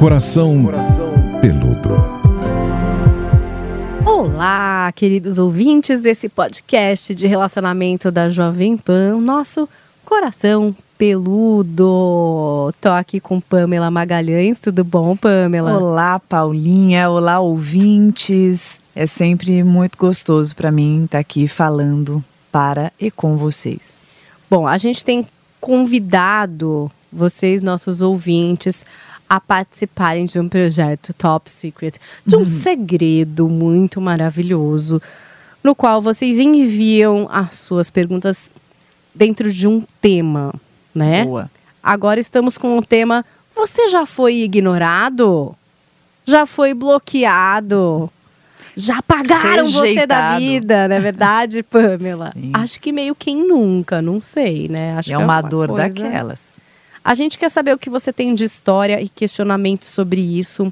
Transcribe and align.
Coração 0.00 0.64
Peludo. 1.42 1.90
Olá, 4.06 4.90
queridos 4.96 5.38
ouvintes 5.38 6.00
desse 6.00 6.26
podcast 6.26 7.14
de 7.14 7.26
relacionamento 7.26 8.10
da 8.10 8.30
Jovem 8.30 8.78
Pan, 8.78 9.20
nosso 9.20 9.68
coração 10.02 10.74
peludo. 10.96 12.72
Tô 12.80 12.88
aqui 12.88 13.20
com 13.20 13.42
Pamela 13.42 13.90
Magalhães, 13.90 14.58
tudo 14.58 14.82
bom, 14.82 15.14
Pamela? 15.14 15.76
Olá, 15.76 16.18
Paulinha, 16.18 17.10
olá, 17.10 17.38
ouvintes. 17.38 18.80
É 18.96 19.06
sempre 19.06 19.62
muito 19.62 19.98
gostoso 19.98 20.56
para 20.56 20.72
mim 20.72 21.04
estar 21.04 21.18
tá 21.18 21.20
aqui 21.20 21.46
falando 21.46 22.24
para 22.50 22.90
e 22.98 23.10
com 23.10 23.36
vocês. 23.36 23.96
Bom, 24.50 24.66
a 24.66 24.78
gente 24.78 25.04
tem 25.04 25.26
convidado 25.60 26.90
vocês, 27.12 27.60
nossos 27.60 28.00
ouvintes, 28.00 28.82
a 29.30 29.38
participarem 29.38 30.24
de 30.24 30.40
um 30.40 30.48
projeto 30.48 31.14
top 31.14 31.48
secret, 31.48 31.94
de 32.26 32.34
um 32.34 32.40
uhum. 32.40 32.46
segredo 32.46 33.48
muito 33.48 34.00
maravilhoso, 34.00 35.00
no 35.62 35.72
qual 35.72 36.02
vocês 36.02 36.36
enviam 36.40 37.28
as 37.30 37.56
suas 37.58 37.88
perguntas 37.88 38.50
dentro 39.14 39.52
de 39.52 39.68
um 39.68 39.84
tema, 40.02 40.52
né? 40.92 41.24
Boa. 41.24 41.48
Agora 41.80 42.18
estamos 42.18 42.58
com 42.58 42.76
o 42.76 42.84
tema 42.84 43.24
Você 43.54 43.88
já 43.88 44.04
foi 44.04 44.34
ignorado? 44.34 45.54
Já 46.26 46.44
foi 46.44 46.74
bloqueado? 46.74 48.10
Já 48.76 48.98
apagaram 48.98 49.66
Rejeitado. 49.66 49.94
você 49.94 50.06
da 50.06 50.38
vida, 50.38 50.88
não 50.88 50.96
é 50.96 51.00
verdade, 51.00 51.62
Pamela? 51.62 52.32
Sim. 52.32 52.50
Acho 52.52 52.80
que 52.80 52.90
meio 52.90 53.14
quem 53.14 53.36
nunca, 53.36 54.02
não 54.02 54.20
sei, 54.20 54.68
né? 54.68 54.96
Acho 54.96 55.12
é, 55.12 55.18
uma, 55.18 55.22
é 55.22 55.26
uma 55.26 55.40
dor 55.40 55.68
coisa... 55.68 55.88
daquelas. 55.88 56.40
A 57.04 57.14
gente 57.14 57.38
quer 57.38 57.48
saber 57.48 57.74
o 57.74 57.78
que 57.78 57.88
você 57.88 58.12
tem 58.12 58.34
de 58.34 58.44
história 58.44 59.00
e 59.00 59.08
questionamento 59.08 59.86
sobre 59.86 60.20
isso. 60.20 60.70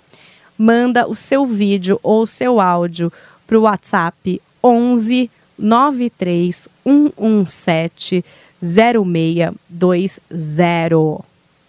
Manda 0.57 1.09
o 1.09 1.15
seu 1.15 1.47
vídeo 1.47 1.99
ou 2.03 2.23
o 2.23 2.27
seu 2.27 2.61
áudio 2.61 3.13
para 3.47 3.59
o 3.59 3.63
WhatsApp 3.63 4.43
11 4.63 5.31
93 5.59 6.69
117 6.85 8.25
0620. 8.61 11.25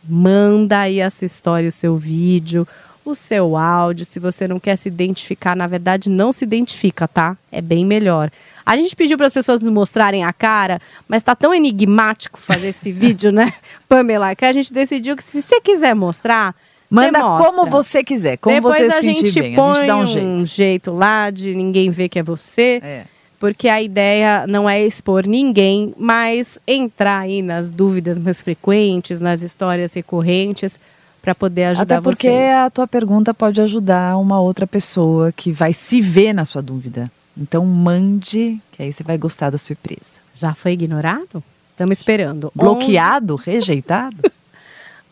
Manda 0.08 0.80
aí 0.80 1.02
a 1.02 1.10
sua 1.10 1.26
história, 1.26 1.70
o 1.70 1.72
seu 1.72 1.96
vídeo, 1.96 2.68
o 3.05 3.16
seu 3.16 3.55
áudio. 3.58 4.05
Se 4.05 4.19
você 4.19 4.47
não 4.47 4.59
quer 4.59 4.75
se 4.75 4.88
identificar, 4.88 5.55
na 5.55 5.67
verdade, 5.67 6.09
não 6.09 6.31
se 6.31 6.44
identifica, 6.44 7.08
tá? 7.08 7.38
É 7.52 7.61
bem 7.61 7.86
melhor. 7.86 8.30
A 8.66 8.78
gente 8.78 8.95
pediu 8.95 9.17
para 9.17 9.28
as 9.28 9.33
pessoas 9.33 9.61
nos 9.61 9.73
mostrarem 9.73 10.23
a 10.23 10.31
cara, 10.31 10.80
mas 11.08 11.23
tá 11.23 11.36
tão 11.36 11.53
enigmático 11.53 12.39
fazer 12.39 12.70
esse 12.70 12.92
vídeo, 12.94 13.31
né, 13.31 13.53
Pamela, 13.88 14.36
que 14.36 14.45
a 14.45 14.53
gente 14.53 14.72
decidiu 14.72 15.16
que 15.16 15.23
se 15.23 15.42
você 15.42 15.59
quiser 15.59 15.95
mostrar, 15.95 16.55
Manda 16.89 17.20
como 17.20 17.67
você 17.67 18.03
quiser, 18.03 18.38
como 18.38 18.55
Depois 18.55 18.77
você 18.77 18.94
a 18.94 19.02
gente 19.02 19.31
põe 19.53 19.72
a 19.72 19.75
gente 19.75 19.88
dá 19.88 19.97
um 19.97 20.05
jeito. 20.08 20.25
um 20.25 20.45
jeito 20.45 20.92
lá 20.92 21.30
de 21.30 21.53
ninguém 21.53 21.92
ver 21.92 22.09
que 22.09 22.17
é 22.17 22.23
você. 22.23 22.81
É. 22.83 23.03
Porque 23.39 23.70
a 23.70 23.81
ideia 23.81 24.45
não 24.47 24.70
é 24.70 24.83
expor 24.86 25.25
ninguém, 25.25 25.94
mas 25.97 26.59
entrar 26.67 27.20
aí 27.20 27.42
nas 27.42 27.72
dúvidas 27.72 28.17
mais 28.17 28.42
frequentes, 28.42 29.22
nas 29.22 29.42
histórias 29.42 29.94
recorrentes, 29.94 30.77
para 31.22 31.36
poder 31.36 31.66
ajudar 31.66 31.98
Até 31.98 32.03
porque 32.03 32.30
vocês. 32.30 32.52
a 32.52 32.70
tua 32.70 32.88
pergunta 32.88 33.34
pode 33.34 33.62
ajudar 33.62 34.17
uma 34.17 34.39
outra 34.39 34.66
pessoa 34.66 35.31
que 35.31 35.52
vai 35.52 35.73
se 35.73 36.02
ver 36.02 36.34
na 36.34 36.45
sua 36.45 36.61
dúvida. 36.61 37.11
Então 37.38 37.66
mande, 37.66 38.59
que 38.72 38.84
aí 38.84 38.92
você 38.92 39.03
vai 39.03 39.17
gostar 39.17 39.50
da 39.50 39.58
surpresa. 39.58 40.20
Já 40.34 40.53
foi 40.53 40.73
ignorado? 40.73 41.44
Estamos 41.72 41.98
esperando. 41.98 42.52
Bloqueado? 42.56 43.36
11... 43.36 43.44
Rejeitado? 43.45 44.17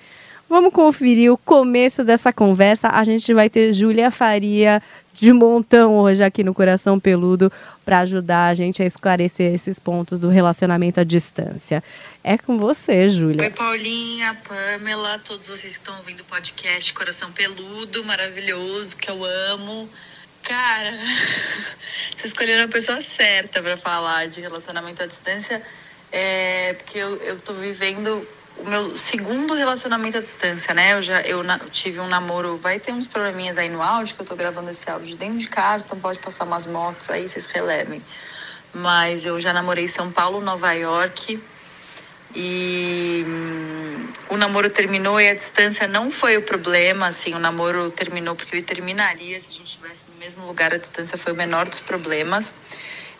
Vamos 0.49 0.73
conferir 0.73 1.33
o 1.33 1.37
começo 1.37 2.05
dessa 2.05 2.33
conversa. 2.33 2.89
A 2.89 3.03
gente 3.03 3.35
vai 3.35 3.51
ter 3.51 3.73
Júlia 3.73 4.13
Faria 4.13 4.81
de 5.13 5.33
montão 5.33 5.99
hoje 5.99 6.23
aqui 6.23 6.45
no 6.45 6.55
Coração 6.55 7.01
Peludo 7.01 7.51
para 7.85 8.01
ajudar 8.01 8.47
a 8.47 8.55
gente 8.55 8.81
a 8.81 8.87
esclarecer 8.87 9.53
esses 9.53 9.81
pontos 9.81 10.21
do 10.21 10.29
relacionamento 10.29 11.01
à 11.01 11.05
distância. 11.05 11.83
É 12.23 12.39
com 12.39 12.59
você, 12.59 13.09
Júlia. 13.09 13.43
Oi, 13.43 13.51
Paulinha, 13.51 14.39
Pamela, 14.47 15.19
todos 15.19 15.49
vocês 15.49 15.77
que 15.77 15.83
estão 15.83 15.97
ouvindo 15.97 16.21
o 16.21 16.25
podcast 16.25 16.95
Coração 16.95 17.33
Peludo, 17.33 18.05
maravilhoso, 18.05 18.97
que 18.97 19.11
eu 19.11 19.25
amo. 19.25 19.89
Cara, 20.45 20.93
vocês 22.15 22.27
escolheram 22.27 22.67
a 22.67 22.69
pessoa 22.69 23.01
certa 23.01 23.61
para 23.61 23.77
falar 23.77 24.29
de 24.29 24.41
relacionamento 24.41 25.03
à 25.03 25.07
distância, 25.07 25.61
é, 26.13 26.75
porque 26.75 26.99
eu, 26.99 27.17
eu 27.17 27.41
tô 27.41 27.53
vivendo 27.55 28.25
o 28.59 28.69
meu 28.69 28.97
segundo 28.97 29.55
relacionamento 29.55 30.17
à 30.17 30.21
distância, 30.21 30.73
né? 30.73 30.95
Eu 30.95 31.03
já 31.03 31.21
eu, 31.23 31.43
na, 31.43 31.59
tive 31.71 32.01
um 32.01 32.09
namoro, 32.09 32.57
vai 32.57 32.79
ter 32.81 32.93
uns 32.93 33.07
probleminhas 33.07 33.59
aí 33.59 33.69
no 33.69 33.83
áudio, 33.83 34.15
que 34.15 34.23
eu 34.23 34.27
tô 34.27 34.35
gravando 34.35 34.71
esse 34.71 34.89
áudio 34.91 35.17
dentro 35.17 35.39
de 35.39 35.49
casa, 35.49 35.85
então 35.85 35.99
pode 36.01 36.19
passar 36.19 36.45
umas 36.45 36.67
motos 36.67 37.11
aí, 37.11 37.29
vocês 37.29 37.45
relevem. 37.47 38.03
Mas 38.73 39.25
eu 39.25 39.39
já 39.39 39.53
namorei 39.53 39.87
São 39.89 40.11
Paulo, 40.11 40.41
Nova 40.41 40.73
York. 40.73 41.41
E 42.35 43.25
hum, 43.27 44.09
o 44.29 44.37
namoro 44.37 44.69
terminou 44.69 45.19
e 45.21 45.29
a 45.29 45.35
distância 45.35 45.87
não 45.87 46.11
foi 46.11 46.37
o 46.37 46.43
problema, 46.43 47.07
assim, 47.07 47.35
o 47.35 47.39
namoro 47.39 47.91
terminou 47.91 48.35
porque 48.35 48.57
ele 48.57 48.63
terminaria 48.63 49.41
se 49.41 49.47
a 49.49 49.53
gente 49.53 49.65
estivesse 49.65 50.03
no 50.13 50.19
mesmo 50.19 50.47
lugar, 50.47 50.75
a 50.75 50.77
distância 50.77 51.17
foi 51.17 51.33
o 51.33 51.37
menor 51.37 51.69
dos 51.69 51.81
problemas. 51.81 52.53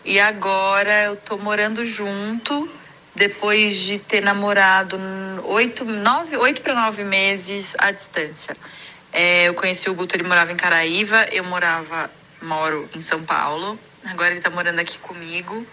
E 0.05 0.19
agora 0.19 1.05
eu 1.05 1.15
tô 1.15 1.37
morando 1.37 1.83
junto 1.83 2.69
depois 3.17 3.75
de 3.77 3.97
ter 3.97 4.21
namorado 4.21 4.97
oito, 5.45 5.83
nove, 5.83 6.37
oito 6.37 6.61
para 6.61 6.75
nove 6.75 7.03
meses 7.03 7.75
à 7.79 7.89
distância. 7.89 8.55
É, 9.11 9.47
eu 9.47 9.55
conheci 9.55 9.89
o 9.89 9.95
Guto, 9.95 10.15
ele 10.15 10.23
morava 10.23 10.51
em 10.51 10.55
Caraíva, 10.55 11.27
eu 11.31 11.43
morava, 11.43 12.11
moro 12.39 12.87
em 12.95 13.01
São 13.01 13.23
Paulo, 13.23 13.77
agora 14.05 14.29
ele 14.29 14.37
está 14.37 14.51
morando 14.51 14.79
aqui 14.79 14.99
comigo. 14.99 15.65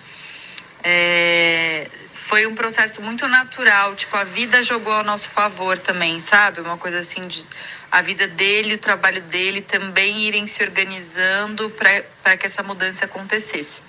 É, 0.82 1.86
foi 2.14 2.46
um 2.46 2.54
processo 2.54 3.02
muito 3.02 3.28
natural, 3.28 3.94
tipo, 3.94 4.16
a 4.16 4.24
vida 4.24 4.62
jogou 4.62 4.94
ao 4.94 5.04
nosso 5.04 5.28
favor 5.28 5.76
também, 5.76 6.20
sabe? 6.20 6.62
Uma 6.62 6.78
coisa 6.78 7.00
assim 7.00 7.28
de 7.28 7.44
a 7.92 8.00
vida 8.00 8.26
dele, 8.26 8.74
o 8.74 8.78
trabalho 8.78 9.20
dele 9.20 9.60
também 9.60 10.22
irem 10.22 10.46
se 10.46 10.62
organizando 10.64 11.70
para 11.70 12.36
que 12.38 12.46
essa 12.46 12.62
mudança 12.62 13.04
acontecesse. 13.04 13.82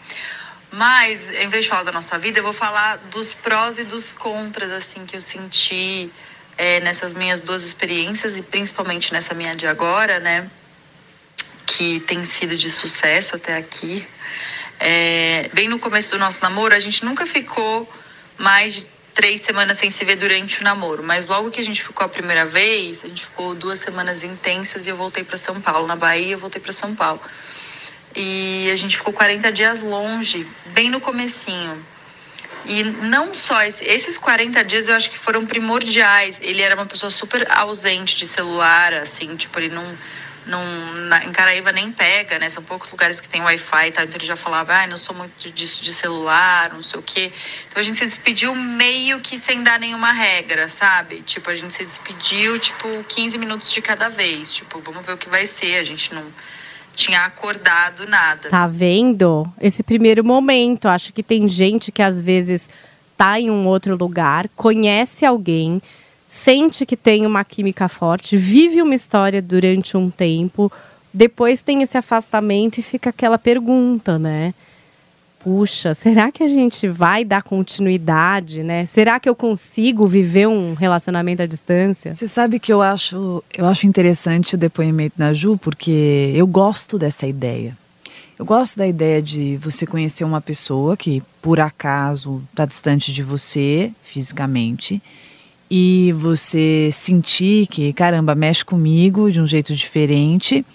Mas, 0.72 1.30
em 1.32 1.48
vez 1.48 1.66
de 1.66 1.70
falar 1.70 1.84
da 1.84 1.92
nossa 1.92 2.18
vida, 2.18 2.40
eu 2.40 2.44
vou 2.44 2.54
falar 2.54 2.98
dos 3.10 3.34
prós 3.34 3.78
e 3.78 3.84
dos 3.84 4.12
contras, 4.12 4.72
assim, 4.72 5.06
que 5.06 5.16
eu 5.16 5.22
senti 5.22 6.12
é, 6.58 6.80
nessas 6.82 7.14
minhas 7.14 7.42
duas 7.42 7.64
experiências 7.64 8.38
e 8.38 8.42
principalmente 8.42 9.14
nessa 9.14 9.34
minha 9.34 9.56
de 9.56 9.68
agora, 9.68 10.20
né? 10.20 10.50
Que 11.66 12.00
tem 12.02 12.26
sido 12.26 12.58
de 12.58 12.70
sucesso 12.70 13.36
até 13.36 13.58
aqui. 13.58 14.06
É, 14.80 15.50
bem 15.54 15.68
no 15.68 15.80
começo 15.80 16.12
do 16.12 16.18
nosso 16.18 16.42
namoro, 16.42 16.74
a 16.74 16.80
gente 16.80 17.06
nunca 17.06 17.26
ficou 17.26 17.92
mais 18.38 18.76
de 18.76 18.88
três 19.14 19.42
semanas 19.42 19.78
sem 19.78 19.90
se 19.90 20.04
ver 20.04 20.18
durante 20.18 20.60
o 20.60 20.64
namoro. 20.64 21.02
Mas 21.02 21.26
logo 21.26 21.50
que 21.50 21.60
a 21.60 21.64
gente 21.64 21.82
ficou 21.82 22.06
a 22.06 22.10
primeira 22.10 22.46
vez, 22.46 23.04
a 23.04 23.08
gente 23.08 23.24
ficou 23.24 23.56
duas 23.56 23.80
semanas 23.80 24.24
intensas 24.24 24.86
e 24.86 24.90
eu 24.90 24.96
voltei 24.98 25.24
para 25.24 25.38
São 25.38 25.62
Paulo. 25.62 25.88
Na 25.88 25.96
Bahia, 25.96 26.34
eu 26.34 26.40
voltei 26.40 26.62
para 26.62 26.74
São 26.74 26.94
Paulo. 26.94 27.22
E 28.16 28.70
a 28.72 28.76
gente 28.76 28.98
ficou 28.98 29.14
40 29.14 29.52
dias 29.52 29.80
longe, 29.80 30.48
bem 30.68 30.90
no 30.90 31.02
comecinho. 31.02 31.86
E 32.66 32.84
não 32.84 33.34
só 33.34 33.62
esse, 33.62 33.84
esses 33.86 34.18
40 34.18 34.64
dias 34.64 34.88
eu 34.88 34.96
acho 34.96 35.12
que 35.12 35.20
foram 35.20 35.46
primordiais. 35.46 36.38
Ele 36.42 36.62
era 36.62 36.76
uma 36.76 36.86
pessoa 36.86 37.10
super 37.10 37.46
ausente 37.52 38.16
de 38.16 38.26
celular, 38.26 38.94
assim, 38.94 39.36
tipo, 39.36 39.60
ele 39.60 39.70
não 39.70 39.86
não, 40.46 40.64
na, 41.08 41.26
em 41.26 41.32
Caraíva 41.32 41.72
nem 41.72 41.92
pega, 41.92 42.38
né? 42.38 42.50
São 42.50 42.64
poucos 42.64 42.90
lugares 42.92 43.20
que 43.20 43.28
tem 43.28 43.42
Wi-Fi, 43.42 43.92
tá? 43.92 44.04
Então 44.04 44.16
ele 44.16 44.26
já 44.26 44.36
falava, 44.36 44.76
ah, 44.76 44.88
não 44.88 44.98
sou 44.98 45.16
muito 45.16 45.50
disso 45.52 45.84
de 45.84 45.92
celular, 45.94 46.72
não 46.72 46.84
sei 46.84 47.00
o 47.00 47.04
quê. 47.04 47.32
Então 47.68 47.82
a 47.82 47.84
gente 47.84 48.00
se 48.00 48.06
despediu 48.06 48.56
meio 48.56 49.20
que 49.20 49.38
sem 49.40 49.64
dar 49.64 49.80
nenhuma 49.80 50.12
regra, 50.12 50.68
sabe? 50.68 51.22
Tipo, 51.22 51.50
a 51.50 51.56
gente 51.56 51.74
se 51.74 51.84
despediu, 51.84 52.60
tipo, 52.60 53.04
15 53.06 53.38
minutos 53.38 53.72
de 53.72 53.82
cada 53.82 54.10
vez. 54.10 54.54
Tipo, 54.54 54.80
vamos 54.80 55.06
ver 55.06 55.14
o 55.14 55.18
que 55.18 55.30
vai 55.30 55.48
ser. 55.48 55.78
A 55.78 55.84
gente 55.84 56.14
não 56.14 56.26
tinha 56.96 57.26
acordado 57.26 58.08
nada. 58.08 58.50
Tá 58.50 58.66
vendo? 58.68 59.46
Esse 59.60 59.84
primeiro 59.84 60.24
momento. 60.24 60.88
Acho 60.88 61.14
que 61.14 61.22
tem 61.22 61.48
gente 61.48 61.92
que 61.92 62.02
às 62.02 62.22
vezes 62.22 62.70
tá 63.18 63.40
em 63.40 63.50
um 63.50 63.68
outro 63.68 63.96
lugar, 63.96 64.50
conhece 64.56 65.26
alguém 65.26 65.82
sente 66.28 66.86
que 66.86 66.98
tem 66.98 67.26
uma 67.26 67.44
química 67.44 67.88
forte, 67.88 68.36
vive 68.36 68.82
uma 68.82 68.96
história 68.96 69.42
durante 69.42 69.96
um 69.96 70.10
tempo, 70.10 70.72
depois 71.14 71.62
tem 71.62 71.82
esse 71.82 71.98
afastamento 71.98 72.78
e 72.78 72.84
fica 72.84 73.10
aquela 73.10 73.38
pergunta, 73.38 74.20
né? 74.20 74.54
Puxa, 75.46 75.94
será 75.94 76.32
que 76.32 76.42
a 76.42 76.48
gente 76.48 76.88
vai 76.88 77.24
dar 77.24 77.44
continuidade, 77.44 78.64
né? 78.64 78.88
Será 78.88 79.20
que 79.20 79.30
eu 79.30 79.36
consigo 79.36 80.08
viver 80.08 80.48
um 80.48 80.74
relacionamento 80.74 81.44
à 81.44 81.46
distância? 81.46 82.16
Você 82.16 82.28
sabe 82.28 82.60
que 82.60 82.74
eu 82.74 82.82
acho, 82.82 83.44
eu 83.56 83.68
acho 83.68 83.86
interessante 83.86 84.56
o 84.56 84.58
depoimento 84.58 85.14
da 85.20 85.34
Ju, 85.34 85.56
porque 85.56 86.34
eu 86.34 86.48
gosto 86.48 86.98
dessa 86.98 87.28
ideia. 87.28 87.78
Eu 88.40 88.44
gosto 88.44 88.76
da 88.76 88.88
ideia 88.88 89.22
de 89.22 89.56
você 89.58 89.86
conhecer 89.86 90.24
uma 90.24 90.42
pessoa 90.42 90.98
que, 90.98 91.22
por 91.44 91.60
acaso, 91.60 92.42
está 92.50 92.66
distante 92.66 93.14
de 93.14 93.22
você 93.22 93.92
fisicamente, 94.02 95.00
e 95.70 96.12
você 96.14 96.90
sentir 96.92 97.68
que, 97.68 97.94
caramba, 97.94 98.34
mexe 98.34 98.66
comigo 98.66 99.32
de 99.32 99.40
um 99.40 99.46
jeito 99.46 99.76
diferente, 99.76 100.66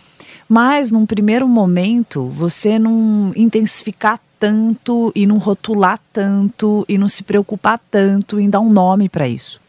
mas 0.48 0.92
num 0.92 1.04
primeiro 1.04 1.48
momento 1.48 2.28
você 2.28 2.78
não 2.78 3.32
intensificar 3.34 4.20
tanto 4.40 5.12
e 5.14 5.26
não 5.26 5.38
rotular 5.38 6.00
tanto 6.12 6.84
e 6.88 6.98
não 6.98 7.06
se 7.06 7.22
preocupar 7.22 7.78
tanto 7.90 8.40
em 8.40 8.50
dar 8.50 8.60
um 8.60 8.70
nome 8.70 9.08
para 9.08 9.28
isso. 9.28 9.60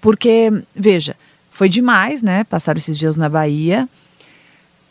Porque, 0.00 0.50
veja, 0.74 1.14
foi 1.50 1.68
demais, 1.68 2.22
né? 2.22 2.42
Passaram 2.44 2.78
esses 2.78 2.98
dias 2.98 3.16
na 3.16 3.28
Bahia. 3.28 3.88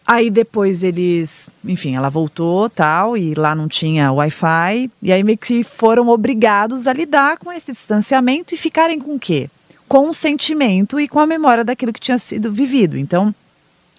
Aí 0.05 0.29
depois 0.29 0.83
eles, 0.83 1.49
enfim, 1.65 1.95
ela 1.95 2.09
voltou 2.09 2.69
tal, 2.69 3.17
e 3.17 3.33
lá 3.33 3.53
não 3.53 3.67
tinha 3.67 4.13
Wi-Fi, 4.13 4.89
e 5.01 5.11
aí 5.11 5.21
meio 5.21 5.37
que 5.37 5.65
foram 5.65 6.07
obrigados 6.07 6.87
a 6.87 6.93
lidar 6.93 7.37
com 7.37 7.51
esse 7.51 7.73
distanciamento 7.73 8.53
e 8.53 8.57
ficarem 8.57 8.99
com 8.99 9.15
o 9.15 9.19
quê? 9.19 9.49
com 9.87 10.09
o 10.09 10.13
sentimento 10.13 10.99
e 10.99 11.07
com 11.07 11.19
a 11.19 11.25
memória 11.25 11.63
daquilo 11.63 11.93
que 11.93 11.99
tinha 11.99 12.17
sido 12.17 12.51
vivido. 12.51 12.97
Então, 12.97 13.33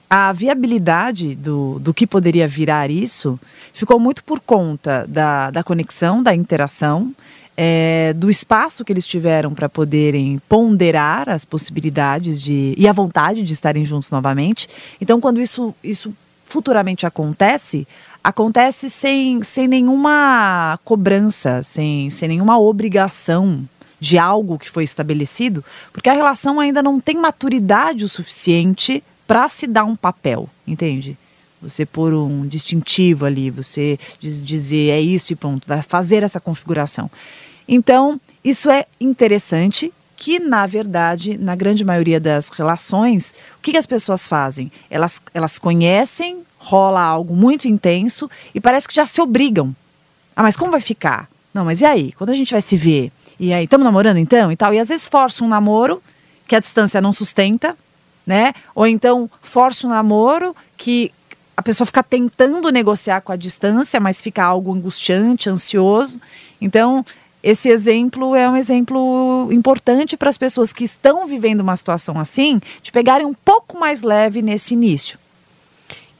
a 0.08 0.32
viabilidade 0.32 1.34
do, 1.34 1.78
do 1.80 1.92
que 1.92 2.06
poderia 2.06 2.48
virar 2.48 2.90
isso 2.90 3.38
ficou 3.72 4.00
muito 4.00 4.24
por 4.24 4.40
conta 4.40 5.06
da, 5.06 5.50
da 5.50 5.62
conexão, 5.62 6.22
da 6.22 6.34
interação, 6.34 7.14
é, 7.56 8.12
do 8.14 8.30
espaço 8.30 8.84
que 8.84 8.92
eles 8.92 9.06
tiveram 9.06 9.52
para 9.52 9.68
poderem 9.68 10.40
ponderar 10.48 11.28
as 11.28 11.44
possibilidades 11.44 12.40
de, 12.40 12.74
e 12.78 12.86
a 12.88 12.92
vontade 12.92 13.42
de 13.42 13.52
estarem 13.52 13.84
juntos 13.84 14.10
novamente. 14.10 14.68
Então, 15.00 15.20
quando 15.20 15.40
isso, 15.40 15.74
isso 15.82 16.14
futuramente 16.46 17.04
acontece, 17.04 17.86
acontece 18.22 18.88
sem, 18.88 19.42
sem 19.42 19.68
nenhuma 19.68 20.78
cobrança, 20.84 21.62
sem, 21.62 22.08
sem 22.10 22.28
nenhuma 22.28 22.58
obrigação 22.58 23.68
de 24.00 24.16
algo 24.16 24.58
que 24.58 24.70
foi 24.70 24.84
estabelecido, 24.84 25.64
porque 25.92 26.08
a 26.08 26.14
relação 26.14 26.60
ainda 26.60 26.82
não 26.82 27.00
tem 27.00 27.16
maturidade 27.16 28.04
o 28.04 28.08
suficiente 28.08 29.02
para 29.28 29.46
se 29.50 29.66
dar 29.66 29.84
um 29.84 29.94
papel, 29.94 30.48
entende? 30.66 31.16
Você 31.60 31.84
pôr 31.84 32.14
um 32.14 32.46
distintivo 32.46 33.26
ali, 33.26 33.50
você 33.50 33.98
dizer 34.18 34.90
é 34.90 35.00
isso 35.00 35.34
e 35.34 35.36
pronto, 35.36 35.66
fazer 35.86 36.22
essa 36.22 36.40
configuração. 36.40 37.10
Então, 37.68 38.18
isso 38.42 38.70
é 38.70 38.86
interessante, 38.98 39.92
que 40.16 40.38
na 40.38 40.66
verdade, 40.66 41.36
na 41.36 41.54
grande 41.54 41.84
maioria 41.84 42.18
das 42.18 42.48
relações, 42.48 43.34
o 43.58 43.60
que, 43.60 43.72
que 43.72 43.76
as 43.76 43.84
pessoas 43.84 44.26
fazem? 44.26 44.72
Elas, 44.88 45.20
elas 45.34 45.58
conhecem, 45.58 46.42
rola 46.56 47.02
algo 47.02 47.36
muito 47.36 47.68
intenso 47.68 48.30
e 48.54 48.60
parece 48.60 48.88
que 48.88 48.94
já 48.94 49.04
se 49.04 49.20
obrigam. 49.20 49.76
Ah, 50.34 50.42
mas 50.42 50.56
como 50.56 50.72
vai 50.72 50.80
ficar? 50.80 51.28
Não, 51.52 51.66
mas 51.66 51.82
e 51.82 51.84
aí? 51.84 52.12
Quando 52.12 52.30
a 52.30 52.34
gente 52.34 52.52
vai 52.52 52.62
se 52.62 52.76
ver? 52.76 53.12
E 53.38 53.52
aí, 53.52 53.64
estamos 53.64 53.84
namorando 53.84 54.16
então 54.16 54.50
e 54.50 54.56
tal? 54.56 54.72
E 54.72 54.78
às 54.78 54.88
vezes 54.88 55.06
força 55.06 55.44
um 55.44 55.48
namoro 55.48 56.02
que 56.46 56.56
a 56.56 56.60
distância 56.60 56.98
não 57.00 57.12
sustenta, 57.12 57.76
né? 58.28 58.52
Ou 58.74 58.86
então 58.86 59.28
força 59.40 59.86
um 59.86 59.90
namoro 59.90 60.54
que 60.76 61.10
a 61.56 61.62
pessoa 61.62 61.86
fica 61.86 62.02
tentando 62.02 62.70
negociar 62.70 63.22
com 63.22 63.32
a 63.32 63.36
distância, 63.36 63.98
mas 63.98 64.20
fica 64.20 64.44
algo 64.44 64.72
angustiante, 64.74 65.48
ansioso. 65.48 66.20
Então, 66.60 67.04
esse 67.42 67.70
exemplo 67.70 68.36
é 68.36 68.48
um 68.48 68.54
exemplo 68.54 69.48
importante 69.50 70.14
para 70.14 70.28
as 70.28 70.36
pessoas 70.36 70.74
que 70.74 70.84
estão 70.84 71.26
vivendo 71.26 71.62
uma 71.62 71.74
situação 71.74 72.20
assim, 72.20 72.60
de 72.82 72.92
pegarem 72.92 73.26
um 73.26 73.32
pouco 73.32 73.80
mais 73.80 74.02
leve 74.02 74.42
nesse 74.42 74.74
início. 74.74 75.18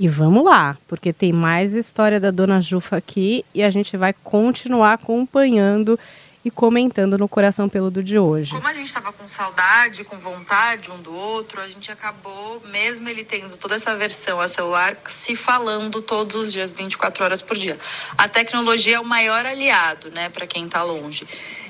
E 0.01 0.09
vamos 0.09 0.45
lá, 0.45 0.79
porque 0.89 1.13
tem 1.13 1.31
mais 1.31 1.75
história 1.75 2.19
da 2.19 2.31
dona 2.31 2.59
Jufa 2.59 2.97
aqui 2.97 3.45
e 3.55 3.63
a 3.63 3.69
gente 3.69 3.99
vai 3.99 4.15
continuar 4.25 4.95
acompanhando 4.95 6.01
e 6.49 6.51
comentando 6.51 7.19
no 7.19 7.29
Coração 7.29 7.69
Peludo 7.69 8.03
de 8.03 8.19
hoje. 8.19 8.53
Como 8.53 8.67
a 8.67 8.73
gente 8.73 8.87
estava 8.87 9.13
com 9.13 9.29
saudade, 9.29 10.03
com 10.03 10.17
vontade 10.19 10.91
um 10.91 11.01
do 11.01 11.15
outro, 11.15 11.61
a 11.61 11.69
gente 11.69 11.93
acabou, 11.93 12.63
mesmo 12.71 13.07
ele 13.07 13.23
tendo 13.23 13.55
toda 13.57 13.75
essa 13.75 13.95
versão 13.95 14.41
a 14.41 14.49
celular, 14.49 14.97
se 15.07 15.37
falando 15.37 16.01
todos 16.01 16.35
os 16.37 16.53
dias, 16.53 16.73
24 16.73 17.23
horas 17.23 17.43
por 17.43 17.57
dia. 17.57 17.79
A 18.17 18.27
tecnologia 18.27 18.97
é 18.97 19.01
o 19.01 19.05
maior 19.05 19.45
aliado, 19.45 20.11
né, 20.11 20.31
para 20.31 20.47
quem 20.47 20.65
está 20.65 20.83
longe. 20.83 21.29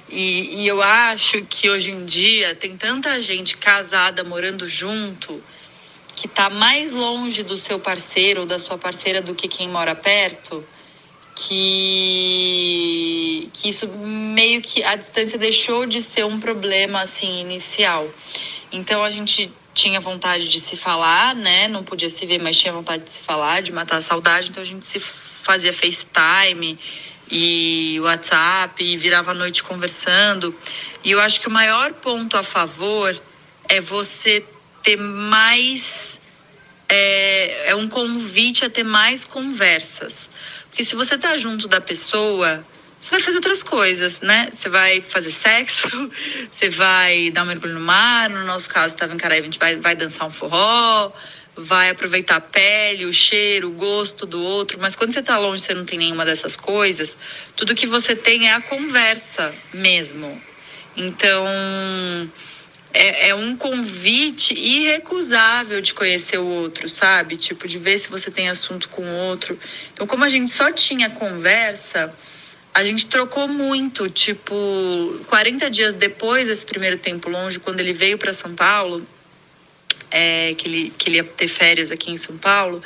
E, 0.09 0.63
e 0.63 0.69
eu 0.69 0.81
acho 0.81 1.43
que 1.43 1.69
hoje 1.69 1.91
em 1.91 2.05
dia 2.05 2.55
tem 2.55 2.77
tanta 2.77 3.21
gente 3.21 3.57
casada 3.57 4.23
morando 4.23 4.65
junto 4.65 5.43
que 6.15 6.27
está 6.27 6.49
mais 6.49 6.93
longe 6.93 7.43
do 7.43 7.57
seu 7.57 7.81
parceiro 7.81 8.41
ou 8.43 8.47
da 8.47 8.61
sua 8.61 8.79
parceira 8.79 9.21
do 9.21 9.35
que 9.35 9.49
quem 9.49 9.69
mora 9.69 9.95
perto 9.95 10.65
que, 11.39 13.09
que 13.53 13.69
isso 13.69 13.87
meio 13.89 14.61
que 14.61 14.83
a 14.83 14.97
distância 14.97 15.39
deixou 15.39 15.87
de 15.87 16.03
ser 16.03 16.25
um 16.25 16.41
problema 16.41 17.03
assim 17.03 17.41
inicial. 17.41 18.13
Então 18.73 19.05
a 19.05 19.11
gente 19.11 19.49
tinha 19.73 20.01
vontade 20.01 20.49
de 20.49 20.59
se 20.59 20.77
falar, 20.77 21.37
né? 21.37 21.69
Não 21.69 21.85
podia 21.85 22.11
se 22.11 22.27
ver, 22.27 22.41
mas 22.41 22.59
tinha 22.59 22.73
vontade 22.73 23.05
de 23.05 23.13
se 23.13 23.21
falar, 23.21 23.63
de 23.63 23.71
matar 23.71 23.99
a 23.99 24.01
saudade. 24.01 24.51
Então 24.51 24.61
a 24.61 24.67
gente 24.67 24.85
se 24.85 24.99
fazia 24.99 25.73
FaceTime 25.73 26.77
e 27.31 27.99
WhatsApp 28.03 28.83
e 28.83 28.97
virava 28.97 29.31
a 29.31 29.35
noite 29.35 29.63
conversando. 29.63 30.53
E 31.05 31.13
eu 31.13 31.21
acho 31.21 31.41
que 31.41 31.47
o 31.47 31.51
maior 31.51 31.93
ponto 31.93 32.37
a 32.37 32.43
favor 32.43 33.17
é 33.69 33.81
você 33.81 34.45
ter 34.83 34.97
mais 34.97 36.21
é, 36.89 37.71
é 37.71 37.75
um 37.77 37.87
convite 37.87 38.65
a 38.65 38.71
ter 38.71 38.83
mais 38.83 39.25
conversas. 39.25 40.31
Porque 40.79 40.89
se 40.89 40.95
você 40.95 41.19
tá 41.19 41.37
junto 41.37 41.67
da 41.67 41.81
pessoa, 41.81 42.65
você 43.01 43.11
vai 43.11 43.19
fazer 43.19 43.39
outras 43.39 43.65
coisas, 43.65 44.21
né? 44.21 44.49
Você 44.49 44.69
vai 44.69 45.01
fazer 45.01 45.33
sexo, 45.33 45.89
você 46.53 46.69
vai 46.69 47.33
dar 47.33 47.43
um 47.43 47.47
mergulho 47.47 47.75
no 47.75 47.81
mar, 47.81 48.31
no 48.31 48.45
nosso 48.45 48.71
caso, 48.71 48.95
estava 48.95 49.13
em 49.13 49.17
Caraíba, 49.17 49.43
a 49.43 49.45
gente 49.47 49.59
vai, 49.59 49.75
vai 49.75 49.97
dançar 49.97 50.29
um 50.29 50.31
forró, 50.31 51.11
vai 51.57 51.91
aproveitar 51.91 52.37
a 52.37 52.41
pele, 52.41 53.07
o 53.07 53.13
cheiro, 53.13 53.67
o 53.67 53.73
gosto 53.73 54.25
do 54.25 54.41
outro, 54.41 54.79
mas 54.81 54.95
quando 54.95 55.13
você 55.13 55.19
está 55.19 55.37
longe, 55.37 55.65
você 55.65 55.75
não 55.75 55.85
tem 55.85 55.99
nenhuma 55.99 56.25
dessas 56.25 56.57
coisas, 56.57 57.19
tudo 57.57 57.75
que 57.75 57.85
você 57.85 58.15
tem 58.15 58.49
é 58.49 58.55
a 58.55 58.61
conversa 58.61 59.53
mesmo. 59.75 60.41
Então, 60.97 61.45
é, 62.99 63.29
é, 63.29 63.35
um 63.35 63.57
convite 63.57 64.53
irrecusável 64.55 65.81
de 65.81 65.95
conhecer 65.95 66.37
o 66.37 66.45
outro, 66.45 66.89
sabe? 66.89 67.37
Tipo, 67.37 67.69
de 67.69 67.79
ver 67.79 67.97
se 67.97 68.11
você 68.11 68.29
tem 68.29 68.49
assunto 68.49 68.89
com 68.89 69.03
o 69.03 69.17
outro. 69.29 69.57
Então, 69.93 70.05
como 70.05 70.25
a 70.25 70.29
gente 70.29 70.51
só 70.51 70.73
tinha 70.73 71.09
conversa, 71.09 72.13
a 72.75 72.83
gente 72.83 73.07
trocou 73.07 73.47
muito. 73.47 74.11
Tipo, 74.11 74.55
40 75.29 75.71
dias 75.71 75.93
depois 75.93 76.49
desse 76.49 76.67
primeiro 76.67 76.99
tempo 76.99 77.31
longe, 77.31 77.61
quando 77.61 77.79
ele 77.79 77.93
veio 77.93 78.19
para 78.19 78.33
São 78.33 78.53
Paulo, 78.53 79.07
é, 80.11 80.55
que, 80.55 80.67
ele, 80.67 80.93
que 80.99 81.09
ele 81.09 81.17
ia 81.19 81.25
ter 81.25 81.47
férias 81.47 81.93
aqui 81.93 82.11
em 82.11 82.17
São 82.17 82.37
Paulo, 82.37 82.83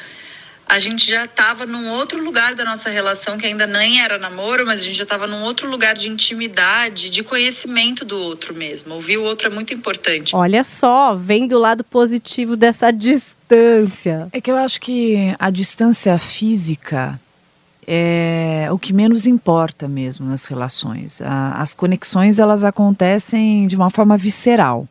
a 0.69 0.79
gente 0.79 1.09
já 1.09 1.25
estava 1.25 1.67
num 1.67 1.91
outro 1.91 2.23
lugar 2.23 2.55
da 2.55 2.65
nossa 2.65 2.89
relação, 2.89 3.37
que 3.37 3.47
ainda 3.47 3.67
nem 3.67 4.01
era 4.01 4.19
namoro, 4.19 4.65
mas 4.65 4.81
a 4.81 4.85
gente 4.85 4.97
já 4.97 5.03
estava 5.03 5.27
num 5.27 5.43
outro 5.43 5.69
lugar 5.69 5.95
de 5.95 6.09
intimidade, 6.09 7.11
de 7.11 7.23
conhecimento 7.23 8.05
do 8.05 8.19
outro 8.19 8.55
mesmo. 8.55 8.95
Ouvir 8.95 9.19
o 9.19 9.23
outro 9.25 9.49
é 9.49 9.51
muito 9.51 9.75
importante. 9.75 10.35
Olha 10.35 10.65
só, 10.65 11.15
vem 11.15 11.47
do 11.47 11.59
lado 11.59 11.85
positivo 11.85 12.57
dessa 12.57 12.91
distância. 12.91 14.29
É 14.33 14.41
que 14.41 14.51
eu 14.51 14.57
acho 14.57 14.81
que 14.81 15.35
a 15.39 15.51
distância 15.51 16.19
física 16.19 17.21
é 17.87 18.69
o 18.71 18.79
que 18.79 18.93
menos 18.93 19.27
importa 19.27 19.89
mesmo 19.89 20.27
nas 20.27 20.47
relações. 20.47 21.21
as 21.23 21.75
conexões 21.75 22.39
elas 22.39 22.65
acontecem 22.65 23.67
de 23.67 23.77
uma 23.77 23.91
forma 23.91 24.17
visceral. 24.17 24.87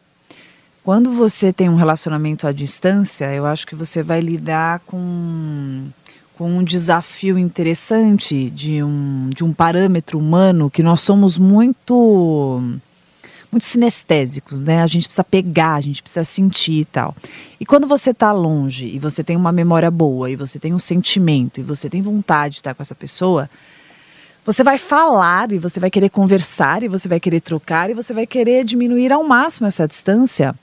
Quando 0.83 1.11
você 1.11 1.53
tem 1.53 1.69
um 1.69 1.75
relacionamento 1.75 2.47
à 2.47 2.51
distância, 2.51 3.31
eu 3.31 3.45
acho 3.45 3.67
que 3.67 3.75
você 3.75 4.01
vai 4.01 4.19
lidar 4.19 4.79
com, 4.79 5.88
com 6.35 6.57
um 6.57 6.63
desafio 6.63 7.38
interessante 7.38 8.50
de 8.50 8.81
um, 8.81 9.29
de 9.29 9.43
um 9.43 9.53
parâmetro 9.53 10.17
humano 10.17 10.71
que 10.71 10.81
nós 10.81 11.01
somos 11.01 11.38
muito 11.38 12.63
muito 13.51 13.65
sinestésicos, 13.65 14.61
né? 14.61 14.81
A 14.81 14.88
gente 14.88 15.07
precisa 15.07 15.25
pegar, 15.25 15.75
a 15.75 15.81
gente 15.81 16.01
precisa 16.01 16.23
sentir 16.23 16.79
e 16.79 16.85
tal. 16.85 17.13
E 17.59 17.65
quando 17.65 17.85
você 17.85 18.11
está 18.11 18.31
longe 18.31 18.88
e 18.88 18.97
você 18.97 19.23
tem 19.23 19.35
uma 19.35 19.51
memória 19.51 19.91
boa 19.91 20.31
e 20.31 20.38
você 20.38 20.57
tem 20.57 20.73
um 20.73 20.79
sentimento 20.79 21.59
e 21.59 21.63
você 21.63 21.89
tem 21.89 22.01
vontade 22.01 22.53
de 22.53 22.59
estar 22.61 22.73
com 22.73 22.81
essa 22.81 22.95
pessoa, 22.95 23.50
você 24.43 24.63
vai 24.63 24.77
falar 24.79 25.51
e 25.51 25.59
você 25.59 25.79
vai 25.79 25.91
querer 25.91 26.09
conversar 26.09 26.81
e 26.81 26.88
você 26.88 27.09
vai 27.09 27.19
querer 27.19 27.41
trocar 27.41 27.89
e 27.91 27.93
você 27.93 28.13
vai 28.13 28.25
querer 28.25 28.63
diminuir 28.63 29.11
ao 29.11 29.23
máximo 29.23 29.67
essa 29.67 29.88
distância 29.88 30.55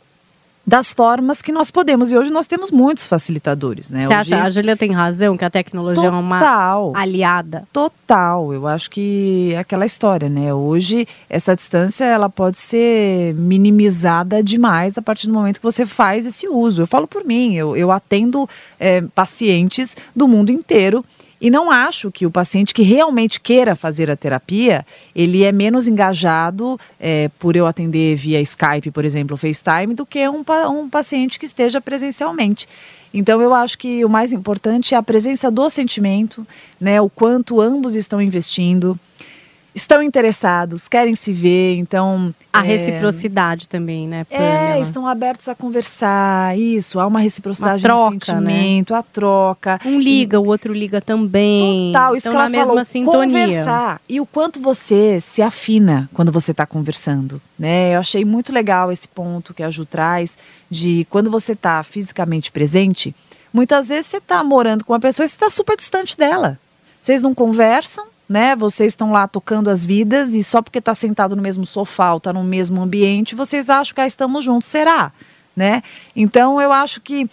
das 0.69 0.93
formas 0.93 1.41
que 1.41 1.51
nós 1.51 1.71
podemos. 1.71 2.13
E 2.13 2.17
hoje 2.19 2.31
nós 2.31 2.47
temos 2.47 2.71
muitos 2.71 3.07
facilitadores, 3.07 3.91
né? 3.91 4.03
Você 4.03 4.07
hoje... 4.09 4.35
acha, 4.35 4.43
a 4.43 4.51
Júlia 4.51 4.77
tem 4.77 4.93
razão, 4.93 5.35
que 5.35 5.43
a 5.43 5.49
tecnologia 5.49 6.03
Total. 6.03 6.19
é 6.19 6.23
uma 6.23 6.93
aliada? 6.95 7.67
Total. 7.73 8.53
Eu 8.53 8.67
acho 8.67 8.91
que 8.91 9.53
é 9.55 9.59
aquela 9.59 9.87
história, 9.87 10.29
né? 10.29 10.53
Hoje, 10.53 11.09
essa 11.31 11.57
distância, 11.57 12.05
ela 12.05 12.29
pode 12.29 12.59
ser 12.59 13.33
minimizada 13.35 14.43
demais 14.43 14.99
a 14.99 15.03
partir 15.03 15.27
do 15.27 15.33
momento 15.33 15.59
que 15.59 15.65
você 15.65 15.87
faz 15.87 16.27
esse 16.27 16.47
uso. 16.47 16.83
Eu 16.83 16.87
falo 16.87 17.09
por 17.09 17.25
mim, 17.25 17.55
eu, 17.55 17.75
eu 17.75 17.91
atendo 17.91 18.47
é, 18.79 19.01
pacientes 19.15 19.97
do 20.15 20.29
mundo 20.29 20.53
inteiro 20.53 21.03
e 21.41 21.51
não 21.51 21.71
acho 21.71 22.11
que 22.11 22.27
o 22.27 22.31
paciente 22.31 22.75
que 22.75 22.83
realmente 22.83 23.41
queira 23.41 23.77
fazer 23.77 24.11
a 24.11 24.17
terapia, 24.17 24.85
ele 25.15 25.45
é 25.45 25.53
menos 25.53 25.87
engajado 25.87 26.79
é, 26.99 27.31
por 27.39 27.55
eu 27.55 27.67
atender 27.67 28.17
via 28.17 28.41
Skype, 28.41 28.91
por 28.91 29.05
exemplo, 29.05 29.37
FaceTime, 29.37 29.95
do 29.95 30.05
que 30.05 30.29
um, 30.29 30.45
um 30.71 30.89
paciente 30.89 31.39
que 31.39 31.47
esteja 31.47 31.81
presencialmente. 31.81 32.69
Então 33.15 33.41
eu 33.41 33.55
acho 33.55 33.79
que 33.79 34.05
o 34.05 34.09
mais 34.09 34.33
importante 34.33 34.95
é 34.95 34.99
a 34.99 35.03
presença 35.03 35.51
do 35.51 35.71
sentimento, 35.71 36.47
né, 36.81 37.01
o 37.01 37.09
quanto 37.09 37.61
ambos 37.61 37.95
estão 37.95 38.21
investindo 38.21 38.99
estão 39.83 40.03
interessados, 40.03 40.89
querem 40.89 41.15
se 41.15 41.33
ver, 41.33 41.77
então 41.77 42.35
a 42.53 42.65
é... 42.65 42.69
reciprocidade 42.69 43.69
também, 43.69 44.09
né? 44.09 44.25
Pamela? 44.25 44.77
É, 44.77 44.81
estão 44.81 45.07
abertos 45.07 45.49
a 45.49 45.55
conversar, 45.55 46.59
isso, 46.59 46.99
há 46.99 47.07
uma 47.07 47.21
reciprocidade 47.21 47.83
uma 47.83 47.95
troca, 47.95 48.27
sentimento, 48.27 48.93
né? 48.93 48.99
a 48.99 49.03
troca. 49.03 49.81
Um 49.85 50.01
liga, 50.01 50.37
e... 50.37 50.41
o 50.41 50.47
outro 50.47 50.73
liga 50.73 51.01
também. 51.01 51.93
Total, 51.93 52.17
isso 52.17 52.29
estão 52.29 52.33
que 52.33 52.37
ela 52.37 52.45
na 52.45 52.51
mesma 52.51 52.67
falou, 52.67 52.85
sintonia. 52.85 53.47
Conversar 53.47 54.01
e 54.09 54.21
o 54.21 54.27
quanto 54.27 54.61
você 54.61 55.21
se 55.21 55.41
afina 55.41 56.09
quando 56.13 56.33
você 56.33 56.51
está 56.51 56.67
conversando, 56.67 57.41
né? 57.59 57.95
Eu 57.95 58.01
achei 58.01 58.25
muito 58.25 58.53
legal 58.53 58.91
esse 58.91 59.07
ponto 59.07 59.55
que 59.55 59.63
a 59.63 59.71
Ju 59.71 59.87
traz 59.87 60.37
de 60.71 61.07
quando 61.09 61.31
você 61.31 61.53
está 61.53 61.83
fisicamente 61.83 62.51
presente, 62.51 63.15
muitas 63.53 63.89
vezes 63.89 64.07
você 64.07 64.19
está 64.19 64.43
morando 64.43 64.85
com 64.85 64.93
uma 64.93 65.01
pessoa 65.01 65.25
e 65.25 65.29
você 65.29 65.37
está 65.37 65.51
super 65.51 65.77
distante 65.77 66.17
dela. 66.17 66.59
Vocês 67.01 67.23
não 67.23 67.33
conversam, 67.33 68.07
né? 68.29 68.55
Vocês 68.55 68.93
estão 68.93 69.11
lá 69.11 69.27
tocando 69.27 69.71
as 69.71 69.85
vidas 69.85 70.35
e 70.35 70.43
só 70.43 70.61
porque 70.61 70.79
está 70.79 70.95
sentado 70.95 71.35
no 71.35 71.43
mesmo 71.43 71.65
sofá 71.65 72.15
está 72.17 72.33
no 72.33 72.45
mesmo 72.45 72.83
ambiente, 72.83 73.35
vocês 73.35 73.71
acham 73.71 73.95
que 73.95 74.01
ah, 74.01 74.07
estamos 74.07 74.45
juntos. 74.45 74.69
Será? 74.69 75.13
Né? 75.57 75.83
Então 76.15 76.61
eu 76.61 76.73
acho 76.73 77.01
que 77.01 77.29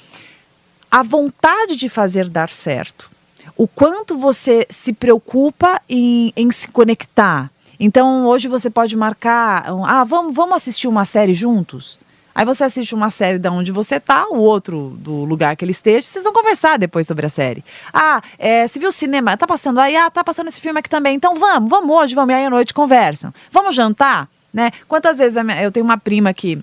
a 0.90 1.04
vontade 1.04 1.76
de 1.76 1.90
fazer 1.90 2.30
dar 2.30 2.50
certo, 2.50 3.12
o 3.58 3.68
quanto 3.68 4.18
você 4.18 4.66
se 4.70 4.94
preocupa 4.94 5.82
em, 5.90 6.32
em 6.36 6.50
se 6.52 6.68
conectar. 6.70 7.52
Então 7.80 8.26
hoje 8.26 8.48
você 8.48 8.70
pode 8.70 8.96
marcar, 8.96 9.66
ah, 9.86 10.04
vamos, 10.04 10.34
vamos 10.34 10.56
assistir 10.56 10.88
uma 10.88 11.06
série 11.06 11.34
juntos? 11.34 12.00
Aí 12.36 12.44
você 12.44 12.66
assiste 12.66 12.94
uma 12.94 13.10
série 13.10 13.40
da 13.40 13.50
onde 13.50 13.72
você 13.72 13.98
tá, 13.98 14.28
o 14.28 14.38
outro 14.40 14.94
do 15.00 15.24
lugar 15.24 15.56
que 15.56 15.64
ele 15.64 15.72
esteja, 15.72 16.06
vocês 16.06 16.26
vão 16.26 16.34
conversar 16.34 16.78
depois 16.78 17.08
sobre 17.08 17.26
a 17.26 17.30
série. 17.30 17.64
Ah, 17.94 18.22
é, 18.38 18.68
você 18.68 18.78
viu 18.78 18.90
o 18.90 18.92
cinema? 18.92 19.38
Tá 19.38 19.48
passando 19.48 19.80
aí? 19.80 19.96
Ah, 19.96 20.10
tá 20.12 20.22
passando 20.22 20.48
esse 20.48 20.60
filme 20.60 20.78
aqui 20.80 20.90
também. 20.90 21.16
Então 21.16 21.36
vamos, 21.36 21.70
vamos 21.70 21.96
hoje, 21.96 22.14
vamos. 22.14 22.34
E 22.34 22.36
aí 22.36 22.46
à 22.46 22.50
noite 22.50 22.74
conversam. 22.74 23.34
Vamos 23.50 23.74
jantar? 23.74 24.28
Né? 24.54 24.72
Quantas 24.86 25.18
vezes 25.18 25.42
minha, 25.42 25.64
eu 25.64 25.72
tenho 25.72 25.86
uma 25.86 25.98
prima 25.98 26.34
que 26.34 26.62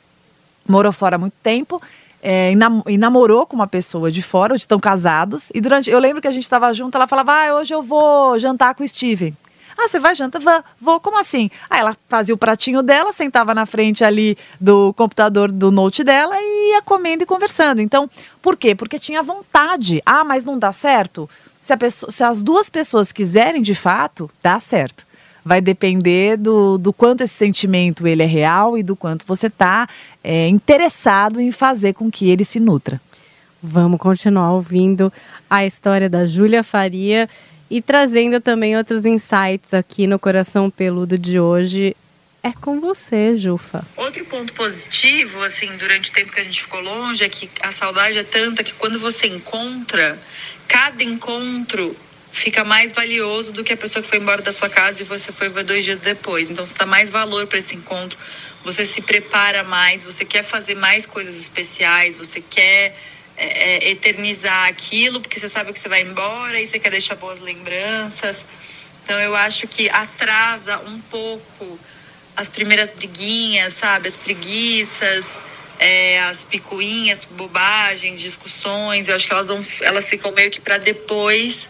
morou 0.69 0.93
fora 0.93 1.17
há 1.17 1.19
muito 1.19 1.35
tempo. 1.43 1.81
É, 2.23 2.53
e, 2.87 2.97
namorou 2.97 3.47
com 3.47 3.57
uma 3.57 3.67
pessoa 3.67 4.13
de 4.13 4.23
fora, 4.23 4.55
estão 4.55 4.79
casados, 4.79 5.51
e 5.53 5.61
durante. 5.61 5.91
Eu 5.91 5.99
lembro 5.99 6.23
que 6.23 6.29
a 6.29 6.33
gente 6.33 6.45
estava 6.45 6.73
junto, 6.73 6.95
ela 6.95 7.09
falava, 7.09 7.33
ah, 7.33 7.55
hoje 7.57 7.75
eu 7.75 7.83
vou 7.83 8.39
jantar 8.39 8.77
com 8.77 8.85
o 8.85 8.89
Steven. 8.89 9.37
Ah, 9.77 9.89
você 9.89 9.99
vai 9.99 10.15
jantar? 10.15 10.41
Vou, 10.41 10.65
vou, 10.81 11.01
como 11.01 11.19
assim? 11.19 11.51
Aí 11.69 11.81
ela 11.81 11.97
fazia 12.09 12.35
o 12.35 12.39
pratinho 12.39 12.83
dela, 12.83 13.13
sentava 13.13 13.55
na 13.55 13.67
frente 13.67 14.05
ali 14.05 14.37
do 14.61 14.93
computador 14.95 15.51
do 15.51 15.71
note 15.71 16.05
dela 16.05 16.35
e 16.39 16.75
ia 16.75 16.83
comendo 16.83 17.23
e 17.23 17.27
conversando. 17.27 17.81
Então, 17.81 18.09
por 18.41 18.57
quê? 18.57 18.75
Porque 18.75 18.99
tinha 18.99 19.23
vontade. 19.23 20.03
Ah, 20.05 20.25
mas 20.25 20.45
não 20.45 20.59
dá 20.59 20.73
certo? 20.73 21.29
Se, 21.59 21.77
pessoa, 21.77 22.11
se 22.11 22.25
as 22.25 22.43
duas 22.43 22.69
pessoas 22.69 23.13
quiserem 23.13 23.63
de 23.63 23.75
fato, 23.75 24.31
dá 24.43 24.59
certo 24.61 25.07
vai 25.45 25.61
depender 25.61 26.37
do, 26.37 26.79
do 26.79 26.93
quanto 26.93 27.23
esse 27.23 27.35
sentimento 27.35 28.07
ele 28.07 28.23
é 28.23 28.27
real 28.27 28.79
e 28.79 28.83
do 28.83 28.95
quanto 28.95 29.27
você 29.27 29.49
está 29.49 29.89
é, 30.23 30.49
interessado 30.49 31.41
em 31.41 31.51
fazer 31.51 31.95
com 31.95 32.11
que 32.11 32.31
ele 32.31 32.45
se 32.45 32.61
nutra. 32.61 33.01
Vamos 33.63 34.01
continuar 34.01 34.53
ouvindo 34.53 35.13
a 35.49 35.65
história 35.65 36.09
da 36.09 36.27
Júlia 36.27 36.63
Faria 36.63 37.29
e 37.73 37.81
trazendo 37.81 38.39
também 38.39 38.77
outros 38.77 39.07
insights 39.07 39.73
aqui 39.73 40.07
no 40.07 40.19
Coração 40.19 40.69
Peludo 40.69 41.17
de 41.17 41.41
hoje. 41.41 41.97
É 42.43 42.53
com 42.53 42.79
você, 42.79 43.35
Jufa. 43.35 43.83
Outro 43.97 44.27
ponto 44.27 44.53
positivo, 44.53 45.43
assim, 45.43 45.75
durante 45.79 46.11
o 46.11 46.13
tempo 46.13 46.31
que 46.31 46.41
a 46.41 46.45
gente 46.45 46.61
ficou 46.61 46.83
longe, 46.83 47.25
é 47.25 47.31
que 47.31 47.49
a 47.63 47.73
saudade 47.73 48.19
é 48.19 48.25
tanta 48.25 48.63
que 48.63 48.75
quando 48.75 48.99
você 48.99 49.27
encontra, 49.27 50.19
cada 50.69 51.03
encontro 51.03 51.97
fica 52.31 52.63
mais 52.63 52.93
valioso 52.93 53.55
do 53.55 53.65
que 53.65 53.73
a 53.73 53.77
pessoa 53.77 54.03
que 54.03 54.09
foi 54.09 54.19
embora 54.19 54.43
da 54.43 54.53
sua 54.53 54.69
casa 54.69 55.01
e 55.01 55.05
você 55.07 55.33
foi 55.33 55.49
dois 55.63 55.83
dias 55.83 55.99
depois. 55.99 56.51
Então 56.51 56.67
você 56.67 56.77
dá 56.77 56.85
mais 56.85 57.09
valor 57.09 57.47
para 57.47 57.59
esse 57.59 57.75
encontro, 57.75 58.19
você 58.63 58.85
se 58.85 59.01
prepara 59.01 59.65
mais, 59.65 60.05
você 60.05 60.27
quer 60.27 60.43
fazer 60.43 60.75
mais 60.75 61.07
coisas 61.07 61.41
especiais, 61.41 62.17
você 62.17 62.43
quer 62.43 62.95
é, 63.37 63.87
é, 63.87 63.91
eternizar 63.91 64.69
aquilo, 64.69 65.21
porque 65.21 65.39
você 65.39 65.49
sabe 65.49 65.73
que 65.73 65.79
você 65.79 65.89
vai 65.89 66.03
embora 66.03 66.61
e 66.61 66.67
você 66.67 66.79
quer 66.79 66.91
deixar 66.91 67.17
boas 67.17 67.41
lembranças. 67.41 68.47
Então 69.05 69.19
eu 69.21 69.35
acho 69.35 69.67
que 69.67 69.89
atrasa 69.89 70.79
um 70.81 71.01
pouco 71.01 71.79
as 72.37 72.49
primeiras 72.49 72.91
briguinhas, 72.91 73.75
sabe? 73.75 74.09
As 74.09 74.17
preguiças, 74.17 75.41
é, 75.79 76.21
as 76.23 76.45
picuinhas, 76.45 77.25
bobagens, 77.25 78.21
discussões. 78.21 79.09
Eu 79.09 79.17
acho 79.17 79.27
que 79.27 79.33
elas 79.33 79.49
vão, 79.49 79.65
elas 79.81 80.09
ficam 80.09 80.33
meio 80.33 80.51
que 80.51 80.61
para 80.61 80.79
depois 80.79 81.69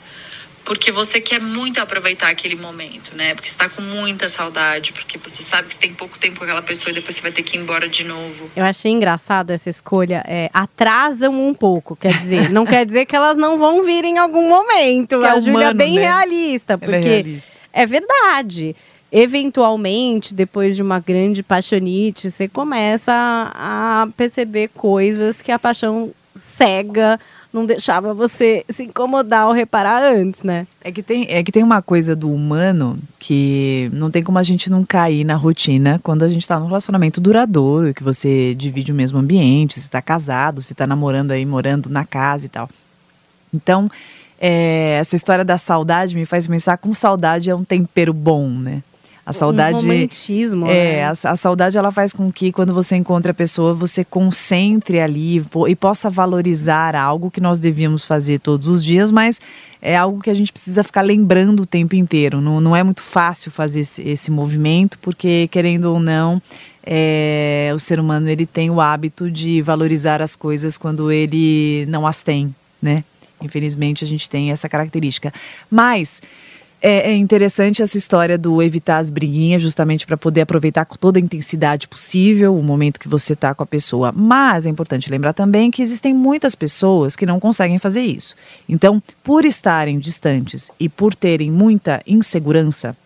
porque 0.64 0.92
você 0.92 1.20
quer 1.20 1.40
muito 1.40 1.80
aproveitar 1.80 2.28
aquele 2.28 2.54
momento, 2.54 3.14
né? 3.16 3.34
Porque 3.34 3.48
você 3.48 3.56
tá 3.56 3.68
com 3.68 3.82
muita 3.82 4.28
saudade, 4.28 4.92
porque 4.92 5.18
você 5.18 5.42
sabe 5.42 5.68
que 5.68 5.74
você 5.74 5.80
tem 5.80 5.94
pouco 5.94 6.18
tempo 6.18 6.38
com 6.38 6.44
aquela 6.44 6.62
pessoa 6.62 6.90
e 6.90 6.94
depois 6.94 7.16
você 7.16 7.22
vai 7.22 7.32
ter 7.32 7.42
que 7.42 7.56
ir 7.56 7.60
embora 7.60 7.88
de 7.88 8.04
novo. 8.04 8.50
Eu 8.54 8.64
achei 8.64 8.90
engraçado 8.90 9.50
essa 9.50 9.68
escolha. 9.68 10.22
É, 10.26 10.48
atrasam 10.52 11.32
um 11.32 11.52
pouco, 11.52 11.96
quer 11.96 12.18
dizer, 12.20 12.50
não 12.50 12.64
quer 12.64 12.86
dizer 12.86 13.06
que 13.06 13.16
elas 13.16 13.36
não 13.36 13.58
vão 13.58 13.84
vir 13.84 14.04
em 14.04 14.18
algum 14.18 14.48
momento. 14.48 15.18
Que 15.18 15.26
a 15.26 15.36
é 15.36 15.40
Júlia 15.40 15.66
é 15.68 15.74
bem 15.74 15.94
né? 15.96 16.02
realista, 16.02 16.78
porque 16.78 16.96
é, 16.96 17.00
realista. 17.00 17.52
é 17.72 17.86
verdade 17.86 18.76
eventualmente, 19.14 20.32
depois 20.32 20.74
de 20.74 20.80
uma 20.80 20.98
grande 20.98 21.42
paixonite, 21.42 22.30
você 22.30 22.48
começa 22.48 23.12
a 23.12 24.08
perceber 24.16 24.68
coisas 24.68 25.42
que 25.42 25.52
a 25.52 25.58
paixão 25.58 26.10
cega 26.34 27.20
não 27.52 27.66
deixava 27.66 28.14
você 28.14 28.64
se 28.68 28.84
incomodar 28.84 29.46
ou 29.46 29.52
reparar 29.52 30.02
antes, 30.02 30.42
né? 30.42 30.66
É 30.82 30.90
que 30.90 31.02
tem, 31.02 31.26
é 31.28 31.42
que 31.42 31.52
tem 31.52 31.62
uma 31.62 31.82
coisa 31.82 32.16
do 32.16 32.32
humano 32.32 32.98
que 33.18 33.90
não 33.92 34.10
tem 34.10 34.22
como 34.22 34.38
a 34.38 34.42
gente 34.42 34.70
não 34.70 34.84
cair 34.84 35.24
na 35.24 35.36
rotina 35.36 36.00
quando 36.02 36.22
a 36.24 36.28
gente 36.28 36.42
está 36.42 36.58
num 36.58 36.66
relacionamento 36.66 37.20
duradouro, 37.20 37.92
que 37.92 38.02
você 38.02 38.54
divide 38.54 38.90
o 38.90 38.94
mesmo 38.94 39.18
ambiente, 39.18 39.74
você 39.74 39.80
está 39.80 40.00
casado, 40.00 40.62
você 40.62 40.72
está 40.72 40.86
namorando 40.86 41.32
aí, 41.32 41.44
morando 41.44 41.90
na 41.90 42.04
casa 42.04 42.46
e 42.46 42.48
tal. 42.48 42.68
Então, 43.52 43.90
é, 44.40 44.96
essa 44.98 45.14
história 45.14 45.44
da 45.44 45.58
saudade 45.58 46.16
me 46.16 46.24
faz 46.24 46.46
pensar 46.46 46.78
como 46.78 46.94
saudade 46.94 47.50
é 47.50 47.54
um 47.54 47.64
tempero 47.64 48.12
bom, 48.12 48.48
né? 48.48 48.82
A 49.24 49.32
saudade. 49.32 49.78
Um 49.78 49.80
romantismo. 49.82 50.66
É, 50.66 50.96
né? 50.96 51.04
a, 51.04 51.10
a 51.10 51.36
saudade 51.36 51.78
ela 51.78 51.92
faz 51.92 52.12
com 52.12 52.30
que 52.32 52.50
quando 52.50 52.74
você 52.74 52.96
encontra 52.96 53.30
a 53.30 53.34
pessoa, 53.34 53.72
você 53.72 54.04
concentre 54.04 54.98
ali 55.00 55.44
e 55.68 55.76
possa 55.76 56.10
valorizar 56.10 56.96
algo 56.96 57.30
que 57.30 57.40
nós 57.40 57.58
devíamos 57.58 58.04
fazer 58.04 58.40
todos 58.40 58.66
os 58.66 58.84
dias, 58.84 59.10
mas 59.12 59.40
é 59.80 59.96
algo 59.96 60.20
que 60.20 60.30
a 60.30 60.34
gente 60.34 60.52
precisa 60.52 60.82
ficar 60.82 61.02
lembrando 61.02 61.60
o 61.60 61.66
tempo 61.66 61.94
inteiro. 61.94 62.40
Não, 62.40 62.60
não 62.60 62.74
é 62.74 62.82
muito 62.82 63.02
fácil 63.02 63.52
fazer 63.52 63.80
esse, 63.80 64.02
esse 64.02 64.30
movimento, 64.30 64.98
porque 64.98 65.48
querendo 65.52 65.86
ou 65.86 66.00
não, 66.00 66.42
é, 66.84 67.70
o 67.74 67.78
ser 67.78 68.00
humano 68.00 68.28
ele 68.28 68.44
tem 68.44 68.70
o 68.70 68.80
hábito 68.80 69.30
de 69.30 69.62
valorizar 69.62 70.20
as 70.20 70.34
coisas 70.34 70.76
quando 70.76 71.12
ele 71.12 71.86
não 71.86 72.06
as 72.06 72.22
tem, 72.22 72.52
né? 72.80 73.04
Infelizmente 73.40 74.04
a 74.04 74.06
gente 74.06 74.28
tem 74.28 74.50
essa 74.50 74.68
característica. 74.68 75.32
Mas 75.70 76.20
é, 76.82 77.12
é 77.12 77.14
interessante 77.14 77.80
essa 77.80 77.96
história 77.96 78.36
do 78.36 78.60
evitar 78.60 78.98
as 78.98 79.08
briguinhas, 79.08 79.62
justamente 79.62 80.04
para 80.04 80.16
poder 80.16 80.40
aproveitar 80.40 80.84
com 80.84 80.96
toda 80.96 81.18
a 81.18 81.22
intensidade 81.22 81.86
possível 81.86 82.56
o 82.56 82.62
momento 82.62 82.98
que 82.98 83.08
você 83.08 83.34
está 83.34 83.54
com 83.54 83.62
a 83.62 83.66
pessoa. 83.66 84.10
Mas 84.10 84.66
é 84.66 84.68
importante 84.68 85.08
lembrar 85.08 85.32
também 85.32 85.70
que 85.70 85.80
existem 85.80 86.12
muitas 86.12 86.56
pessoas 86.56 87.14
que 87.14 87.24
não 87.24 87.38
conseguem 87.38 87.78
fazer 87.78 88.02
isso. 88.02 88.34
Então, 88.68 89.00
por 89.22 89.44
estarem 89.44 90.00
distantes 90.00 90.72
e 90.80 90.88
por 90.88 91.14
terem 91.14 91.52
muita 91.52 92.02
insegurança, 92.04 92.96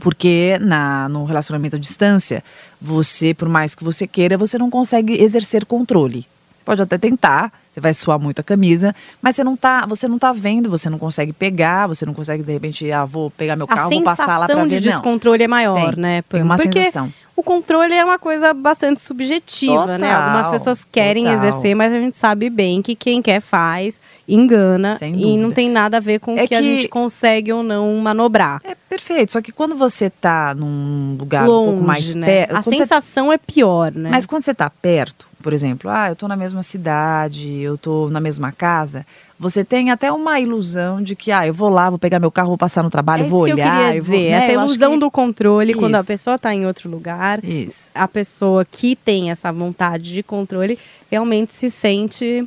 porque 0.00 0.58
na, 0.60 1.08
no 1.08 1.24
relacionamento 1.24 1.76
à 1.76 1.78
distância, 1.78 2.42
você, 2.82 3.32
por 3.32 3.48
mais 3.48 3.76
que 3.76 3.84
você 3.84 4.08
queira, 4.08 4.36
você 4.36 4.58
não 4.58 4.68
consegue 4.68 5.22
exercer 5.22 5.64
controle. 5.64 6.26
Pode 6.64 6.82
até 6.82 6.98
tentar, 6.98 7.52
você 7.74 7.80
vai 7.80 7.92
suar 7.92 8.20
muito 8.20 8.38
a 8.38 8.44
camisa, 8.44 8.94
mas 9.20 9.34
você 9.34 9.42
não 9.42 9.56
tá, 9.56 9.84
você 9.84 10.06
não 10.06 10.16
tá 10.18 10.32
vendo, 10.32 10.70
você 10.70 10.88
não 10.88 10.96
consegue 10.98 11.32
pegar, 11.32 11.88
você 11.88 12.06
não 12.06 12.14
consegue 12.14 12.42
de 12.44 12.52
repente, 12.52 12.90
ah, 12.92 13.04
vou 13.04 13.30
pegar 13.32 13.56
meu 13.56 13.66
A 13.68 13.74
carro, 13.74 13.90
vou 13.90 14.02
passar 14.02 14.26
lá 14.38 14.46
sensação 14.46 14.60
para 14.60 14.68
de 14.68 14.74
ver, 14.80 14.90
não. 14.90 14.92
descontrole 14.92 15.42
é 15.42 15.48
maior, 15.48 15.92
Tem, 15.94 16.00
né? 16.02 16.22
Tem 16.22 16.42
uma 16.42 16.56
Porque 16.56 16.78
sensação. 16.84 17.12
o 17.34 17.42
controle 17.42 17.92
é 17.92 18.04
uma 18.04 18.16
coisa 18.18 18.54
bastante 18.54 19.00
subjetiva, 19.00 19.98
né? 19.98 20.06
Total, 20.08 20.22
Algumas 20.22 20.48
pessoas 20.48 20.84
querem 20.84 21.24
total. 21.24 21.38
exercer, 21.44 21.74
mas 21.74 21.92
a 21.92 21.98
gente 22.00 22.16
sabe 22.16 22.48
bem 22.48 22.80
que 22.80 22.94
quem 22.94 23.20
quer 23.20 23.40
faz, 23.40 24.00
engana 24.28 24.96
e 25.02 25.36
não 25.36 25.50
tem 25.50 25.68
nada 25.68 25.96
a 25.96 26.00
ver 26.00 26.20
com 26.20 26.34
o 26.34 26.38
É 26.38 26.46
que, 26.46 26.54
a 26.54 26.60
que- 26.60 26.76
gente 26.76 26.88
consegue 26.88 27.52
ou 27.52 27.62
não 27.64 27.96
manobrar. 27.98 28.60
É 28.62 28.74
perfeito, 28.88 29.32
só 29.32 29.40
que 29.42 29.50
quando 29.50 29.74
você 29.74 30.08
tá 30.08 30.54
num 30.54 31.16
lugar 31.18 31.42
um 31.42 31.46
Longe, 31.48 31.70
pouco 31.72 31.84
mais 31.84 32.14
né? 32.14 32.24
perto, 32.26 32.50
A 32.56 32.62
quando 32.62 32.74
você 32.76 32.78
sensação 32.86 33.32
é 33.32 33.38
pior, 33.38 33.90
né? 33.92 34.10
Mas 34.10 34.26
quando 34.26 34.42
você 34.44 34.52
está 34.52 34.70
perto, 34.70 35.26
por 35.42 35.52
exemplo, 35.52 35.90
ah, 35.90 36.08
eu 36.08 36.12
estou 36.14 36.28
na 36.28 36.36
mesma 36.36 36.62
cidade, 36.62 37.63
eu 37.64 37.74
estou 37.74 38.08
na 38.10 38.20
mesma 38.20 38.52
casa, 38.52 39.04
você 39.38 39.64
tem 39.64 39.90
até 39.90 40.12
uma 40.12 40.38
ilusão 40.40 41.02
de 41.02 41.16
que, 41.16 41.32
ah, 41.32 41.46
eu 41.46 41.52
vou 41.52 41.68
lá, 41.68 41.90
vou 41.90 41.98
pegar 41.98 42.20
meu 42.20 42.30
carro, 42.30 42.48
vou 42.48 42.58
passar 42.58 42.82
no 42.82 42.90
trabalho, 42.90 43.24
é 43.26 43.28
vou 43.28 43.46
isso 43.46 43.56
que 43.56 43.62
olhar. 43.62 43.76
eu 43.76 43.86
queria 43.86 44.02
vou, 44.02 44.16
dizer. 44.16 44.30
né, 44.30 44.36
Essa 44.44 44.52
eu 44.52 44.60
ilusão 44.60 44.92
que- 44.92 44.98
do 45.00 45.10
controle, 45.10 45.74
quando 45.74 45.94
a 45.96 46.00
Isso. 46.00 46.06
pessoa 46.06 46.36
está 46.36 46.54
em 46.54 46.66
outro 46.66 46.88
lugar, 46.88 47.44
Isso. 47.44 47.90
a 47.94 48.06
pessoa 48.06 48.64
que 48.64 48.94
tem 48.94 49.30
essa 49.30 49.50
vontade 49.52 50.12
de 50.12 50.22
controle 50.22 50.78
realmente 51.10 51.52
se 51.54 51.68
sente 51.70 52.46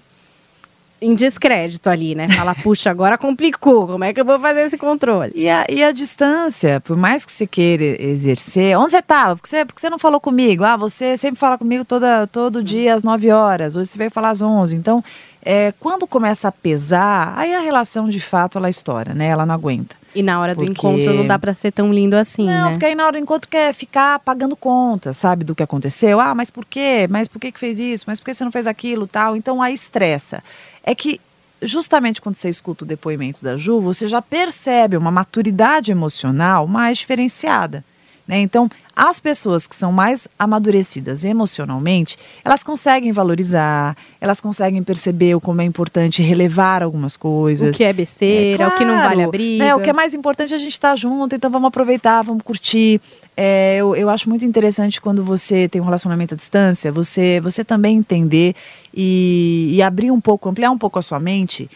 em 0.99 1.13
descrédito 1.13 1.89
ali, 1.89 2.15
né? 2.15 2.27
Fala, 2.29 2.55
puxa, 2.55 2.89
agora 2.89 3.17
complicou, 3.17 3.87
como 3.87 4.03
é 4.03 4.11
que 4.13 4.19
eu 4.19 4.25
vou 4.25 4.39
fazer 4.39 4.61
esse 4.61 4.77
controle? 4.77 5.31
E 5.35 5.47
a, 5.47 5.65
e 5.69 5.83
a 5.83 5.91
distância, 5.91 6.79
por 6.81 6.97
mais 6.97 7.23
que 7.25 7.31
você 7.31 7.45
queira 7.45 7.83
exercer, 8.01 8.77
onde 8.77 8.91
você 8.91 8.97
estava? 8.97 9.35
Por 9.35 9.43
que 9.43 9.49
você, 9.49 9.65
você 9.75 9.89
não 9.89 9.99
falou 9.99 10.19
comigo? 10.19 10.63
Ah, 10.63 10.75
você 10.75 11.15
sempre 11.15 11.39
fala 11.39 11.57
comigo 11.57 11.85
toda, 11.85 12.25
todo 12.27 12.63
dia 12.63 12.95
às 12.95 13.03
9 13.03 13.29
horas, 13.31 13.75
hoje 13.75 13.89
você 13.91 13.97
veio 13.97 14.09
falar 14.11 14.31
às 14.31 14.41
11. 14.41 14.75
Então, 14.75 15.03
é, 15.45 15.71
quando 15.79 16.07
começa 16.07 16.47
a 16.47 16.51
pesar, 16.51 17.33
aí 17.37 17.53
a 17.53 17.59
relação 17.59 18.09
de 18.09 18.19
fato 18.19 18.57
ela 18.57 18.69
estoura, 18.69 19.13
né? 19.13 19.27
Ela 19.27 19.45
não 19.45 19.53
aguenta. 19.53 19.95
E 20.15 20.23
na 20.23 20.41
hora 20.41 20.55
do 20.55 20.65
Porque- 20.65 20.71
encontro 20.71 21.13
não 21.13 21.27
dá 21.27 21.37
pra 21.37 21.53
ser 21.53 21.71
tão 21.71 21.93
lindo 21.93 22.15
assim, 22.15 22.47
Não, 22.47 22.65
né? 22.65 22.71
porque 22.71 22.85
aí 22.87 22.95
na 22.95 23.03
hora 23.03 23.11
do 23.19 23.21
encontro 23.21 23.47
quer 23.47 23.71
ficar 23.71 24.17
pagando 24.19 24.55
conta, 24.55 25.13
sabe, 25.13 25.43
do 25.45 25.53
que 25.53 25.61
aconteceu. 25.61 26.19
Ah, 26.19 26.33
mas 26.33 26.49
por 26.49 26.65
quê? 26.65 27.05
Mas 27.07 27.27
por 27.27 27.39
que, 27.39 27.51
que 27.51 27.59
fez 27.59 27.77
isso? 27.77 28.05
Mas 28.07 28.19
por 28.19 28.25
que 28.25 28.33
você 28.33 28.43
não 28.43 28.51
fez 28.51 28.65
aquilo 28.65 29.05
tal? 29.05 29.35
Então 29.37 29.61
aí 29.61 29.75
estressa. 29.75 30.41
É 30.87 30.95
que 30.95 31.19
justamente 31.61 32.21
quando 32.21 32.35
você 32.35 32.47
escuta 32.47 32.85
o 32.85 32.87
depoimento 32.87 33.43
da 33.43 33.57
Ju, 33.57 33.81
você 33.81 34.07
já 34.07 34.21
percebe 34.21 34.95
uma 34.95 35.11
maturidade 35.11 35.91
emocional 35.91 36.65
mais 36.65 36.99
diferenciada. 36.99 37.83
Né? 38.27 38.39
Então, 38.41 38.69
as 38.93 39.19
pessoas 39.19 39.65
que 39.65 39.75
são 39.75 39.91
mais 39.91 40.27
amadurecidas 40.37 41.23
emocionalmente, 41.23 42.17
elas 42.43 42.61
conseguem 42.61 43.11
valorizar, 43.11 43.95
elas 44.19 44.41
conseguem 44.41 44.83
perceber 44.83 45.35
o 45.35 45.39
como 45.39 45.61
é 45.61 45.63
importante 45.63 46.21
relevar 46.21 46.83
algumas 46.83 47.15
coisas. 47.15 47.75
O 47.75 47.77
que 47.77 47.83
é 47.83 47.93
besteira, 47.93 48.67
o 48.67 48.71
que 48.71 48.83
não 48.83 48.95
claro, 48.95 49.09
vale 49.09 49.23
a 49.23 49.27
briga. 49.29 49.63
né, 49.63 49.75
o 49.75 49.79
que 49.79 49.89
é 49.89 49.93
mais 49.93 50.13
importante 50.13 50.53
é 50.53 50.57
a 50.57 50.59
gente 50.59 50.71
estar 50.71 50.95
junto, 50.95 51.35
então 51.35 51.49
vamos 51.49 51.67
aproveitar, 51.67 52.21
vamos 52.23 52.43
curtir. 52.43 52.99
É, 53.35 53.77
eu, 53.77 53.95
eu 53.95 54.09
acho 54.09 54.27
muito 54.27 54.43
interessante 54.43 54.99
quando 54.99 55.23
você 55.23 55.69
tem 55.69 55.79
um 55.79 55.85
relacionamento 55.85 56.33
à 56.33 56.37
distância, 56.37 56.91
você, 56.91 57.39
você 57.39 57.63
também 57.63 57.97
entender 57.97 58.55
e, 58.93 59.73
e 59.73 59.81
abrir 59.81 60.11
um 60.11 60.19
pouco, 60.19 60.49
ampliar 60.49 60.71
um 60.71 60.77
pouco 60.77 60.99
a 60.99 61.01
sua 61.01 61.19
mente 61.19 61.69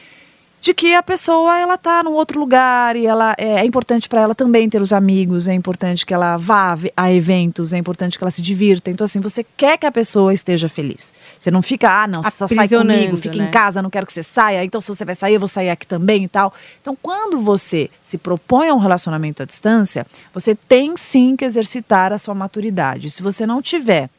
de 0.61 0.75
que 0.75 0.93
a 0.93 1.01
pessoa 1.01 1.57
ela 1.59 1.75
tá 1.75 2.03
num 2.03 2.11
outro 2.13 2.39
lugar 2.39 2.95
e 2.95 3.07
ela 3.07 3.33
é, 3.35 3.55
é 3.61 3.65
importante 3.65 4.07
para 4.07 4.21
ela 4.21 4.35
também 4.35 4.69
ter 4.69 4.79
os 4.79 4.93
amigos, 4.93 5.47
é 5.47 5.53
importante 5.55 6.05
que 6.05 6.13
ela 6.13 6.37
vá 6.37 6.71
a 6.71 6.75
ve- 6.75 6.93
a 6.95 7.11
eventos, 7.11 7.73
é 7.73 7.79
importante 7.79 8.15
que 8.15 8.23
ela 8.23 8.29
se 8.29 8.43
divirta. 8.43 8.91
Então 8.91 9.03
assim, 9.05 9.19
você 9.19 9.43
quer 9.57 9.77
que 9.79 9.87
a 9.87 9.91
pessoa 9.91 10.31
esteja 10.31 10.69
feliz. 10.69 11.15
Você 11.39 11.49
não 11.49 11.63
fica, 11.63 12.03
ah, 12.03 12.07
não, 12.07 12.21
você 12.21 12.37
só 12.37 12.45
sai 12.47 12.67
comigo, 12.69 13.17
fica 13.17 13.37
né? 13.37 13.47
em 13.47 13.51
casa, 13.51 13.81
não 13.81 13.89
quero 13.89 14.05
que 14.05 14.13
você 14.13 14.21
saia. 14.21 14.63
Então 14.63 14.79
se 14.79 14.87
você 14.87 15.03
vai 15.03 15.15
sair, 15.15 15.33
eu 15.33 15.39
vou 15.39 15.49
sair 15.49 15.71
aqui 15.71 15.87
também 15.87 16.25
e 16.25 16.27
tal. 16.27 16.53
Então 16.79 16.95
quando 17.01 17.39
você 17.41 17.89
se 18.03 18.19
propõe 18.19 18.69
a 18.69 18.75
um 18.75 18.79
relacionamento 18.79 19.41
à 19.41 19.45
distância, 19.47 20.05
você 20.31 20.53
tem 20.53 20.95
sim 20.95 21.35
que 21.35 21.43
exercitar 21.43 22.13
a 22.13 22.19
sua 22.19 22.35
maturidade. 22.35 23.09
Se 23.09 23.23
você 23.23 23.47
não 23.47 23.63
tiver 23.63 24.11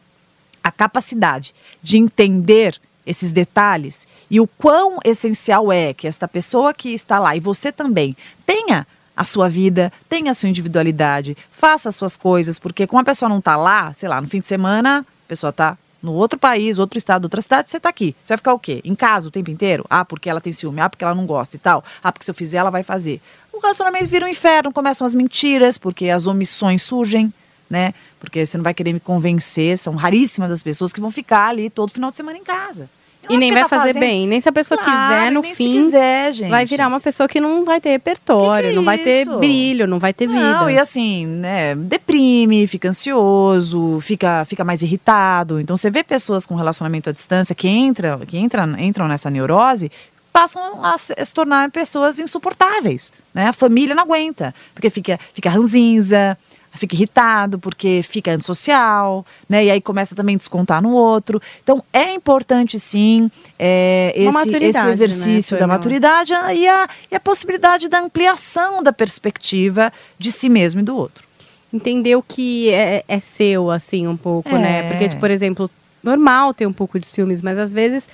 a 0.65 0.73
capacidade 0.73 1.55
de 1.81 1.99
entender 1.99 2.81
esses 3.07 3.33
detalhes 3.33 4.07
e 4.31 4.41
o 4.41 4.47
quão 4.47 4.99
essencial 5.05 5.73
é 5.73 5.93
que 5.93 6.07
esta 6.07 6.29
pessoa 6.29 6.73
que 6.73 6.91
está 6.91 7.19
lá 7.19 7.37
e 7.37 7.41
você 7.41 7.73
também 7.73 8.17
tenha 8.47 8.87
a 9.17 9.25
sua 9.25 9.49
vida, 9.49 9.93
tenha 10.09 10.31
a 10.31 10.35
sua 10.35 10.49
individualidade, 10.49 11.37
faça 11.51 11.89
as 11.89 11.97
suas 11.97 12.17
coisas, 12.17 12.59
porque 12.59 12.87
como 12.87 13.01
a 13.01 13.05
pessoa 13.05 13.29
não 13.29 13.39
está 13.39 13.57
lá, 13.57 13.93
sei 13.95 14.09
lá, 14.09 14.21
no 14.21 14.29
fim 14.29 14.41
de 14.41 14.47
semana, 14.47 15.01
a 15.01 15.29
pessoa 15.29 15.51
está 15.51 15.77
no 16.03 16.13
outro 16.13 16.39
país, 16.39 16.79
outro 16.79 16.99
estado, 16.99 17.25
outra 17.25 17.41
cidade, 17.41 17.71
você 17.71 17.77
está 17.77 17.89
aqui. 17.89 18.17
Você 18.21 18.33
vai 18.33 18.39
ficar 18.39 18.55
o 18.55 18.59
quê? 18.59 18.81
Em 18.85 18.95
casa 18.95 19.29
o 19.29 19.31
tempo 19.31 19.51
inteiro? 19.51 19.85
Ah, 19.89 20.05
porque 20.05 20.29
ela 20.29 20.41
tem 20.41 20.53
ciúme, 20.53 20.81
ah, 20.81 20.91
porque 20.91 21.05
ela 21.05 21.15
não 21.15 21.25
gosta 21.25 21.55
e 21.55 21.59
tal. 21.59 21.85
Ah, 22.03 22.11
porque 22.11 22.25
se 22.25 22.31
eu 22.31 22.35
fizer, 22.35 22.57
ela 22.57 22.71
vai 22.71 22.83
fazer. 22.83 23.21
O 23.53 23.61
relacionamento 23.61 24.07
vira 24.07 24.27
um 24.27 24.29
inferno, 24.29 24.73
começam 24.73 25.07
as 25.07 25.15
mentiras, 25.15 25.79
porque 25.79 26.09
as 26.09 26.27
omissões 26.27 26.83
surgem, 26.83 27.33
né? 27.71 27.95
Porque 28.23 28.47
você 28.47 28.57
não 28.57 28.63
vai 28.65 28.73
querer 28.73 28.93
me 28.93 29.01
convencer, 29.01 29.77
são 29.77 29.95
raríssimas 29.97 30.51
as 30.53 30.63
pessoas 30.63 30.93
que 30.93 31.01
vão 31.01 31.11
ficar 31.11 31.49
ali 31.49 31.69
todo 31.69 31.93
final 31.93 32.11
de 32.11 32.17
semana 32.17 32.39
em 32.39 32.45
casa. 32.45 32.89
E 33.25 33.35
não 33.35 33.37
é 33.37 33.39
nem 33.41 33.53
vai 33.53 33.63
tá 33.63 33.69
fazer 33.69 33.81
fazendo- 33.95 34.01
bem. 34.01 34.27
Nem 34.27 34.41
se 34.41 34.49
a 34.49 34.53
pessoa 34.53 34.79
Claro, 34.79 35.15
quiser, 35.15 35.31
no 35.33 35.43
fim, 35.45 35.85
quiser, 35.85 36.33
gente. 36.33 36.51
vai 36.51 36.65
virar 36.65 36.89
uma 36.89 36.99
pessoa 37.01 37.29
que 37.29 37.41
não 37.41 37.65
vai 37.65 37.81
ter 37.81 37.91
repertório, 37.91 38.65
Que 38.69 38.73
que 38.73 38.73
é 38.73 38.77
não 38.77 38.85
vai 38.85 38.99
ter 38.99 39.23
isso? 39.29 39.39
brilho, 39.39 39.87
não 39.87 39.99
vai 40.01 40.13
ter 40.13 40.27
Não, 40.29 40.35
vida. 40.67 40.73
e 40.73 40.79
assim, 40.79 41.25
né, 41.27 41.75
deprime, 41.77 42.67
fica 42.67 42.89
ansioso, 42.89 44.01
fica, 44.01 44.45
fica 44.45 44.65
mais 44.65 44.83
irritado. 44.83 45.61
Então 45.61 45.77
você 45.77 45.91
vê 45.91 46.03
pessoas 46.03 46.45
com 46.47 46.55
relacionamento 46.55 47.11
à 47.11 47.13
distância 47.13 47.55
que 47.55 47.69
entram, 47.69 48.19
que 48.21 48.39
entram, 48.39 48.79
entram 48.79 49.07
nessa 49.07 49.31
neurose, 49.31 49.91
passam 50.33 50.85
a 50.85 50.97
se, 50.99 51.15
se 51.25 51.35
tornar 51.35 51.71
pessoas 51.71 52.19
insuportáveis, 52.19 53.13
né? 53.35 53.49
A 53.49 53.53
família 53.53 53.95
não 53.95 54.03
aguenta, 54.03 54.55
porque 54.75 54.91
fica, 54.91 55.19
fica 55.35 55.49
ranzinza, 55.51 56.37
fica 56.75 56.95
irritado, 56.95 57.59
porque 57.59 58.03
fica 58.03 58.33
antissocial, 58.33 59.25
né? 59.49 59.65
E 59.65 59.71
aí 59.71 59.81
começa 59.81 60.15
também 60.15 60.35
a 60.35 60.39
descontar 60.39 60.83
no 60.83 60.93
outro. 60.93 61.41
Então 61.63 61.83
é 61.93 62.13
importante 62.15 62.79
sim 62.79 63.31
é, 63.59 64.13
esse, 64.17 64.57
esse 64.57 64.85
né, 64.85 64.91
exercício 64.91 65.57
da 65.57 65.61
Pamela? 65.65 65.79
maturidade 65.79 66.33
e 66.33 66.69
a, 66.69 66.89
e 67.11 67.15
a 67.15 67.21
possibilidade 67.21 67.89
da 67.89 68.01
ampliação 68.01 68.83
da 68.83 68.93
perspectiva 68.93 69.93
de 70.19 70.33
si 70.33 70.49
mesmo 70.49 70.81
e 70.81 70.83
do 70.83 70.97
outro. 70.97 71.25
entender 71.73 72.17
o 72.17 72.23
que 72.23 72.71
é, 72.71 73.05
é 73.09 73.19
seu, 73.19 73.71
assim, 73.71 74.07
um 74.07 74.17
pouco, 74.17 74.51
É. 74.51 74.59
né? 74.59 74.89
Porque, 74.91 75.09
tipo, 75.09 75.21
por 75.21 75.31
exemplo, 75.31 75.71
normal 76.03 76.53
ter 76.53 76.67
um 76.67 76.73
pouco 76.73 76.99
de 76.99 77.07
ciúmes, 77.07 77.41
mas 77.41 77.59
às 77.59 77.73
vezes 77.73 78.09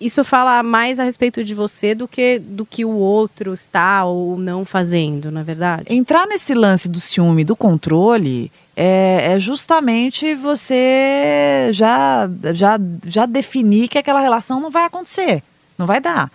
isso 0.00 0.24
fala 0.24 0.62
mais 0.62 0.98
a 0.98 1.04
respeito 1.04 1.44
de 1.44 1.54
você 1.54 1.94
do 1.94 2.08
que 2.08 2.38
do 2.38 2.64
que 2.64 2.84
o 2.84 2.90
outro 2.90 3.52
está 3.52 4.04
ou 4.04 4.38
não 4.38 4.64
fazendo, 4.64 5.30
na 5.30 5.42
verdade. 5.42 5.84
Entrar 5.88 6.26
nesse 6.26 6.54
lance 6.54 6.88
do 6.88 6.98
ciúme, 6.98 7.44
do 7.44 7.54
controle, 7.54 8.50
é, 8.74 9.34
é 9.34 9.40
justamente 9.40 10.34
você 10.34 11.68
já, 11.72 12.30
já, 12.54 12.78
já 13.06 13.26
definir 13.26 13.88
que 13.88 13.98
aquela 13.98 14.20
relação 14.20 14.60
não 14.60 14.70
vai 14.70 14.84
acontecer, 14.84 15.42
não 15.76 15.86
vai 15.86 16.00
dar. 16.00 16.30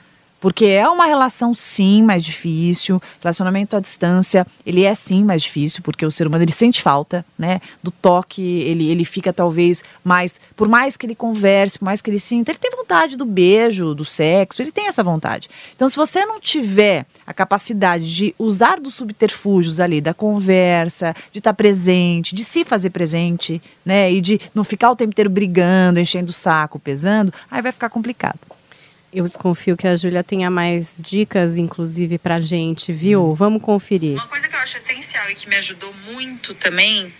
Porque 0.46 0.66
é 0.66 0.88
uma 0.88 1.08
relação 1.08 1.56
sim 1.56 2.04
mais 2.04 2.24
difícil, 2.24 3.02
relacionamento 3.20 3.76
à 3.76 3.80
distância, 3.80 4.46
ele 4.64 4.84
é 4.84 4.94
sim 4.94 5.24
mais 5.24 5.42
difícil, 5.42 5.82
porque 5.82 6.06
o 6.06 6.12
ser 6.12 6.28
humano 6.28 6.44
ele 6.44 6.52
sente 6.52 6.84
falta, 6.84 7.26
né, 7.36 7.60
do 7.82 7.90
toque, 7.90 8.44
ele, 8.44 8.88
ele 8.92 9.04
fica 9.06 9.34
talvez 9.34 9.84
mais, 10.04 10.40
por 10.56 10.68
mais 10.68 10.96
que 10.96 11.08
ele 11.08 11.16
converse, 11.16 11.80
por 11.80 11.86
mais 11.86 12.00
que 12.00 12.12
ele 12.12 12.20
sinta, 12.20 12.52
ele 12.52 12.60
tem 12.60 12.70
vontade 12.70 13.18
do 13.18 13.26
beijo, 13.26 13.96
do 13.96 14.06
sexo, 14.06 14.62
ele 14.62 14.72
tem 14.72 14.86
essa 14.86 15.02
vontade. 15.02 15.50
Então 15.76 15.90
se 15.90 15.96
você 15.96 16.24
não 16.28 16.40
tiver 16.40 17.08
a 17.26 17.34
capacidade 17.34 18.16
de 18.16 18.36
usar 18.38 18.80
dos 18.80 18.94
subterfúgios 18.94 19.80
ali, 19.80 20.00
da 20.00 20.14
conversa, 20.14 21.16
de 21.32 21.40
estar 21.40 21.56
presente, 21.56 22.36
de 22.36 22.44
se 22.44 22.64
fazer 22.64 22.92
presente, 22.92 23.60
né, 23.84 24.14
e 24.14 24.22
de 24.22 24.40
não 24.54 24.64
ficar 24.64 24.92
o 24.92 24.96
tempo 24.96 25.10
inteiro 25.10 25.28
brigando, 25.32 26.00
enchendo 26.00 26.30
o 26.30 26.34
saco, 26.34 26.78
pesando, 26.78 27.34
aí 27.50 27.64
vai 27.64 27.72
ficar 27.72 27.90
complicado. 27.90 28.38
Eu 29.16 29.24
desconfio 29.24 29.78
que 29.78 29.88
a 29.88 29.96
Júlia 29.96 30.26
tenha 30.26 30.52
mais 30.52 30.98
dicas, 31.00 31.58
inclusive, 31.58 32.18
pra 32.18 32.42
gente, 32.42 32.92
viu? 32.92 33.34
Vamos 33.34 33.62
conferir. 33.62 34.16
Uma 34.16 34.28
coisa 34.28 34.50
que 34.50 34.54
eu 34.54 34.60
acho 34.60 34.76
essencial 34.76 35.30
e 35.30 35.36
que 35.36 35.48
me 35.48 35.56
ajudou 35.56 35.94
muito 36.12 36.54
também 36.54 37.14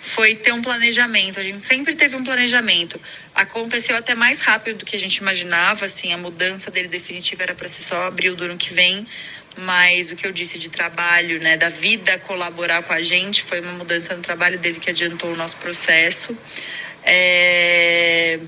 foi 0.00 0.34
ter 0.34 0.50
um 0.52 0.62
planejamento. 0.62 1.38
A 1.38 1.42
gente 1.42 1.62
sempre 1.62 1.94
teve 1.94 2.16
um 2.16 2.24
planejamento. 2.24 2.98
Aconteceu 3.34 3.94
até 3.94 4.14
mais 4.14 4.40
rápido 4.40 4.78
do 4.78 4.86
que 4.86 4.96
a 4.96 4.98
gente 4.98 5.16
imaginava, 5.16 5.84
assim, 5.84 6.10
a 6.14 6.16
mudança 6.16 6.70
dele 6.70 6.88
definitiva 6.88 7.42
era 7.42 7.54
para 7.54 7.68
ser 7.68 7.82
só 7.82 8.06
abril 8.06 8.34
do 8.34 8.44
ano 8.44 8.56
que 8.56 8.72
vem, 8.72 9.06
mas 9.58 10.10
o 10.10 10.16
que 10.16 10.26
eu 10.26 10.32
disse 10.32 10.58
de 10.58 10.70
trabalho, 10.70 11.38
né, 11.38 11.58
da 11.58 11.68
vida 11.68 12.18
colaborar 12.20 12.82
com 12.82 12.94
a 12.94 13.02
gente, 13.02 13.42
foi 13.42 13.60
uma 13.60 13.72
mudança 13.72 14.16
no 14.16 14.22
trabalho 14.22 14.58
dele 14.58 14.80
que 14.80 14.88
adiantou 14.88 15.30
o 15.30 15.36
nosso 15.36 15.56
processo. 15.56 16.34
É 17.04 18.40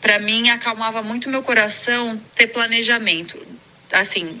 para 0.00 0.18
mim 0.18 0.48
acalmava 0.50 1.02
muito 1.02 1.28
meu 1.28 1.42
coração 1.42 2.20
ter 2.34 2.48
planejamento. 2.48 3.38
Assim, 3.92 4.40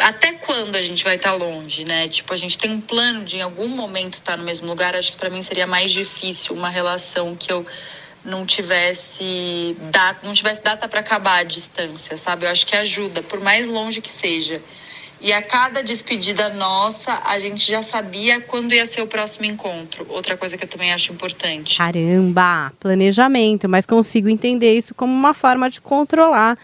até 0.00 0.32
quando 0.32 0.76
a 0.76 0.82
gente 0.82 1.04
vai 1.04 1.16
estar 1.16 1.30
tá 1.30 1.36
longe, 1.36 1.84
né? 1.84 2.08
Tipo, 2.08 2.32
a 2.32 2.36
gente 2.36 2.58
tem 2.58 2.70
um 2.70 2.80
plano 2.80 3.24
de 3.24 3.38
em 3.38 3.42
algum 3.42 3.68
momento 3.68 4.14
estar 4.14 4.32
tá 4.32 4.36
no 4.36 4.44
mesmo 4.44 4.66
lugar. 4.66 4.94
Acho 4.94 5.12
que 5.12 5.18
para 5.18 5.30
mim 5.30 5.42
seria 5.42 5.66
mais 5.66 5.92
difícil 5.92 6.54
uma 6.54 6.68
relação 6.68 7.34
que 7.34 7.52
eu 7.52 7.66
não 8.24 8.46
tivesse 8.46 9.76
data, 9.90 10.20
não 10.24 10.32
tivesse 10.32 10.62
data 10.62 10.88
para 10.88 11.00
acabar 11.00 11.38
a 11.38 11.42
distância, 11.42 12.16
sabe? 12.16 12.46
Eu 12.46 12.50
acho 12.50 12.66
que 12.66 12.76
ajuda, 12.76 13.22
por 13.22 13.40
mais 13.40 13.66
longe 13.66 14.00
que 14.00 14.08
seja. 14.08 14.62
E 15.22 15.32
a 15.32 15.40
cada 15.40 15.84
despedida 15.84 16.48
nossa, 16.48 17.22
a 17.24 17.38
gente 17.38 17.70
já 17.70 17.80
sabia 17.80 18.40
quando 18.40 18.74
ia 18.74 18.84
ser 18.84 19.02
o 19.02 19.06
próximo 19.06 19.44
encontro. 19.44 20.04
Outra 20.08 20.36
coisa 20.36 20.58
que 20.58 20.64
eu 20.64 20.68
também 20.68 20.92
acho 20.92 21.12
importante. 21.12 21.78
Caramba, 21.78 22.72
planejamento, 22.80 23.68
mas 23.68 23.86
consigo 23.86 24.28
entender 24.28 24.76
isso 24.76 24.96
como 24.96 25.12
uma 25.12 25.32
forma 25.32 25.70
de 25.70 25.80
controlar 25.80 26.58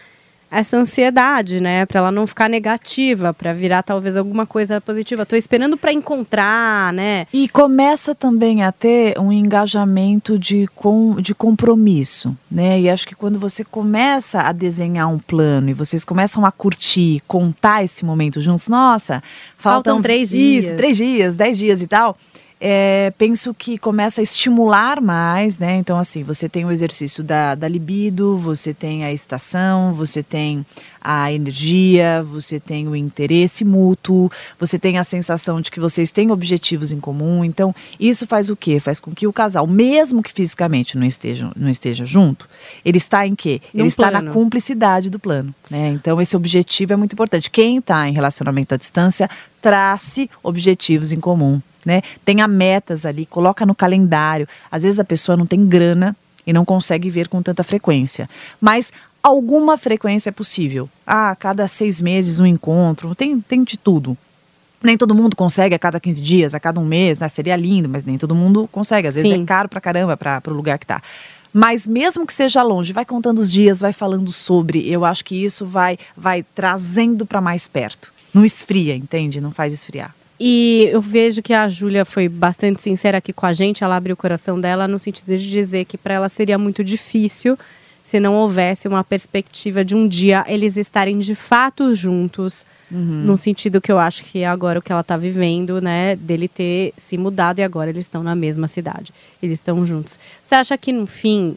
essa 0.51 0.77
ansiedade, 0.77 1.61
né, 1.61 1.85
para 1.85 1.99
ela 1.99 2.11
não 2.11 2.25
ficar 2.25 2.49
negativa, 2.49 3.33
para 3.33 3.53
virar 3.53 3.83
talvez 3.83 4.17
alguma 4.17 4.45
coisa 4.45 4.81
positiva. 4.81 5.23
Estou 5.23 5.37
esperando 5.37 5.77
para 5.77 5.93
encontrar, 5.93 6.91
né? 6.93 7.27
E 7.31 7.47
começa 7.49 8.15
também 8.15 8.63
a 8.63 8.71
ter 8.71 9.17
um 9.19 9.31
engajamento 9.31 10.39
de, 10.39 10.67
com, 10.75 11.15
de 11.15 11.35
compromisso, 11.35 12.35
né? 12.49 12.79
E 12.79 12.89
acho 12.89 13.07
que 13.07 13.15
quando 13.15 13.39
você 13.39 13.63
começa 13.63 14.41
a 14.41 14.51
desenhar 14.51 15.11
um 15.11 15.19
plano 15.19 15.69
e 15.69 15.73
vocês 15.73 16.03
começam 16.03 16.45
a 16.45 16.51
curtir, 16.51 17.21
contar 17.27 17.83
esse 17.83 18.03
momento 18.03 18.41
juntos, 18.41 18.67
nossa, 18.67 19.21
faltam, 19.57 19.93
faltam 19.93 20.01
três 20.01 20.29
dias, 20.29 20.65
isso, 20.65 20.75
três 20.75 20.97
dias, 20.97 21.35
dez 21.35 21.57
dias 21.57 21.81
e 21.81 21.87
tal 21.87 22.15
é, 22.61 23.13
penso 23.17 23.53
que 23.53 23.77
começa 23.77 24.19
a 24.19 24.23
estimular 24.23 24.99
mais, 24.99 25.57
né? 25.57 25.77
Então, 25.77 25.97
assim, 25.97 26.23
você 26.23 26.49
tem 26.49 26.65
o 26.65 26.71
exercício 26.71 27.23
da, 27.23 27.55
da 27.55 27.69
libido, 27.69 28.37
você 28.37 28.73
tem 28.73 29.05
a 29.05 29.13
estação, 29.13 29.93
você 29.93 30.21
tem 30.21 30.65
a 31.01 31.31
energia, 31.31 32.21
você 32.21 32.59
tem 32.59 32.85
o 32.85 32.95
interesse 32.97 33.63
mútuo, 33.63 34.29
você 34.59 34.77
tem 34.77 34.97
a 34.97 35.05
sensação 35.05 35.61
de 35.61 35.71
que 35.71 35.79
vocês 35.79 36.11
têm 36.11 36.31
objetivos 36.31 36.91
em 36.91 36.99
comum. 36.99 37.45
Então, 37.45 37.73
isso 37.97 38.27
faz 38.27 38.49
o 38.49 38.57
quê? 38.57 38.77
Faz 38.81 38.99
com 38.99 39.11
que 39.11 39.25
o 39.25 39.31
casal, 39.31 39.65
mesmo 39.65 40.21
que 40.21 40.33
fisicamente 40.33 40.97
não 40.97 41.07
esteja, 41.07 41.49
não 41.55 41.69
esteja 41.69 42.05
junto, 42.05 42.49
ele 42.83 42.97
está 42.97 43.25
em 43.25 43.35
quê? 43.35 43.61
Num 43.73 43.85
ele 43.85 43.95
plano. 43.95 44.17
está 44.17 44.21
na 44.21 44.33
cumplicidade 44.33 45.09
do 45.09 45.17
plano. 45.17 45.55
Né? 45.69 45.89
Então, 45.89 46.19
esse 46.19 46.35
objetivo 46.35 46.91
é 46.91 46.97
muito 46.97 47.13
importante. 47.13 47.49
Quem 47.49 47.77
está 47.77 48.09
em 48.09 48.13
relacionamento 48.13 48.75
à 48.75 48.77
distância, 48.77 49.29
trace 49.61 50.29
objetivos 50.43 51.13
em 51.13 51.21
comum 51.21 51.61
né? 51.85 52.01
Tenha 52.23 52.47
metas 52.47 53.05
ali, 53.05 53.25
coloca 53.25 53.65
no 53.65 53.75
calendário. 53.75 54.47
Às 54.71 54.83
vezes 54.83 54.99
a 54.99 55.03
pessoa 55.03 55.35
não 55.35 55.45
tem 55.45 55.65
grana 55.65 56.15
e 56.45 56.53
não 56.53 56.65
consegue 56.65 57.09
ver 57.09 57.27
com 57.27 57.41
tanta 57.41 57.63
frequência. 57.63 58.29
Mas 58.59 58.91
alguma 59.21 59.77
frequência 59.77 60.29
é 60.29 60.31
possível. 60.31 60.89
Ah, 61.05 61.31
a 61.31 61.35
cada 61.35 61.67
seis 61.67 62.01
meses 62.01 62.39
um 62.39 62.45
encontro, 62.45 63.13
tem, 63.15 63.39
tem 63.39 63.63
de 63.63 63.77
tudo. 63.77 64.17
Nem 64.81 64.97
todo 64.97 65.13
mundo 65.13 65.35
consegue 65.35 65.75
a 65.75 65.79
cada 65.79 65.99
15 65.99 66.21
dias, 66.21 66.55
a 66.55 66.59
cada 66.59 66.79
um 66.79 66.85
mês, 66.85 67.19
né? 67.19 67.27
Seria 67.27 67.55
lindo, 67.55 67.89
mas 67.89 68.05
nem 68.05 68.17
todo 68.17 68.33
mundo 68.33 68.67
consegue. 68.71 69.07
Às 69.09 69.15
vezes 69.15 69.31
é 69.31 69.43
caro 69.43 69.67
pra 69.67 69.81
caramba 69.81 70.15
para 70.15 70.41
o 70.47 70.53
lugar 70.53 70.79
que 70.79 70.85
tá. 70.85 71.01
Mas 71.51 71.85
mesmo 71.85 72.25
que 72.25 72.33
seja 72.33 72.63
longe, 72.63 72.93
vai 72.93 73.03
contando 73.03 73.39
os 73.39 73.51
dias, 73.51 73.79
vai 73.79 73.91
falando 73.91 74.31
sobre. 74.31 74.89
Eu 74.89 75.03
acho 75.03 75.25
que 75.25 75.35
isso 75.35 75.65
vai, 75.65 75.97
vai 76.15 76.45
trazendo 76.55 77.25
para 77.25 77.41
mais 77.41 77.67
perto. 77.67 78.13
Não 78.33 78.45
esfria, 78.45 78.95
entende? 78.95 79.41
Não 79.41 79.51
faz 79.51 79.73
esfriar. 79.73 80.15
E 80.39 80.89
eu 80.91 81.01
vejo 81.01 81.41
que 81.41 81.53
a 81.53 81.67
Júlia 81.67 82.05
foi 82.05 82.29
bastante 82.29 82.81
sincera 82.81 83.17
aqui 83.17 83.33
com 83.33 83.45
a 83.45 83.51
gente. 83.51 83.83
Ela 83.83 83.97
abriu 83.97 84.13
o 84.13 84.17
coração 84.17 84.59
dela 84.59 84.87
no 84.87 84.97
sentido 84.97 85.37
de 85.37 85.49
dizer 85.49 85.85
que 85.85 85.97
para 85.97 86.13
ela 86.13 86.29
seria 86.29 86.57
muito 86.57 86.83
difícil 86.83 87.57
se 88.09 88.19
não 88.19 88.33
houvesse 88.33 88.87
uma 88.87 89.03
perspectiva 89.03 89.85
de 89.85 89.93
um 89.93 90.07
dia 90.07 90.43
eles 90.47 90.77
estarem 90.77 91.19
de 91.19 91.35
fato 91.35 91.93
juntos. 91.93 92.65
Uhum. 92.89 93.23
No 93.23 93.37
sentido 93.37 93.79
que 93.79 93.91
eu 93.91 93.99
acho 93.99 94.23
que 94.23 94.39
é 94.39 94.47
agora 94.47 94.79
o 94.79 94.81
que 94.81 94.91
ela 94.91 95.01
está 95.01 95.15
vivendo, 95.15 95.79
né? 95.79 96.15
Dele 96.15 96.47
ter 96.47 96.91
se 96.97 97.17
mudado 97.17 97.59
e 97.59 97.63
agora 97.63 97.91
eles 97.91 98.05
estão 98.05 98.23
na 98.23 98.33
mesma 98.33 98.67
cidade. 98.67 99.13
Eles 99.43 99.59
estão 99.59 99.85
juntos. 99.85 100.17
Você 100.41 100.55
acha 100.55 100.75
que 100.75 100.91
no 100.91 101.05
fim, 101.05 101.55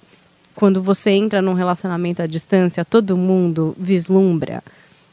quando 0.54 0.82
você 0.82 1.12
entra 1.12 1.40
num 1.40 1.54
relacionamento 1.54 2.20
à 2.20 2.26
distância, 2.26 2.84
todo 2.84 3.16
mundo 3.16 3.74
vislumbra? 3.78 4.62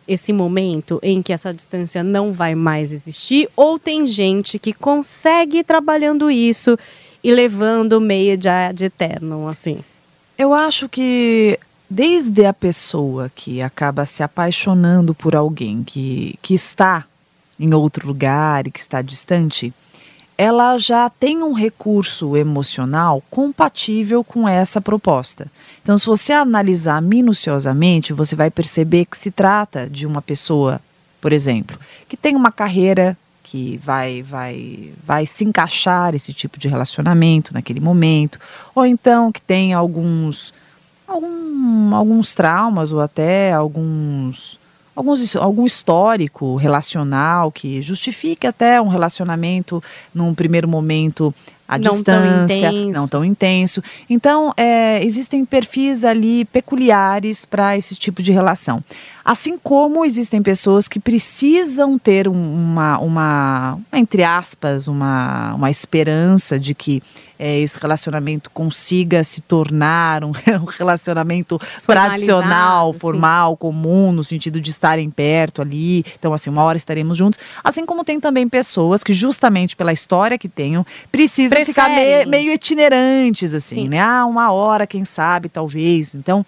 Esse 0.09 0.33
momento 0.33 0.99
em 1.03 1.21
que 1.21 1.31
essa 1.31 1.53
distância 1.53 2.03
não 2.03 2.33
vai 2.33 2.55
mais 2.55 2.91
existir? 2.91 3.47
Ou 3.55 3.77
tem 3.77 4.07
gente 4.07 4.57
que 4.57 4.73
consegue 4.73 5.59
ir 5.59 5.63
trabalhando 5.63 6.31
isso 6.31 6.77
e 7.23 7.31
levando 7.31 8.01
meio 8.01 8.35
de, 8.35 8.49
de 8.73 8.85
eterno, 8.85 9.47
assim? 9.47 9.79
Eu 10.35 10.51
acho 10.51 10.89
que 10.89 11.59
desde 11.87 12.45
a 12.45 12.53
pessoa 12.53 13.31
que 13.35 13.61
acaba 13.61 14.05
se 14.05 14.23
apaixonando 14.23 15.13
por 15.13 15.35
alguém 15.35 15.83
que, 15.83 16.35
que 16.41 16.55
está 16.55 17.05
em 17.59 17.73
outro 17.73 18.07
lugar 18.07 18.65
e 18.65 18.71
que 18.71 18.79
está 18.79 19.01
distante, 19.01 19.71
ela 20.39 20.77
já 20.77 21.09
tem 21.09 21.43
um 21.43 21.51
recurso 21.51 22.37
emocional 22.37 23.21
compatível 23.29 24.23
com 24.23 24.47
essa 24.47 24.79
proposta. 24.79 25.51
Então, 25.83 25.97
se 25.97 26.05
você 26.05 26.31
analisar 26.31 27.01
minuciosamente, 27.01 28.13
você 28.13 28.37
vai 28.37 28.49
perceber 28.49 29.03
que 29.03 29.17
se 29.17 29.31
trata 29.31 29.89
de 29.89 30.07
uma 30.07 30.21
pessoa, 30.21 30.79
por 31.19 31.33
exemplo, 31.33 31.77
que 32.07 32.15
tem 32.15 32.37
uma 32.37 32.53
carreira 32.53 33.17
que 33.43 33.81
vai, 33.83 34.23
vai, 34.23 34.93
vai 35.03 35.25
se 35.25 35.43
encaixar 35.43 36.15
esse 36.15 36.33
tipo 36.33 36.57
de 36.57 36.69
relacionamento 36.69 37.53
naquele 37.53 37.81
momento, 37.81 38.39
ou 38.73 38.85
então 38.85 39.33
que 39.33 39.41
tem 39.41 39.73
alguns, 39.73 40.53
algum, 41.05 41.93
alguns 41.93 42.33
traumas 42.33 42.93
ou 42.93 43.01
até 43.01 43.51
alguns 43.51 44.57
alguns, 44.95 45.35
algum 45.35 45.65
histórico 45.65 46.55
relacional 46.55 47.51
que 47.51 47.81
justifique 47.81 48.45
até 48.45 48.81
um 48.81 48.87
relacionamento 48.87 49.83
num 50.13 50.33
primeiro 50.33 50.67
momento 50.67 51.33
à 51.67 51.77
não 51.77 51.91
distância, 51.91 52.71
tão 52.71 52.91
não 52.91 53.07
tão 53.07 53.23
intenso. 53.23 53.81
Então, 54.09 54.51
é, 54.57 55.03
existem 55.03 55.45
perfis 55.45 56.03
ali 56.03 56.43
peculiares 56.45 57.45
para 57.45 57.77
esse 57.77 57.95
tipo 57.95 58.23
de 58.23 58.31
relação. 58.31 58.83
Assim 59.23 59.57
como 59.57 60.05
existem 60.05 60.41
pessoas 60.41 60.87
que 60.87 60.99
precisam 60.99 61.97
ter 61.97 62.27
uma, 62.27 62.97
uma 62.99 63.79
entre 63.93 64.23
aspas, 64.23 64.87
uma, 64.87 65.53
uma 65.55 65.69
esperança 65.69 66.59
de 66.59 66.73
que 66.73 67.01
é, 67.39 67.57
esse 67.59 67.79
relacionamento 67.79 68.49
consiga 68.49 69.23
se 69.23 69.39
tornar 69.41 70.25
um, 70.25 70.31
um 70.61 70.65
relacionamento 70.65 71.59
tradicional, 71.87 72.91
formal, 72.93 73.51
sim. 73.51 73.57
comum, 73.57 74.11
no 74.11 74.25
sentido 74.25 74.59
de 74.59 74.71
estarem 74.71 75.09
perto 75.09 75.61
ali. 75.61 76.03
Então, 76.19 76.33
assim, 76.33 76.49
uma 76.49 76.63
hora 76.63 76.77
estaremos 76.77 77.17
juntos. 77.17 77.39
Assim 77.63 77.85
como 77.85 78.03
tem 78.03 78.19
também 78.19 78.49
pessoas 78.49 79.03
que, 79.03 79.13
justamente 79.13 79.75
pela 79.75 79.93
história 79.93 80.37
que 80.37 80.49
tenham, 80.49 80.85
precisam 81.09 81.51
Preferem. 81.51 81.65
ficar 81.65 81.89
me, 81.89 82.25
meio 82.25 82.51
itinerantes, 82.51 83.53
assim, 83.53 83.83
sim. 83.83 83.87
né? 83.87 84.01
Ah, 84.01 84.25
uma 84.25 84.51
hora, 84.51 84.85
quem 84.85 85.05
sabe, 85.05 85.47
talvez. 85.47 86.13
Então, 86.13 86.45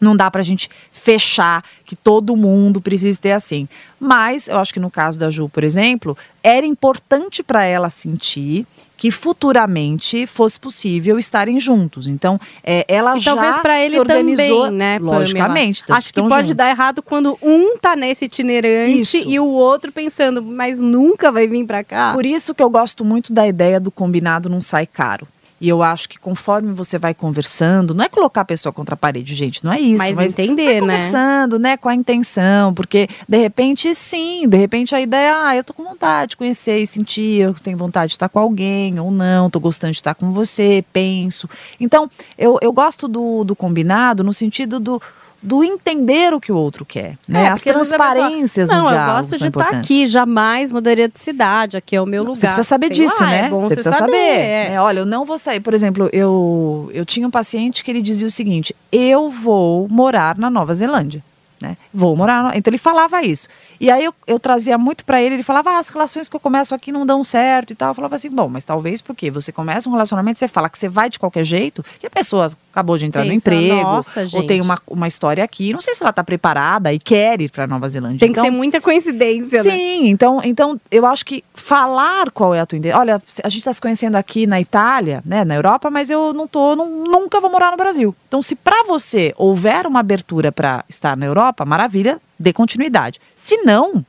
Não 0.00 0.16
dá 0.16 0.30
pra 0.30 0.42
gente 0.42 0.68
fechar 0.92 1.64
que 1.84 1.96
todo 1.96 2.36
mundo 2.36 2.80
precisa 2.80 3.18
ter 3.20 3.32
assim. 3.32 3.68
Mas 3.98 4.48
eu 4.48 4.58
acho 4.58 4.74
que 4.74 4.80
no 4.80 4.90
caso 4.90 5.18
da 5.18 5.30
Ju, 5.30 5.48
por 5.48 5.64
exemplo, 5.64 6.16
era 6.42 6.66
importante 6.66 7.42
para 7.42 7.64
ela 7.64 7.88
sentir 7.88 8.66
que 8.96 9.10
futuramente 9.10 10.26
fosse 10.26 10.58
possível 10.58 11.18
estarem 11.18 11.60
juntos. 11.60 12.06
Então, 12.06 12.40
é, 12.64 12.84
ela 12.88 13.16
E 13.16 13.20
já 13.20 13.34
talvez 13.34 13.56
ele 13.84 13.94
se 13.94 14.00
organizou, 14.00 14.64
também, 14.64 14.78
né, 14.78 14.98
logicamente. 14.98 15.84
tanto 15.84 15.98
Acho 15.98 16.12
que 16.12 16.20
pode 16.22 16.48
juntos. 16.48 16.54
dar 16.54 16.70
errado 16.70 17.02
quando 17.02 17.38
um 17.42 17.76
tá 17.78 17.94
nesse 17.94 18.24
itinerante 18.24 19.18
Isso. 19.18 19.28
e 19.28 19.38
o 19.38 19.46
outro 19.46 19.92
pensando, 19.92 20.42
mas 20.42 20.78
nunca 20.80 21.30
vai 21.30 21.46
vir 21.46 21.64
pra 21.66 21.84
cá. 21.84 22.12
Por 22.14 22.24
isso 22.24 22.54
que 22.54 22.62
eu 22.62 22.70
gosto 22.70 23.04
muito 23.04 23.32
da 23.32 23.46
ideia 23.46 23.78
do 23.78 23.90
combinado 23.90 24.48
não 24.48 24.60
sai 24.62 24.86
caro. 24.86 25.26
E 25.60 25.68
eu 25.68 25.82
acho 25.82 26.08
que 26.08 26.18
conforme 26.18 26.72
você 26.72 26.98
vai 26.98 27.14
conversando, 27.14 27.94
não 27.94 28.04
é 28.04 28.08
colocar 28.08 28.42
a 28.42 28.44
pessoa 28.44 28.72
contra 28.72 28.94
a 28.94 28.96
parede, 28.96 29.34
gente, 29.34 29.64
não 29.64 29.72
é 29.72 29.80
isso. 29.80 30.04
Mas 30.14 30.32
entender, 30.32 30.64
vai 30.64 30.74
né? 30.74 30.80
conversando, 30.80 31.58
né, 31.58 31.76
com 31.76 31.88
a 31.88 31.94
intenção, 31.94 32.74
porque 32.74 33.08
de 33.26 33.38
repente, 33.38 33.94
sim, 33.94 34.46
de 34.46 34.56
repente 34.56 34.94
a 34.94 35.00
ideia, 35.00 35.34
ah, 35.34 35.56
eu 35.56 35.64
tô 35.64 35.72
com 35.72 35.82
vontade 35.82 36.30
de 36.30 36.36
conhecer 36.36 36.78
e 36.78 36.86
sentir, 36.86 37.40
eu 37.40 37.54
tenho 37.54 37.78
vontade 37.78 38.08
de 38.08 38.16
estar 38.16 38.28
com 38.28 38.38
alguém 38.38 39.00
ou 39.00 39.10
não, 39.10 39.48
tô 39.48 39.58
gostando 39.58 39.92
de 39.92 39.98
estar 39.98 40.14
com 40.14 40.30
você, 40.30 40.84
penso. 40.92 41.48
Então, 41.80 42.10
eu, 42.36 42.58
eu 42.60 42.72
gosto 42.72 43.08
do, 43.08 43.42
do 43.42 43.56
combinado 43.56 44.22
no 44.22 44.34
sentido 44.34 44.78
do, 44.78 45.00
do 45.46 45.62
entender 45.62 46.34
o 46.34 46.40
que 46.40 46.50
o 46.50 46.56
outro 46.56 46.84
quer, 46.84 47.16
né? 47.28 47.44
É, 47.44 47.48
As 47.48 47.62
transparências 47.62 48.68
Não, 48.68 48.78
no 48.80 48.84
eu 48.86 48.90
diálogo 48.90 49.16
gosto 49.18 49.28
são 49.30 49.38
de 49.38 49.46
estar 49.46 49.60
importantes. 49.60 49.78
aqui, 49.78 50.06
jamais 50.08 50.72
mudaria 50.72 51.08
de 51.08 51.20
cidade, 51.20 51.76
aqui 51.76 51.94
é 51.94 52.02
o 52.02 52.06
meu 52.06 52.22
lugar. 52.24 52.34
Você 52.36 52.46
precisa 52.48 52.64
saber 52.64 52.86
Sei 52.88 52.96
disso, 52.96 53.22
lá, 53.22 53.30
né? 53.30 53.46
É 53.46 53.48
você 53.48 53.74
precisa 53.74 53.92
saber. 53.96 54.12
saber. 54.12 54.16
é. 54.16 54.68
né? 54.70 54.80
Olha, 54.80 54.98
eu 54.98 55.06
não 55.06 55.24
vou 55.24 55.38
sair. 55.38 55.60
Por 55.60 55.72
exemplo, 55.72 56.10
eu, 56.12 56.90
eu 56.92 57.04
tinha 57.04 57.28
um 57.28 57.30
paciente 57.30 57.84
que 57.84 57.90
ele 57.92 58.02
dizia 58.02 58.26
o 58.26 58.30
seguinte: 58.30 58.74
eu 58.90 59.30
vou 59.30 59.86
morar 59.88 60.36
na 60.36 60.50
Nova 60.50 60.74
Zelândia. 60.74 61.22
Né? 61.66 61.76
Vou 61.92 62.16
morar. 62.16 62.42
no- 62.44 62.50
Então 62.54 62.70
ele 62.70 62.78
falava 62.78 63.22
isso. 63.22 63.48
E 63.80 63.90
aí 63.90 64.04
eu, 64.04 64.14
eu 64.26 64.38
trazia 64.38 64.78
muito 64.78 65.04
pra 65.04 65.20
ele, 65.20 65.34
ele 65.36 65.42
falava: 65.42 65.70
ah, 65.70 65.78
as 65.78 65.88
relações 65.88 66.28
que 66.28 66.36
eu 66.36 66.40
começo 66.40 66.74
aqui 66.74 66.92
não 66.92 67.04
dão 67.04 67.24
certo 67.24 67.72
e 67.72 67.74
tal. 67.74 67.88
Eu 67.90 67.94
falava 67.94 68.14
assim: 68.14 68.30
bom, 68.30 68.48
mas 68.48 68.64
talvez 68.64 69.02
porque 69.02 69.30
você 69.30 69.50
começa 69.52 69.88
um 69.88 69.92
relacionamento, 69.92 70.38
você 70.38 70.48
fala 70.48 70.68
que 70.68 70.78
você 70.78 70.88
vai 70.88 71.10
de 71.10 71.18
qualquer 71.18 71.44
jeito, 71.44 71.84
e 72.02 72.06
a 72.06 72.10
pessoa 72.10 72.52
acabou 72.72 72.96
de 72.98 73.06
entrar 73.06 73.24
no 73.24 73.30
Pensa, 73.30 73.48
emprego, 73.54 73.74
"Nossa, 73.82 74.20
ou 74.20 74.26
gente." 74.26 74.46
tem 74.46 74.60
uma, 74.60 74.78
uma 74.86 75.08
história 75.08 75.42
aqui. 75.42 75.72
Não 75.72 75.80
sei 75.80 75.94
se 75.94 76.02
ela 76.02 76.12
tá 76.12 76.22
preparada 76.22 76.92
e 76.92 76.98
quer 76.98 77.40
ir 77.40 77.50
pra 77.50 77.66
Nova 77.66 77.88
Zelândia. 77.88 78.18
Tem 78.20 78.28
que 78.28 78.38
Então, 78.38 78.44
ser 78.44 78.50
muita 78.50 78.80
coincidência, 78.80 79.62
né? 79.62 79.70
Sim, 79.70 80.08
então, 80.08 80.40
então 80.44 80.78
eu 80.90 81.04
acho 81.06 81.24
que 81.24 81.42
falar 81.54 82.30
qual 82.30 82.54
é 82.54 82.60
a 82.60 82.66
tua 82.66 82.76
ideia. 82.76 82.96
Olha, 82.98 83.20
a 83.42 83.48
gente 83.48 83.60
está 83.60 83.72
se 83.72 83.80
conhecendo 83.80 84.16
aqui 84.16 84.46
na 84.46 84.60
Itália, 84.60 85.22
né, 85.24 85.44
na 85.44 85.54
Europa, 85.54 85.90
mas 85.90 86.10
eu 86.10 86.32
não 86.34 86.46
tô, 86.46 86.76
não- 86.76 87.04
nunca 87.04 87.40
vou 87.40 87.50
morar 87.50 87.70
no 87.70 87.76
Brasil. 87.76 88.14
Então, 88.28 88.42
se 88.42 88.54
para 88.54 88.84
você 88.84 89.32
houver 89.36 89.86
uma 89.86 90.00
abertura 90.00 90.52
para 90.52 90.84
estar 90.88 91.16
na 91.16 91.24
Europa, 91.26 91.55
maravilha, 91.64 92.20
dê 92.38 92.52
continuidade. 92.52 93.20
Se 93.34 93.56
não, 93.58 94.04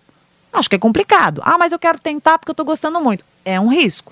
acho 0.51 0.69
que 0.69 0.75
é 0.75 0.79
complicado. 0.79 1.41
Ah, 1.45 1.57
mas 1.57 1.71
eu 1.71 1.79
quero 1.79 1.99
tentar 1.99 2.38
porque 2.39 2.51
eu 2.51 2.55
tô 2.55 2.65
gostando 2.65 2.99
muito. 2.99 3.23
É 3.45 3.60
um 3.60 3.67
risco. 3.69 4.12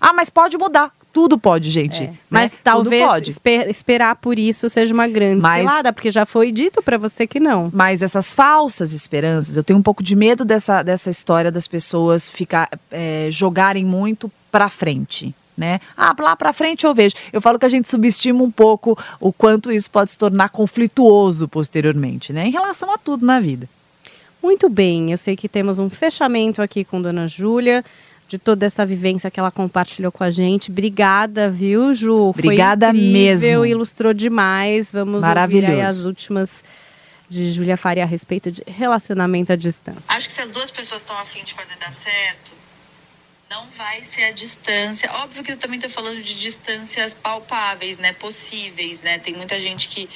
Ah, 0.00 0.12
mas 0.12 0.30
pode 0.30 0.56
mudar. 0.58 0.92
Tudo 1.12 1.38
pode, 1.38 1.70
gente. 1.70 2.02
É. 2.02 2.06
né? 2.08 2.14
Mas 2.28 2.50
Tudo 2.50 2.60
talvez 2.62 3.06
pode. 3.06 3.30
esper- 3.30 3.68
esperar 3.70 4.16
por 4.16 4.38
isso 4.38 4.68
seja 4.68 4.92
uma 4.92 5.08
grande 5.08 5.40
Mas- 5.40 5.64
porque 5.94 6.10
já 6.10 6.26
foi 6.26 6.52
dito 6.52 6.82
pra 6.82 6.98
você 6.98 7.26
que 7.26 7.40
não. 7.40 7.70
Mas 7.72 8.02
essas 8.02 8.34
falsas 8.34 8.92
esperanças, 8.92 9.56
eu 9.56 9.64
tenho 9.64 9.78
um 9.78 9.82
pouco 9.82 10.02
de 10.02 10.14
medo 10.14 10.44
dessa, 10.44 10.82
dessa 10.82 11.08
história 11.08 11.50
das 11.50 11.66
pessoas 11.66 12.28
ficar, 12.28 12.68
é, 12.90 13.28
jogarem 13.30 13.82
muito 13.84 14.30
pra 14.52 14.68
frente. 14.68 15.34
Né? 15.56 15.80
Ah, 15.96 16.14
lá 16.20 16.36
pra 16.36 16.52
frente 16.52 16.84
eu 16.84 16.94
vejo. 16.94 17.14
Eu 17.32 17.40
falo 17.40 17.58
que 17.58 17.64
a 17.64 17.68
gente 17.68 17.88
subestima 17.88 18.42
um 18.42 18.50
pouco 18.50 18.98
o 19.18 19.32
quanto 19.32 19.72
isso 19.72 19.90
pode 19.90 20.10
se 20.10 20.18
tornar 20.18 20.50
conflituoso 20.50 21.48
posteriormente, 21.48 22.30
né? 22.30 22.46
Em 22.46 22.50
relação 22.50 22.92
a 22.92 22.98
tudo 22.98 23.24
na 23.24 23.40
vida. 23.40 23.66
Muito 24.42 24.68
bem, 24.68 25.12
eu 25.12 25.18
sei 25.18 25.34
que 25.34 25.48
temos 25.48 25.78
um 25.78 25.88
fechamento 25.88 26.60
aqui 26.60 26.84
com 26.84 27.00
Dona 27.00 27.26
Júlia, 27.26 27.82
de 28.28 28.38
toda 28.38 28.66
essa 28.66 28.84
vivência 28.84 29.30
que 29.30 29.40
ela 29.40 29.50
compartilhou 29.50 30.12
com 30.12 30.22
a 30.22 30.30
gente. 30.30 30.70
Obrigada, 30.70 31.48
viu, 31.48 31.94
Ju? 31.94 32.14
Obrigada 32.28 32.90
Foi 32.90 32.98
incrível, 32.98 33.60
mesmo. 33.60 33.66
ilustrou 33.66 34.12
demais. 34.12 34.92
Vamos 34.92 35.14
ouvir 35.16 35.26
aí 35.26 35.34
Maravilhoso. 35.34 35.80
as 36.00 36.04
últimas 36.04 36.64
de 37.28 37.50
Júlia 37.50 37.76
Faria 37.76 38.02
a 38.02 38.06
respeito 38.06 38.50
de 38.50 38.62
relacionamento 38.66 39.52
à 39.52 39.56
distância. 39.56 40.02
Acho 40.08 40.26
que 40.26 40.32
se 40.32 40.40
as 40.40 40.50
duas 40.50 40.70
pessoas 40.70 41.00
estão 41.00 41.16
afim 41.18 41.42
de 41.44 41.54
fazer 41.54 41.76
dar 41.80 41.92
certo, 41.92 42.52
não 43.50 43.66
vai 43.76 44.02
ser 44.02 44.24
a 44.24 44.30
distância. 44.32 45.10
Óbvio 45.12 45.44
que 45.44 45.52
eu 45.52 45.56
também 45.56 45.78
tô 45.78 45.88
falando 45.88 46.20
de 46.20 46.34
distâncias 46.34 47.14
palpáveis, 47.14 47.98
né? 47.98 48.12
Possíveis, 48.12 49.00
né? 49.02 49.18
Tem 49.18 49.34
muita 49.34 49.60
gente 49.60 49.88
que, 49.88 50.08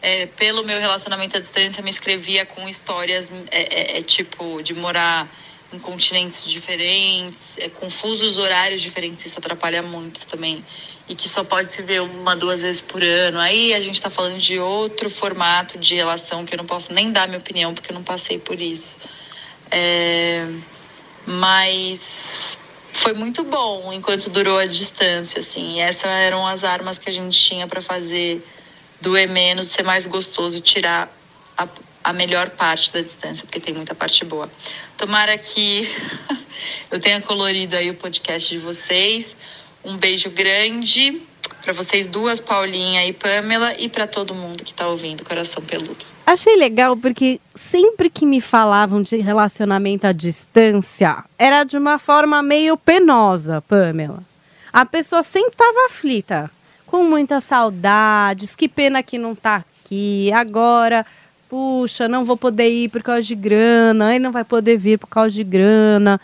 é, 0.00 0.26
pelo 0.26 0.64
meu 0.64 0.80
relacionamento 0.80 1.36
à 1.36 1.40
distância, 1.40 1.82
me 1.82 1.90
escrevia 1.90 2.44
com 2.44 2.68
histórias, 2.68 3.30
é, 3.50 3.96
é, 3.96 3.98
é, 3.98 4.02
tipo, 4.02 4.60
de 4.62 4.74
morar 4.74 5.28
em 5.72 5.78
continentes 5.78 6.44
diferentes, 6.44 7.56
é, 7.58 7.68
com 7.68 7.88
fusos 7.88 8.36
horários 8.36 8.82
diferentes. 8.82 9.24
Isso 9.26 9.38
atrapalha 9.38 9.82
muito 9.82 10.26
também. 10.26 10.64
E 11.08 11.14
que 11.14 11.28
só 11.28 11.44
pode 11.44 11.72
se 11.72 11.82
ver 11.82 12.02
uma, 12.02 12.34
duas 12.34 12.62
vezes 12.62 12.80
por 12.80 13.02
ano. 13.02 13.38
Aí 13.38 13.74
a 13.74 13.80
gente 13.80 14.00
tá 14.02 14.10
falando 14.10 14.38
de 14.38 14.58
outro 14.58 15.08
formato 15.08 15.78
de 15.78 15.94
relação 15.94 16.44
que 16.44 16.54
eu 16.54 16.58
não 16.58 16.66
posso 16.66 16.92
nem 16.92 17.12
dar 17.12 17.28
minha 17.28 17.38
opinião, 17.38 17.74
porque 17.74 17.92
eu 17.92 17.94
não 17.94 18.02
passei 18.02 18.38
por 18.38 18.60
isso. 18.60 18.96
É, 19.70 20.46
mas 21.26 22.58
foi 23.02 23.14
muito 23.14 23.42
bom 23.42 23.92
enquanto 23.92 24.30
durou 24.30 24.60
a 24.60 24.64
distância, 24.64 25.40
assim. 25.40 25.80
Essas 25.80 26.08
eram 26.08 26.46
as 26.46 26.62
armas 26.62 26.98
que 26.98 27.10
a 27.10 27.12
gente 27.12 27.36
tinha 27.36 27.66
para 27.66 27.82
fazer 27.82 28.46
doer 29.00 29.28
menos, 29.28 29.66
ser 29.68 29.82
mais 29.82 30.06
gostoso, 30.06 30.60
tirar 30.60 31.12
a, 31.58 31.66
a 32.04 32.12
melhor 32.12 32.50
parte 32.50 32.92
da 32.92 33.00
distância, 33.00 33.44
porque 33.44 33.58
tem 33.58 33.74
muita 33.74 33.92
parte 33.92 34.24
boa. 34.24 34.48
Tomara 34.96 35.36
que 35.36 35.90
eu 36.92 37.00
tenha 37.00 37.20
colorido 37.20 37.74
aí 37.74 37.90
o 37.90 37.94
podcast 37.94 38.48
de 38.48 38.58
vocês. 38.58 39.36
Um 39.84 39.96
beijo 39.96 40.30
grande 40.30 41.20
para 41.60 41.72
vocês 41.72 42.06
duas, 42.06 42.38
Paulinha 42.38 43.04
e 43.04 43.12
Pamela, 43.12 43.74
e 43.80 43.88
para 43.88 44.06
todo 44.06 44.32
mundo 44.32 44.62
que 44.62 44.72
tá 44.72 44.86
ouvindo 44.86 45.24
Coração 45.24 45.60
Peludo. 45.60 46.11
Achei 46.24 46.56
legal 46.56 46.96
porque 46.96 47.40
sempre 47.54 48.08
que 48.08 48.24
me 48.24 48.40
falavam 48.40 49.02
de 49.02 49.16
relacionamento 49.16 50.06
à 50.06 50.12
distância, 50.12 51.24
era 51.38 51.64
de 51.64 51.76
uma 51.76 51.98
forma 51.98 52.42
meio 52.42 52.76
penosa, 52.76 53.60
Pamela. 53.62 54.22
A 54.72 54.86
pessoa 54.86 55.22
sempre 55.22 55.52
estava 55.52 55.86
aflita, 55.86 56.50
com 56.86 57.02
muitas 57.04 57.44
saudades, 57.44 58.54
que 58.54 58.68
pena 58.68 59.02
que 59.02 59.18
não 59.18 59.34
tá 59.34 59.64
aqui, 59.84 60.32
agora, 60.32 61.04
puxa, 61.48 62.08
não 62.08 62.24
vou 62.24 62.36
poder 62.36 62.70
ir 62.70 62.88
por 62.88 63.02
causa 63.02 63.22
de 63.22 63.34
grana, 63.34 64.08
aí 64.08 64.18
não 64.18 64.30
vai 64.30 64.44
poder 64.44 64.78
vir 64.78 64.98
por 64.98 65.08
causa 65.08 65.34
de 65.34 65.44
grana. 65.44 66.20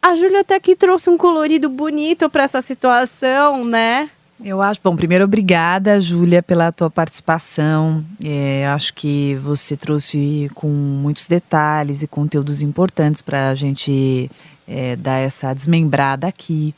A 0.00 0.14
Júlia 0.16 0.40
até 0.40 0.54
aqui 0.54 0.76
trouxe 0.76 1.10
um 1.10 1.16
colorido 1.16 1.68
bonito 1.68 2.30
para 2.30 2.44
essa 2.44 2.62
situação, 2.62 3.64
né? 3.64 4.08
Eu 4.42 4.60
acho, 4.60 4.80
bom, 4.82 4.96
primeiro 4.96 5.24
obrigada, 5.24 6.00
Júlia, 6.00 6.42
pela 6.42 6.72
tua 6.72 6.90
participação. 6.90 8.04
É, 8.22 8.66
acho 8.66 8.92
que 8.92 9.36
você 9.36 9.76
trouxe 9.76 10.50
com 10.54 10.68
muitos 10.68 11.26
detalhes 11.26 12.02
e 12.02 12.06
conteúdos 12.06 12.60
importantes 12.60 13.22
para 13.22 13.50
a 13.50 13.54
gente 13.54 14.30
é, 14.66 14.96
dar 14.96 15.18
essa 15.18 15.54
desmembrada 15.54 16.26
aqui. 16.26 16.74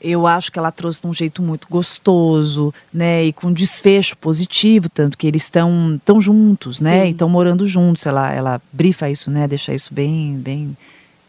Eu 0.00 0.26
acho 0.26 0.50
que 0.50 0.58
ela 0.58 0.70
trouxe 0.70 1.02
de 1.02 1.08
um 1.08 1.12
jeito 1.12 1.42
muito 1.42 1.66
gostoso, 1.68 2.72
né, 2.92 3.24
e 3.24 3.32
com 3.32 3.52
desfecho 3.52 4.16
positivo, 4.16 4.88
tanto 4.88 5.18
que 5.18 5.26
eles 5.26 5.42
estão 5.42 6.00
tão 6.04 6.20
juntos, 6.20 6.80
né, 6.80 7.02
Sim. 7.02 7.08
e 7.08 7.10
estão 7.10 7.28
morando 7.28 7.66
juntos. 7.66 8.06
Ela, 8.06 8.32
ela 8.32 8.62
brifa 8.72 9.10
isso, 9.10 9.30
né, 9.30 9.46
deixa 9.46 9.74
isso 9.74 9.92
bem, 9.92 10.36
bem, 10.36 10.76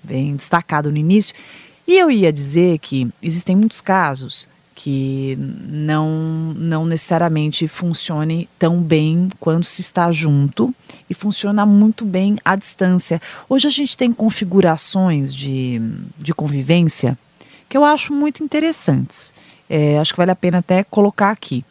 bem 0.04 0.36
destacado 0.36 0.92
no 0.92 0.98
início. 0.98 1.36
E 1.88 1.98
eu 1.98 2.10
ia 2.10 2.32
dizer 2.32 2.78
que 2.78 3.10
existem 3.22 3.56
muitos 3.56 3.82
casos 3.82 4.48
que 4.82 5.38
não, 5.68 6.54
não 6.56 6.86
necessariamente 6.86 7.68
funcione 7.68 8.48
tão 8.58 8.82
bem 8.82 9.28
quando 9.38 9.66
se 9.66 9.82
está 9.82 10.10
junto 10.10 10.74
e 11.10 11.14
funciona 11.14 11.66
muito 11.66 12.06
bem 12.06 12.38
à 12.46 12.56
distância. 12.56 13.22
Hoje 13.50 13.68
a 13.68 13.70
gente 13.70 13.98
tem 13.98 14.14
configurações 14.14 15.36
de, 15.36 15.82
de 16.18 16.34
convivência 16.34 17.18
que 17.68 17.76
eu 17.76 17.84
acho 17.84 18.14
muito 18.14 18.42
interessantes. 18.42 19.34
É, 19.70 20.00
acho 20.00 20.14
que 20.14 20.18
vale 20.18 20.32
a 20.32 20.36
pena 20.36 20.60
até 20.60 20.82
colocar 20.86 21.32
aqui. 21.32 21.66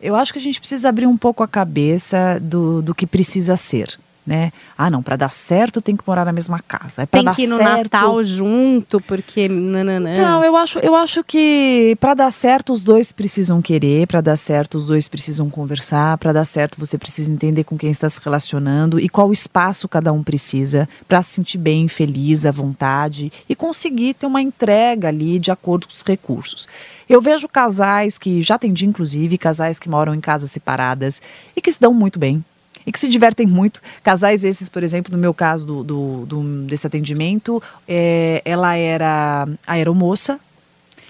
Eu 0.00 0.14
acho 0.14 0.32
que 0.32 0.38
a 0.38 0.42
gente 0.42 0.60
precisa 0.60 0.88
abrir 0.88 1.08
um 1.08 1.16
pouco 1.16 1.42
a 1.42 1.48
cabeça 1.48 2.38
do, 2.40 2.80
do 2.80 2.94
que 2.94 3.08
precisa 3.08 3.56
ser. 3.56 3.98
Né? 4.26 4.52
Ah, 4.78 4.88
não, 4.88 5.02
para 5.02 5.16
dar 5.16 5.32
certo 5.32 5.82
tem 5.82 5.96
que 5.96 6.04
morar 6.06 6.24
na 6.24 6.32
mesma 6.32 6.60
casa. 6.60 7.02
É 7.02 7.06
Tem 7.06 7.24
que 7.32 7.42
ir 7.42 7.46
no 7.46 7.56
certo... 7.56 7.92
Natal 7.92 8.22
junto, 8.22 9.00
porque. 9.00 9.48
Nananã. 9.48 10.16
Não, 10.16 10.44
eu 10.44 10.56
acho, 10.56 10.78
eu 10.78 10.94
acho 10.94 11.24
que 11.24 11.96
para 12.00 12.14
dar 12.14 12.30
certo 12.30 12.72
os 12.72 12.84
dois 12.84 13.12
precisam 13.12 13.60
querer, 13.60 14.06
para 14.06 14.20
dar 14.20 14.36
certo 14.36 14.78
os 14.78 14.86
dois 14.86 15.08
precisam 15.08 15.50
conversar, 15.50 16.16
para 16.18 16.32
dar 16.32 16.44
certo 16.44 16.78
você 16.78 16.96
precisa 16.96 17.32
entender 17.32 17.64
com 17.64 17.76
quem 17.76 17.90
está 17.90 18.08
se 18.08 18.20
relacionando 18.22 19.00
e 19.00 19.08
qual 19.08 19.32
espaço 19.32 19.88
cada 19.88 20.12
um 20.12 20.22
precisa 20.22 20.88
para 21.08 21.22
se 21.22 21.34
sentir 21.34 21.58
bem, 21.58 21.88
feliz, 21.88 22.46
à 22.46 22.50
vontade 22.50 23.32
e 23.48 23.54
conseguir 23.54 24.14
ter 24.14 24.26
uma 24.26 24.40
entrega 24.40 25.08
ali 25.08 25.38
de 25.38 25.50
acordo 25.50 25.86
com 25.86 25.92
os 25.92 26.02
recursos. 26.02 26.68
Eu 27.08 27.20
vejo 27.20 27.48
casais 27.48 28.16
que 28.18 28.40
já 28.40 28.54
atendi 28.54 28.86
inclusive 28.86 29.36
casais 29.36 29.78
que 29.78 29.88
moram 29.88 30.14
em 30.14 30.20
casas 30.20 30.50
separadas 30.50 31.20
e 31.56 31.60
que 31.60 31.72
se 31.72 31.80
dão 31.80 31.92
muito 31.92 32.18
bem, 32.18 32.44
e 32.86 32.92
que 32.92 32.98
se 32.98 33.08
divertem 33.08 33.46
muito. 33.46 33.80
Casais 34.02 34.42
esses, 34.44 34.68
por 34.68 34.82
exemplo, 34.82 35.12
no 35.12 35.18
meu 35.18 35.32
caso 35.34 35.66
do, 35.66 35.84
do, 35.84 36.26
do- 36.26 36.62
desse 36.66 36.86
atendimento, 36.86 37.62
é, 37.86 38.40
ela 38.44 38.74
era 38.76 39.48
aeromoça, 39.66 40.38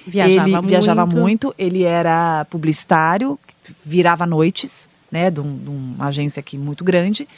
Viajava 0.07 0.49
ele 0.49 0.57
muito. 0.57 0.69
viajava 0.69 1.07
muito, 1.07 1.55
ele 1.57 1.83
era 1.85 2.45
publicitário, 2.51 3.39
virava 3.85 4.27
noites, 4.27 4.89
né, 5.11 5.31
de, 5.31 5.41
um- 5.41 5.57
de 5.57 5.71
uma 5.71 6.07
agência 6.07 6.41
aqui 6.41 6.59
muito 6.59 6.83
grande. 6.85 7.29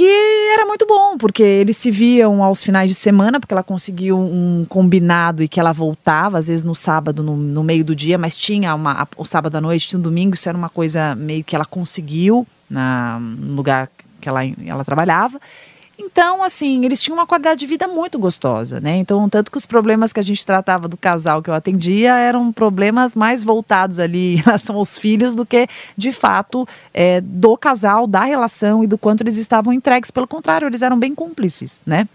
E 0.00 0.52
era 0.54 0.64
muito 0.64 0.86
bom, 0.86 1.18
porque 1.18 1.42
eles 1.42 1.76
se 1.76 1.90
viam 1.90 2.42
aos 2.42 2.62
finais 2.62 2.88
de 2.88 2.94
semana, 2.94 3.40
porque 3.40 3.52
ela 3.52 3.64
conseguiu 3.64 4.16
um 4.16 4.64
combinado 4.68 5.42
e 5.42 5.48
que 5.48 5.58
ela 5.58 5.72
voltava, 5.72 6.38
às 6.38 6.46
vezes 6.46 6.62
no 6.62 6.74
sábado, 6.74 7.20
no, 7.22 7.36
no 7.36 7.64
meio 7.64 7.84
do 7.84 7.96
dia, 7.96 8.16
mas 8.16 8.36
tinha 8.36 8.72
uma, 8.76 9.02
a- 9.02 9.08
o 9.16 9.24
sábado 9.24 9.56
à 9.56 9.60
noite, 9.60 9.88
tinha 9.88 9.98
um 9.98 10.02
domingo, 10.02 10.34
isso 10.34 10.48
era 10.48 10.56
uma 10.56 10.68
coisa 10.68 11.16
meio 11.16 11.42
que 11.42 11.54
ela 11.56 11.64
conseguiu 11.64 12.46
na, 12.68 13.18
no 13.20 13.54
lugar 13.54 13.88
que 14.20 14.28
ela, 14.28 14.40
ela 14.66 14.84
trabalhava. 14.84 15.40
Então, 15.98 16.44
assim, 16.44 16.84
eles 16.84 17.02
tinham 17.02 17.18
uma 17.18 17.26
qualidade 17.26 17.58
de 17.58 17.66
vida 17.66 17.88
muito 17.88 18.20
gostosa, 18.20 18.80
né? 18.80 18.96
Então, 18.98 19.28
tanto 19.28 19.50
que 19.50 19.58
os 19.58 19.66
problemas 19.66 20.12
que 20.12 20.20
a 20.20 20.22
gente 20.22 20.46
tratava 20.46 20.86
do 20.86 20.96
casal 20.96 21.42
que 21.42 21.50
eu 21.50 21.54
atendia 21.54 22.14
eram 22.14 22.52
problemas 22.52 23.16
mais 23.16 23.42
voltados 23.42 23.98
ali 23.98 24.34
em 24.34 24.36
relação 24.36 24.76
aos 24.76 24.96
filhos 24.96 25.34
do 25.34 25.44
que, 25.44 25.66
de 25.96 26.12
fato, 26.12 26.68
é, 26.94 27.20
do 27.20 27.56
casal, 27.56 28.06
da 28.06 28.22
relação 28.22 28.84
e 28.84 28.86
do 28.86 28.96
quanto 28.96 29.22
eles 29.22 29.36
estavam 29.36 29.72
entregues. 29.72 30.12
Pelo 30.12 30.28
contrário, 30.28 30.68
eles 30.68 30.82
eram 30.82 30.96
bem 30.96 31.16
cúmplices, 31.16 31.82
né? 31.84 32.08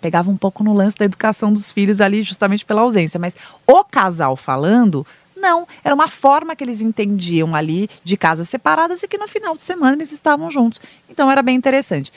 Pegava 0.00 0.28
um 0.28 0.36
pouco 0.36 0.64
no 0.64 0.74
lance 0.74 0.98
da 0.98 1.04
educação 1.04 1.52
dos 1.52 1.70
filhos 1.70 2.00
ali, 2.00 2.24
justamente 2.24 2.64
pela 2.64 2.80
ausência. 2.80 3.18
Mas 3.20 3.36
o 3.64 3.84
casal 3.84 4.34
falando, 4.34 5.06
não. 5.36 5.66
Era 5.82 5.94
uma 5.94 6.08
forma 6.08 6.54
que 6.56 6.64
eles 6.64 6.80
entendiam 6.80 7.54
ali 7.54 7.88
de 8.02 8.16
casas 8.16 8.48
separadas 8.48 9.02
e 9.02 9.08
que 9.08 9.18
no 9.18 9.28
final 9.28 9.56
de 9.56 9.62
semana 9.62 9.96
eles 9.96 10.12
estavam 10.12 10.50
juntos. 10.50 10.80
Então, 11.08 11.30
era 11.30 11.42
bem 11.42 11.56
interessante. 11.56 12.12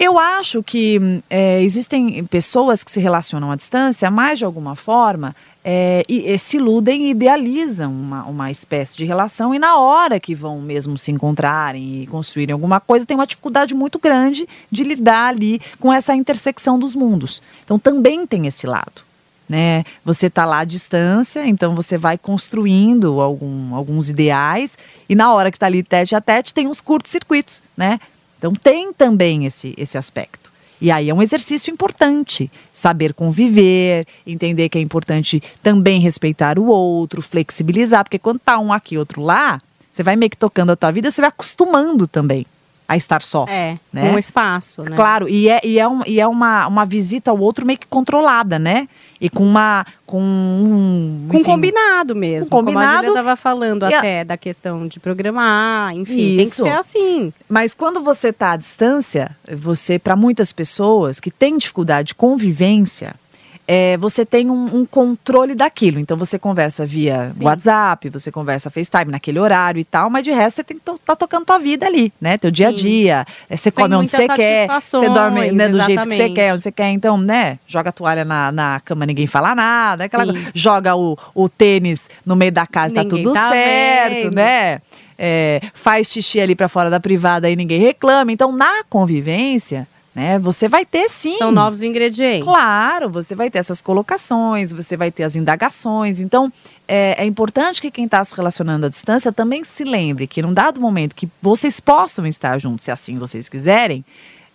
Eu 0.00 0.18
acho 0.18 0.62
que 0.62 0.98
é, 1.28 1.62
existem 1.62 2.24
pessoas 2.24 2.82
que 2.82 2.90
se 2.90 2.98
relacionam 2.98 3.50
à 3.50 3.56
distância, 3.56 4.10
mas 4.10 4.38
de 4.38 4.46
alguma 4.46 4.74
forma 4.74 5.36
é, 5.62 6.02
e, 6.08 6.32
e 6.32 6.38
se 6.38 6.56
iludem 6.56 7.04
e 7.04 7.10
idealizam 7.10 7.92
uma, 7.92 8.24
uma 8.24 8.50
espécie 8.50 8.96
de 8.96 9.04
relação, 9.04 9.54
e 9.54 9.58
na 9.58 9.76
hora 9.78 10.18
que 10.18 10.34
vão 10.34 10.58
mesmo 10.58 10.96
se 10.96 11.12
encontrarem 11.12 12.02
e 12.02 12.06
construírem 12.06 12.54
alguma 12.54 12.80
coisa, 12.80 13.04
tem 13.04 13.14
uma 13.14 13.26
dificuldade 13.26 13.74
muito 13.74 13.98
grande 13.98 14.48
de 14.70 14.84
lidar 14.84 15.28
ali 15.28 15.60
com 15.78 15.92
essa 15.92 16.14
intersecção 16.14 16.78
dos 16.78 16.94
mundos. 16.94 17.42
Então 17.62 17.78
também 17.78 18.26
tem 18.26 18.46
esse 18.46 18.66
lado. 18.66 19.09
Né? 19.50 19.82
Você 20.04 20.28
está 20.28 20.44
lá 20.44 20.60
à 20.60 20.64
distância, 20.64 21.44
então 21.44 21.74
você 21.74 21.98
vai 21.98 22.16
construindo 22.16 23.20
algum- 23.20 23.74
alguns 23.74 24.08
ideais, 24.08 24.78
e 25.08 25.14
na 25.16 25.34
hora 25.34 25.50
que 25.50 25.56
está 25.56 25.66
ali 25.66 25.82
tete 25.82 26.14
a 26.14 26.20
tete, 26.20 26.54
tem 26.54 26.68
uns 26.68 26.80
curtos-circuitos, 26.80 27.60
né? 27.76 27.98
Então 28.38 28.54
tem 28.54 28.92
também 28.92 29.46
esse, 29.46 29.74
esse 29.76 29.98
aspecto. 29.98 30.52
E 30.80 30.88
aí 30.88 31.10
é 31.10 31.14
um 31.14 31.20
exercício 31.20 31.72
importante, 31.72 32.48
saber 32.72 33.12
conviver, 33.12 34.06
entender 34.24 34.68
que 34.68 34.78
é 34.78 34.80
importante 34.80 35.42
também 35.60 36.00
respeitar 36.00 36.56
o 36.56 36.66
outro, 36.66 37.20
flexibilizar, 37.20 38.04
porque 38.04 38.20
quando 38.20 38.38
tá 38.38 38.56
um 38.56 38.72
aqui, 38.72 38.96
outro 38.96 39.20
lá, 39.20 39.60
você 39.90 40.04
vai 40.04 40.14
meio 40.14 40.30
que 40.30 40.36
tocando 40.36 40.70
a 40.70 40.76
tua 40.76 40.92
vida, 40.92 41.10
você 41.10 41.20
vai 41.20 41.28
acostumando 41.28 42.06
também 42.06 42.46
a 42.90 42.96
estar 42.96 43.22
só. 43.22 43.44
É, 43.48 43.78
né? 43.92 44.10
com 44.10 44.18
espaço, 44.18 44.82
né? 44.82 44.96
Claro, 44.96 45.28
e 45.28 45.48
é, 45.48 45.60
e 45.62 45.78
é, 45.78 45.86
um, 45.86 46.02
e 46.04 46.20
é 46.20 46.26
uma, 46.26 46.66
uma 46.66 46.84
visita 46.84 47.30
ao 47.30 47.38
outro 47.38 47.64
meio 47.64 47.78
que 47.78 47.86
controlada, 47.86 48.58
né? 48.58 48.88
E 49.20 49.30
com 49.30 49.44
uma. 49.44 49.86
Com 50.04 50.20
um. 50.20 51.26
Com 51.28 51.36
enfim, 51.36 51.44
combinado 51.44 52.16
mesmo. 52.16 52.50
Com 52.50 52.56
Como 52.56 52.70
a 52.70 52.72
combinado. 52.72 52.96
Julia 53.06 53.10
estava 53.20 53.36
falando 53.36 53.88
E 53.88 53.94
a- 53.94 53.98
até 53.98 54.24
da 54.24 54.36
questão 54.36 54.88
de 54.88 54.98
programar, 54.98 55.94
enfim, 55.94 56.16
tem 56.36 56.46
que 56.46 56.52
Isso. 56.52 56.64
ser 56.64 56.72
assim. 56.72 57.32
Mas 57.48 57.74
quando 57.74 58.00
você 58.00 58.30
está 58.30 58.52
à 58.52 58.56
distância, 58.56 59.30
você, 59.56 59.96
para 59.96 60.16
muitas 60.16 60.52
pessoas 60.52 61.20
que 61.20 61.30
têm 61.30 61.58
dificuldade 61.58 62.08
de 62.08 62.14
convivência, 62.16 63.14
é, 63.72 63.96
você 63.98 64.26
tem 64.26 64.50
um, 64.50 64.78
um 64.78 64.84
controle 64.84 65.54
daquilo. 65.54 66.00
Então 66.00 66.16
você 66.16 66.40
conversa 66.40 66.84
via 66.84 67.30
Sim. 67.30 67.44
WhatsApp, 67.44 68.08
você 68.08 68.32
conversa 68.32 68.68
FaceTime 68.68 69.12
naquele 69.12 69.38
horário 69.38 69.78
e 69.78 69.84
tal, 69.84 70.10
mas 70.10 70.24
de 70.24 70.32
resto 70.32 70.56
você 70.56 70.64
tem 70.64 70.76
que 70.76 70.90
estar 70.90 71.14
tocando 71.14 71.44
tua 71.44 71.60
vida 71.60 71.86
ali, 71.86 72.12
né? 72.20 72.36
Teu 72.36 72.50
dia 72.50 72.66
a 72.66 72.70
Sim. 72.70 72.76
dia. 72.76 73.26
É, 73.48 73.56
você 73.56 73.70
Sem 73.70 73.72
come 73.72 73.94
onde 73.94 74.10
você 74.10 74.26
quer, 74.26 74.66
você 74.66 75.08
dorme 75.08 75.52
né, 75.52 75.68
do 75.68 75.80
jeito 75.82 76.02
que 76.02 76.16
você 76.16 76.30
quer, 76.30 76.52
onde 76.52 76.64
você 76.64 76.72
quer. 76.72 76.90
Então, 76.90 77.16
né? 77.16 77.60
Joga 77.64 77.90
a 77.90 77.92
toalha 77.92 78.24
na, 78.24 78.50
na 78.50 78.80
cama, 78.84 79.06
ninguém 79.06 79.28
fala 79.28 79.54
nada. 79.54 80.02
Aquela 80.02 80.26
Sim. 80.34 80.46
Joga 80.52 80.96
o, 80.96 81.16
o 81.32 81.48
tênis 81.48 82.10
no 82.26 82.34
meio 82.34 82.50
da 82.50 82.66
casa, 82.66 82.92
tá 82.92 83.04
Ninguém 83.04 83.22
tudo 83.22 83.34
tá 83.34 83.50
certo, 83.50 84.22
vendo. 84.24 84.34
né? 84.34 84.80
É, 85.16 85.60
faz 85.74 86.08
xixi 86.08 86.40
ali 86.40 86.56
pra 86.56 86.66
fora 86.66 86.90
da 86.90 86.98
privada 86.98 87.48
e 87.48 87.54
ninguém 87.54 87.78
reclama. 87.78 88.32
Então, 88.32 88.50
na 88.50 88.82
convivência, 88.88 89.86
né, 90.14 90.38
você 90.38 90.68
vai 90.68 90.84
ter 90.84 91.08
sim. 91.08 91.36
São 91.38 91.52
novos 91.52 91.82
ingredientes. 91.82 92.44
Claro, 92.44 93.08
você 93.08 93.34
vai 93.34 93.50
ter 93.50 93.58
essas 93.58 93.80
colocações, 93.80 94.72
você 94.72 94.96
vai 94.96 95.10
ter 95.10 95.22
as 95.22 95.36
indagações. 95.36 96.20
Então, 96.20 96.52
é, 96.88 97.14
é 97.22 97.24
importante 97.24 97.80
que 97.80 97.90
quem 97.90 98.06
está 98.06 98.24
se 98.24 98.34
relacionando 98.34 98.86
à 98.86 98.88
distância 98.88 99.32
também 99.32 99.62
se 99.62 99.84
lembre 99.84 100.26
que 100.26 100.42
num 100.42 100.52
dado 100.52 100.80
momento 100.80 101.14
que 101.14 101.28
vocês 101.40 101.78
possam 101.78 102.26
estar 102.26 102.58
juntos, 102.58 102.84
se 102.84 102.90
assim 102.90 103.18
vocês 103.18 103.48
quiserem, 103.48 104.04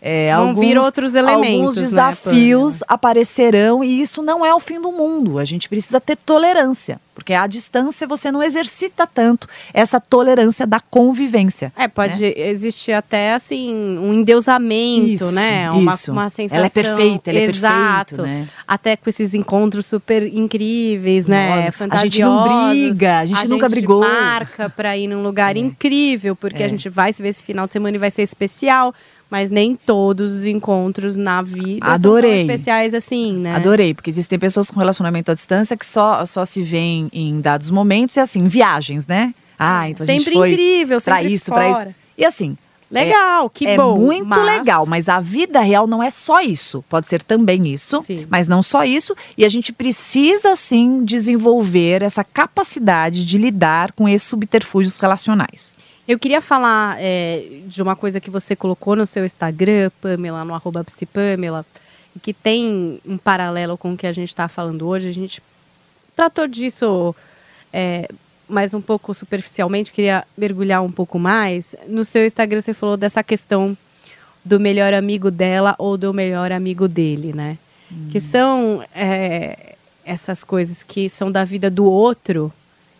é, 0.01 0.31
Vão 0.35 0.49
alguns, 0.49 0.65
vir 0.65 0.77
outros 0.77 1.15
elementos, 1.15 1.59
alguns 1.61 1.75
né, 1.77 1.81
desafios 1.81 2.83
aparecerão 2.87 3.83
e 3.83 4.01
isso 4.01 4.21
não 4.21 4.45
é 4.45 4.53
o 4.53 4.59
fim 4.59 4.79
do 4.79 4.91
mundo. 4.91 5.39
A 5.39 5.45
gente 5.45 5.67
precisa 5.67 5.99
ter 5.99 6.15
tolerância, 6.15 6.99
porque 7.15 7.33
à 7.33 7.47
distância 7.47 8.05
você 8.05 8.31
não 8.31 8.43
exercita 8.43 9.07
tanto 9.07 9.47
essa 9.73 9.99
tolerância 9.99 10.67
da 10.67 10.79
convivência. 10.79 11.73
É, 11.75 11.87
pode 11.87 12.23
existir 12.23 12.91
até 12.91 13.33
assim 13.33 13.73
um 13.97 14.13
endeusamento, 14.13 15.07
Isso, 15.07 15.31
né? 15.31 15.71
Uma, 15.71 15.93
isso. 15.93 16.11
uma 16.11 16.29
sensação. 16.29 16.57
Ela 16.57 16.67
é 16.67 16.69
perfeita, 16.69 17.29
ela 17.31 17.39
é 17.39 17.43
Exato. 17.45 18.15
perfeito, 18.17 18.21
né? 18.21 18.47
Até 18.67 18.95
com 18.95 19.09
esses 19.09 19.33
encontros 19.33 19.87
super 19.87 20.21
incríveis, 20.31 21.25
né? 21.25 21.51
Olha, 21.51 21.73
a 21.91 22.03
gente 22.03 22.21
não 22.21 22.43
Fantasiosos. 22.43 22.79
briga, 22.89 23.19
a 23.19 23.25
gente 23.25 23.47
nunca 23.47 23.69
brigou. 23.69 24.01
marca 24.01 24.69
pra 24.69 24.95
ir 24.97 25.07
num 25.07 25.23
lugar 25.23 25.55
É. 25.57 25.59
incrível, 25.59 26.35
porque 26.35 26.61
É. 26.61 26.65
a 26.65 26.69
gente 26.69 26.89
vai 26.89 27.11
se 27.11 27.21
ver 27.23 27.29
esse 27.29 27.43
final 27.43 27.65
de 27.65 27.73
semana 27.73 27.95
e 27.95 27.99
vai 27.99 28.11
ser 28.11 28.21
especial. 28.21 28.93
Mas 29.35 29.49
nem 29.49 29.75
todos 29.75 30.31
os 30.31 30.45
encontros 30.45 31.17
na 31.17 31.41
vida 31.41 31.85
Adorei. 31.85 32.37
são 32.37 32.39
especiais 32.55 32.93
assim, 32.93 33.33
né? 33.33 33.53
Adorei, 33.53 33.93
porque 33.93 34.09
existem 34.09 34.39
pessoas 34.39 34.71
com 34.71 34.79
relacionamento 34.79 35.29
à 35.29 35.33
distância 35.33 35.75
que 35.75 35.85
só, 35.85 36.25
só 36.25 36.45
se 36.45 36.61
veem 36.61 37.09
em 37.11 37.41
dados 37.41 37.69
momentos 37.69 38.15
e 38.15 38.21
assim, 38.21 38.47
viagens, 38.47 39.05
né? 39.05 39.33
Ah, 39.59 39.89
então 39.89 40.05
a 40.05 40.09
gente 40.09 40.23
sempre 40.23 40.35
foi 40.37 40.51
incrível, 40.53 41.01
pra 41.01 41.15
sempre 41.17 41.33
isso, 41.33 41.45
pra 41.51 41.73
fora. 41.73 41.89
isso. 41.89 41.95
E 42.17 42.23
assim, 42.23 42.57
Legal, 42.89 43.49
que 43.49 43.67
é 43.67 43.75
bom. 43.75 43.97
muito 43.97 44.25
mas- 44.25 44.45
legal, 44.45 44.85
mas 44.85 45.09
a 45.09 45.19
vida 45.19 45.59
real 45.59 45.85
não 45.85 46.01
é 46.01 46.09
só 46.09 46.39
isso. 46.39 46.81
Pode 46.87 47.09
ser 47.09 47.21
também 47.21 47.67
isso, 47.67 48.01
Sim. 48.03 48.25
mas 48.29 48.47
não 48.47 48.63
só 48.63 48.85
isso. 48.85 49.13
E 49.37 49.43
a 49.43 49.49
gente 49.49 49.73
precisa, 49.73 50.55
sim, 50.55 51.03
desenvolver 51.03 52.01
essa 52.03 52.23
capacidade 52.23 53.25
de 53.25 53.37
lidar 53.37 53.91
com 53.91 54.07
esses 54.07 54.29
subterfúgios 54.29 54.97
relacionais. 54.97 55.74
Eu 56.07 56.19
queria 56.19 56.39
falar 56.39 56.97
é, 56.99 57.61
de 57.65 57.81
uma 57.81 57.95
coisa 57.95 58.19
que 58.19 58.29
você 58.29 58.55
colocou 58.55 58.95
no 58.95 59.07
seu 59.07 59.25
Instagram, 59.25 59.89
Pamela, 59.99 60.45
no 60.45 60.53
arroba 60.53 60.83
psipamela, 60.83 61.65
que 62.21 62.31
tem 62.31 63.01
um 63.03 63.17
paralelo 63.17 63.75
com 63.75 63.93
o 63.93 63.97
que 63.97 64.05
a 64.05 64.11
gente 64.11 64.29
está 64.29 64.47
falando 64.47 64.87
hoje. 64.87 65.09
A 65.09 65.13
gente 65.13 65.41
tratou 66.15 66.47
disso 66.47 67.15
é, 67.73 68.07
mais 68.47 68.73
um 68.75 68.81
pouco 68.81 69.13
superficialmente, 69.13 69.91
queria 69.91 70.25
mergulhar 70.37 70.83
um 70.83 70.91
pouco 70.91 71.17
mais. 71.17 71.75
No 71.87 72.05
seu 72.05 72.23
Instagram 72.23 72.61
você 72.61 72.73
falou 72.73 72.95
dessa 72.95 73.23
questão 73.23 73.75
do 74.43 74.59
melhor 74.59 74.93
amigo 74.93 75.31
dela 75.31 75.75
ou 75.79 75.97
do 75.97 76.13
melhor 76.13 76.51
amigo 76.51 76.87
dele, 76.87 77.33
né? 77.33 77.57
Que 78.11 78.19
são 78.19 78.85
é, 78.93 79.75
essas 80.03 80.43
coisas 80.43 80.83
que 80.83 81.09
são 81.09 81.31
da 81.31 81.43
vida 81.43 81.69
do 81.69 81.85
outro 81.85 82.53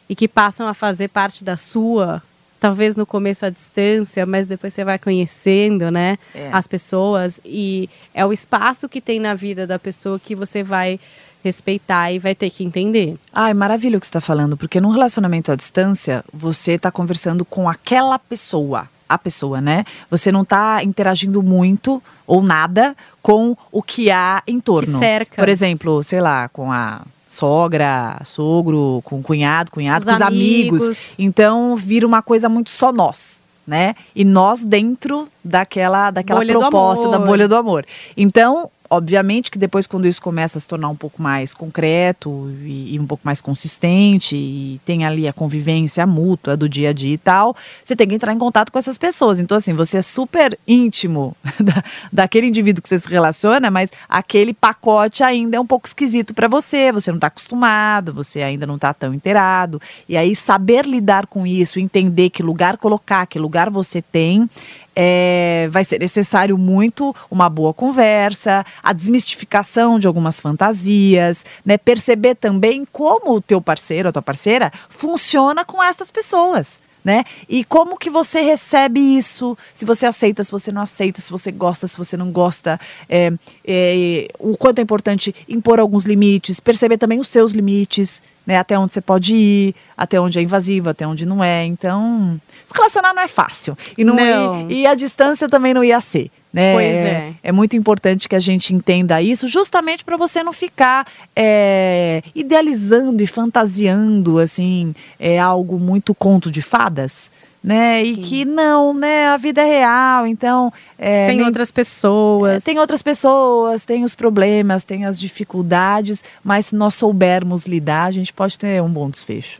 e 0.09 0.15
que 0.15 0.27
passam 0.27 0.67
a 0.67 0.73
fazer 0.73 1.07
parte 1.07 1.43
da 1.43 1.55
sua, 1.55 2.21
talvez 2.59 2.95
no 2.95 3.05
começo 3.05 3.45
à 3.45 3.49
distância, 3.49 4.25
mas 4.25 4.47
depois 4.47 4.73
você 4.73 4.83
vai 4.83 4.97
conhecendo, 4.97 5.91
né, 5.91 6.17
É. 6.33 6.49
as 6.51 6.67
pessoas 6.67 7.39
e 7.45 7.89
é 8.13 8.25
o 8.25 8.31
espaço 8.33 8.87
que 8.89 8.99
tem 9.01 9.19
na 9.19 9.33
vida 9.35 9.67
da 9.67 9.77
pessoa 9.77 10.19
que 10.19 10.33
você 10.35 10.63
vai 10.63 10.99
respeitar 11.43 12.11
e 12.11 12.17
vai 12.17 12.33
ter 12.33 12.49
que 12.49 12.63
entender. 12.63 13.17
Ai, 13.31 13.53
maravilha 13.53 13.97
o 13.97 14.01
que 14.01 14.07
você 14.07 14.09
está 14.09 14.21
falando, 14.21 14.57
porque 14.57 14.81
num 14.81 14.89
relacionamento 14.89 15.51
à 15.51 15.55
distância, 15.55 16.23
você 16.33 16.71
está 16.73 16.91
conversando 16.91 17.45
com 17.45 17.69
aquela 17.69 18.17
pessoa. 18.17 18.87
a 19.07 19.19
pessoa, 19.19 19.61
né? 19.61 19.85
Você 20.09 20.31
não 20.31 20.41
está 20.41 20.83
interagindo 20.83 21.43
muito 21.43 22.01
ou 22.25 22.41
nada 22.41 22.97
com 23.21 23.55
o 23.71 23.83
que 23.83 24.09
há 24.09 24.41
em 24.47 24.59
torno. 24.59 24.97
cerca. 24.97 25.35
Por 25.39 25.47
exemplo, 25.47 26.01
sei 26.03 26.19
lá, 26.19 26.49
com 26.49 26.71
a 26.71 27.03
sogra, 27.27 28.19
sogro, 28.23 29.01
com 29.03 29.21
cunhado, 29.21 29.71
cunhado, 29.71 30.03
Os 30.03 30.09
com 30.09 30.15
os 30.15 30.21
amigos. 30.21 30.83
amigos. 30.83 31.19
Então 31.19 31.75
vira 31.75 32.05
uma 32.05 32.21
coisa 32.21 32.47
muito 32.47 32.69
só 32.69 32.91
nós, 32.91 33.43
né? 33.67 33.95
E 34.15 34.23
nós 34.23 34.63
dentro 34.63 35.27
daquela, 35.43 36.11
daquela 36.11 36.39
Bolha 36.39 36.59
proposta 36.59 37.09
da 37.09 37.19
bolha 37.19 37.47
do 37.47 37.55
amor. 37.55 37.85
Então, 38.15 38.69
obviamente 38.89 39.51
que 39.51 39.57
depois 39.57 39.87
quando 39.87 40.07
isso 40.07 40.21
começa 40.21 40.57
a 40.57 40.61
se 40.61 40.67
tornar 40.67 40.89
um 40.89 40.95
pouco 40.95 41.21
mais 41.21 41.53
concreto 41.53 42.51
e, 42.63 42.95
e 42.95 42.99
um 42.99 43.05
pouco 43.05 43.21
mais 43.25 43.41
consistente 43.41 44.35
e 44.35 44.79
tem 44.85 45.05
ali 45.05 45.27
a 45.27 45.33
convivência 45.33 46.05
mútua 46.05 46.55
do 46.55 46.67
dia 46.69 46.89
a 46.89 46.93
dia 46.93 47.13
e 47.13 47.17
tal, 47.17 47.55
você 47.83 47.95
tem 47.95 48.07
que 48.07 48.15
entrar 48.15 48.33
em 48.33 48.37
contato 48.37 48.71
com 48.71 48.79
essas 48.79 48.97
pessoas. 48.97 49.39
Então, 49.39 49.57
assim, 49.57 49.73
você 49.73 49.97
é 49.97 50.01
super 50.01 50.57
íntimo 50.67 51.36
da, 51.59 51.83
daquele 52.11 52.47
indivíduo 52.47 52.81
que 52.81 52.89
você 52.89 52.99
se 52.99 53.09
relaciona, 53.09 53.69
mas 53.71 53.91
aquele 54.07 54.53
pacote 54.53 55.23
ainda 55.23 55.57
é 55.57 55.59
um 55.59 55.65
pouco 55.65 55.88
esquisito 55.88 56.33
para 56.33 56.47
você, 56.47 56.91
você 56.91 57.11
não 57.11 57.17
está 57.17 57.27
acostumado, 57.27 58.13
você 58.13 58.41
ainda 58.41 58.65
não 58.65 58.75
está 58.75 58.93
tão 58.93 59.13
inteirado. 59.13 59.81
E 60.07 60.17
aí, 60.17 60.36
saber 60.36 60.86
lidar 60.86 61.27
com 61.27 61.45
isso, 61.45 61.79
entender 61.79 62.29
que 62.29 62.43
lugar 62.43 62.77
colocar, 62.77 63.25
que 63.25 63.39
lugar 63.39 63.69
você 63.69 64.01
tem, 64.01 64.49
é, 64.95 65.67
vai 65.69 65.83
ser 65.83 65.99
necessário 65.99 66.57
muito 66.57 67.15
uma 67.29 67.49
boa 67.49 67.73
conversa, 67.73 68.65
a 68.81 68.93
desmistificação 68.93 69.99
de 69.99 70.07
algumas 70.07 70.39
fantasias, 70.39 71.45
né? 71.65 71.77
Perceber 71.77 72.35
também 72.35 72.85
como 72.91 73.33
o 73.33 73.41
teu 73.41 73.61
parceiro, 73.61 74.09
a 74.09 74.11
tua 74.11 74.21
parceira, 74.21 74.71
funciona 74.89 75.65
com 75.65 75.83
essas 75.83 76.09
pessoas. 76.09 76.79
Né? 77.06 77.24
E 77.47 77.64
como 77.64 77.99
que 77.99 78.10
você 78.10 78.41
recebe 78.41 78.99
isso? 78.99 79.56
Se 79.76 79.86
você 79.86 80.08
aceita, 80.08 80.43
se 80.43 80.51
você 80.51 80.72
não 80.72 80.82
aceita, 80.82 81.22
se 81.22 81.30
você 81.30 81.51
gosta, 81.51 81.86
se 81.86 81.95
você 81.95 82.18
não 82.18 82.32
gosta, 82.32 82.80
é, 83.08 83.32
é, 83.64 84.28
o 84.39 84.58
quanto 84.58 84.80
é 84.80 84.82
importante 84.82 85.34
impor 85.47 85.80
alguns 85.80 86.06
limites, 86.06 86.60
perceber 86.60 86.97
também 86.97 87.20
os 87.20 87.28
seus 87.28 87.51
limites, 87.51 88.24
né? 88.43 88.58
Até 88.58 88.78
onde 88.78 88.91
você 88.91 89.01
pode 89.01 89.36
ir, 89.36 89.76
até 89.95 90.20
onde 90.20 90.39
é 90.39 90.41
invasivo, 90.41 90.89
até 90.89 91.06
onde 91.06 91.28
não 91.28 91.43
é. 91.43 91.64
Então, 91.64 92.41
se 92.66 92.74
relacionar 92.74 93.14
não 93.14 93.22
é 93.22 93.28
fácil. 93.28 93.78
E, 93.95 94.03
não, 94.03 94.16
Não. 94.16 94.72
E, 94.72 94.82
e 94.82 94.88
a 94.88 94.95
distância 94.95 95.47
também 95.47 95.76
não 95.76 95.84
ia 95.84 96.01
ser. 96.01 96.32
Né? 96.56 96.74
Pois 96.74 96.95
é. 96.95 97.34
É 97.43 97.51
muito 97.51 97.76
importante 97.76 98.30
que 98.30 98.36
a 98.36 98.39
gente 98.39 98.74
entenda 98.74 99.22
isso, 99.22 99.45
justamente 99.45 100.06
para 100.06 100.16
você 100.16 100.41
não 100.41 100.53
ficar 100.53 101.06
é, 101.36 102.24
idealizando 102.34 103.22
e 103.22 103.28
fantasiando 103.28 104.39
assim 104.39 104.95
é 105.20 105.38
algo 105.38 105.78
muito 105.78 106.16
conto 106.16 106.49
de 106.49 106.62
fadas. 106.62 107.30
Né? 107.62 108.03
E 108.03 108.16
Sim. 108.16 108.22
que 108.22 108.45
não, 108.45 108.93
né? 108.93 109.28
A 109.30 109.38
vida 109.38 109.60
é 109.60 109.66
real, 109.66 110.26
então. 110.28 110.72
é, 110.97 111.28
tem 111.28 111.38
nem- 111.38 111.45
outras 111.45 111.72
pessoas. 111.72 112.64
tem 112.64 112.80
outras 112.80 113.01
pessoas, 113.01 113.84
tem 113.84 114.06
os 114.06 114.16
problemas, 114.16 114.86
tem 114.86 115.03
as 115.03 115.20
dificuldades, 115.20 116.24
mas 116.41 116.68
se 116.68 116.76
nós 116.76 116.93
soubermos 116.95 117.66
lidar, 117.66 118.06
a 118.06 118.12
gente 118.12 118.32
pode 118.32 118.58
ter 118.58 118.82
um 118.82 118.89
bom 118.89 119.10
desfecho. 119.10 119.60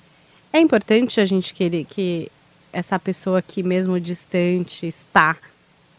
É 0.54 0.60
importante 0.62 1.20
a 1.20 1.26
gente 1.26 1.54
querer 1.54 1.84
que 1.84 2.32
essa 2.72 2.98
pessoa 2.98 3.41
que 3.41 3.62
mesmo 3.64 4.00
distante 4.00 4.86
está 4.88 5.36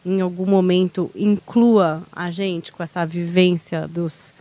em 0.06 0.20
algum 0.20 0.46
momento 0.46 1.10
inclua 1.16 2.02
a 2.12 2.30
gente 2.30 2.70
com 2.70 2.80
essa 2.80 3.04
vivência 3.04 3.88
dos 3.88 4.32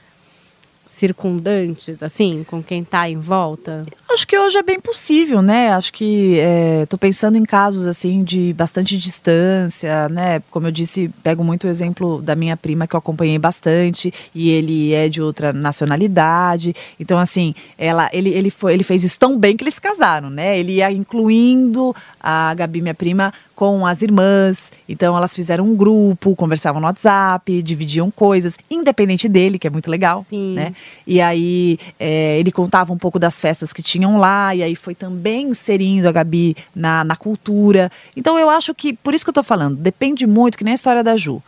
circundantes, 0.86 2.04
assim, 2.04 2.44
com 2.44 2.62
quem 2.62 2.82
está 2.82 3.10
em 3.10 3.20
volta. 3.20 3.86
Acho 4.10 4.28
que 4.28 4.38
hoje 4.38 4.58
é 4.58 4.64
bem 4.64 4.80
possível, 4.80 5.42
né? 5.42 5.72
Acho 5.72 5.92
que 5.92 6.38
estou 6.84 6.98
pensando 6.98 7.38
em 7.38 7.44
casos 7.44 7.88
assim 7.88 8.24
de 8.24 8.54
bastante 8.54 8.98
distância, 8.98 10.08
né? 10.10 10.42
Como 10.52 10.68
eu 10.68 10.72
disse, 10.72 11.10
pego 11.24 11.44
muito 11.44 11.66
o 11.66 11.70
exemplo 11.70 12.22
da 12.22 12.36
minha 12.36 12.56
prima 12.56 12.88
que 12.88 12.96
eu 12.96 13.00
acompanhei 13.00 13.38
bastante 13.40 14.14
e 14.34 14.50
ele 14.50 14.94
é 14.94 15.10
de 15.10 15.22
outra 15.22 15.52
nacionalidade. 15.52 16.74
Então, 17.00 17.18
assim, 17.18 17.54
ela, 17.78 18.10
ele, 18.14 18.30
ele, 18.30 18.52
foi, 18.52 18.74
ele 18.74 18.84
fez 18.84 19.04
isso 19.04 19.20
tão 19.20 19.38
bem 19.38 19.58
que 19.58 19.64
eles 19.64 19.74
se 19.74 19.82
casaram, 19.82 20.30
né? 20.30 20.58
Ele 20.58 20.74
ia 20.74 20.92
incluindo 20.92 21.96
a 22.20 22.54
Gabi, 22.54 22.82
minha 22.82 22.94
prima, 22.94 23.34
com 23.56 23.86
as 23.88 24.02
irmãs. 24.02 24.72
Então, 24.88 25.16
elas 25.16 25.34
fizeram 25.34 25.64
um 25.64 25.76
grupo, 25.76 26.36
conversavam 26.36 26.82
no 26.82 26.88
WhatsApp, 26.88 27.62
dividiam 27.62 28.12
coisas, 28.12 28.58
independente 28.70 29.30
dele, 29.30 29.58
que 29.58 29.66
é 29.66 29.70
muito 29.70 29.90
legal, 29.90 30.24
Sim. 30.24 30.54
né? 30.54 30.76
E 31.08 31.22
aí 31.22 31.80
é, 32.00 32.38
ele 32.38 32.52
contava 32.52 32.92
um 32.92 32.98
pouco 32.98 33.18
das 33.18 33.40
festas 33.40 33.72
que 33.72 33.82
tinham 33.82 34.20
lá, 34.20 34.54
e 34.54 34.62
aí 34.62 34.76
foi 34.76 34.94
também 34.94 35.48
inserindo 35.48 36.08
a 36.08 36.12
Gabi 36.12 36.56
na, 36.76 37.04
na 37.04 37.16
cultura. 37.16 37.92
Então 38.16 38.38
eu 38.38 38.50
acho 38.50 38.74
que, 38.76 38.94
por 38.94 39.14
isso 39.14 39.24
que 39.24 39.30
eu 39.30 39.34
tô 39.34 39.44
falando, 39.44 39.78
depende 39.78 40.28
muito, 40.28 40.58
que 40.58 40.64
nem 40.64 40.74
a 40.74 40.76
história 40.76 41.04
da 41.04 41.16
Ju. 41.16 41.42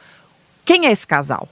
Quem 0.64 0.88
é 0.88 0.92
esse 0.92 1.06
casal? 1.06 1.48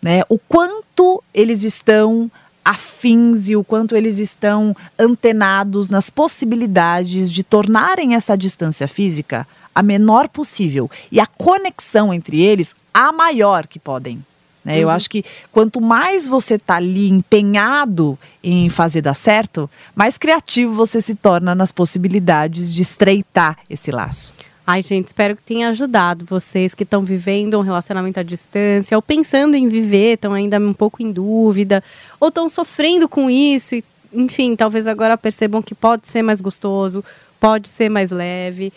Né? 0.00 0.22
O 0.28 0.38
quanto 0.38 1.22
eles 1.34 1.62
estão 1.62 2.30
afins 2.64 3.48
e 3.48 3.56
o 3.56 3.64
quanto 3.64 3.96
eles 3.96 4.18
estão 4.18 4.76
antenados 4.98 5.88
nas 5.88 6.10
possibilidades 6.10 7.32
de 7.32 7.42
tornarem 7.42 8.14
essa 8.14 8.36
distância 8.36 8.86
física 8.86 9.46
a 9.74 9.82
menor 9.82 10.28
possível 10.28 10.90
e 11.10 11.20
a 11.20 11.26
conexão 11.26 12.12
entre 12.12 12.40
eles 12.40 12.74
a 12.92 13.12
maior 13.12 13.66
que 13.66 13.78
podem. 13.78 14.24
né? 14.64 14.78
Eu 14.78 14.90
acho 14.90 15.08
que 15.08 15.24
quanto 15.52 15.80
mais 15.80 16.26
você 16.26 16.54
está 16.54 16.76
ali 16.76 17.08
empenhado 17.08 18.18
em 18.42 18.68
fazer 18.68 19.00
dar 19.00 19.14
certo, 19.14 19.70
mais 19.94 20.18
criativo 20.18 20.74
você 20.74 21.00
se 21.00 21.14
torna 21.14 21.54
nas 21.54 21.72
possibilidades 21.72 22.72
de 22.72 22.82
estreitar 22.82 23.58
esse 23.68 23.90
laço. 23.90 24.34
Ai, 24.66 24.82
gente, 24.82 25.08
espero 25.08 25.34
que 25.34 25.42
tenha 25.42 25.70
ajudado 25.70 26.24
vocês 26.24 26.74
que 26.74 26.84
estão 26.84 27.02
vivendo 27.02 27.58
um 27.58 27.62
relacionamento 27.62 28.20
à 28.20 28.22
distância 28.22 28.96
ou 28.96 29.02
pensando 29.02 29.56
em 29.56 29.66
viver, 29.66 30.14
estão 30.14 30.32
ainda 30.32 30.60
um 30.60 30.72
pouco 30.72 31.02
em 31.02 31.10
dúvida, 31.10 31.82
ou 32.20 32.28
estão 32.28 32.48
sofrendo 32.48 33.08
com 33.08 33.28
isso 33.28 33.74
e, 33.74 33.84
enfim, 34.12 34.54
talvez 34.54 34.86
agora 34.86 35.18
percebam 35.18 35.60
que 35.60 35.74
pode 35.74 36.06
ser 36.06 36.22
mais 36.22 36.40
gostoso, 36.40 37.04
pode 37.40 37.66
ser 37.66 37.88
mais 37.88 38.12
leve. 38.12 38.72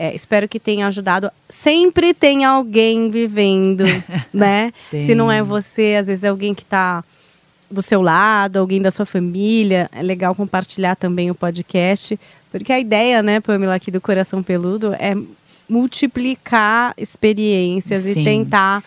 É, 0.00 0.14
espero 0.14 0.48
que 0.48 0.60
tenha 0.60 0.86
ajudado. 0.86 1.28
Sempre 1.48 2.14
tem 2.14 2.44
alguém 2.44 3.10
vivendo, 3.10 3.82
né? 4.32 4.72
Tem. 4.92 5.04
Se 5.04 5.12
não 5.12 5.30
é 5.30 5.42
você, 5.42 5.96
às 5.98 6.06
vezes 6.06 6.22
é 6.22 6.28
alguém 6.28 6.54
que 6.54 6.62
está 6.62 7.02
do 7.68 7.82
seu 7.82 8.00
lado, 8.00 8.60
alguém 8.60 8.80
da 8.80 8.92
sua 8.92 9.04
família. 9.04 9.90
É 9.92 10.00
legal 10.00 10.36
compartilhar 10.36 10.94
também 10.94 11.32
o 11.32 11.34
podcast, 11.34 12.18
porque 12.48 12.72
a 12.72 12.78
ideia, 12.78 13.24
né, 13.24 13.40
Pamela, 13.40 13.74
aqui 13.74 13.90
do 13.90 14.00
Coração 14.00 14.40
Peludo 14.40 14.94
é 14.94 15.16
multiplicar 15.68 16.94
experiências 16.96 18.02
Sim. 18.02 18.20
e 18.20 18.24
tentar 18.24 18.84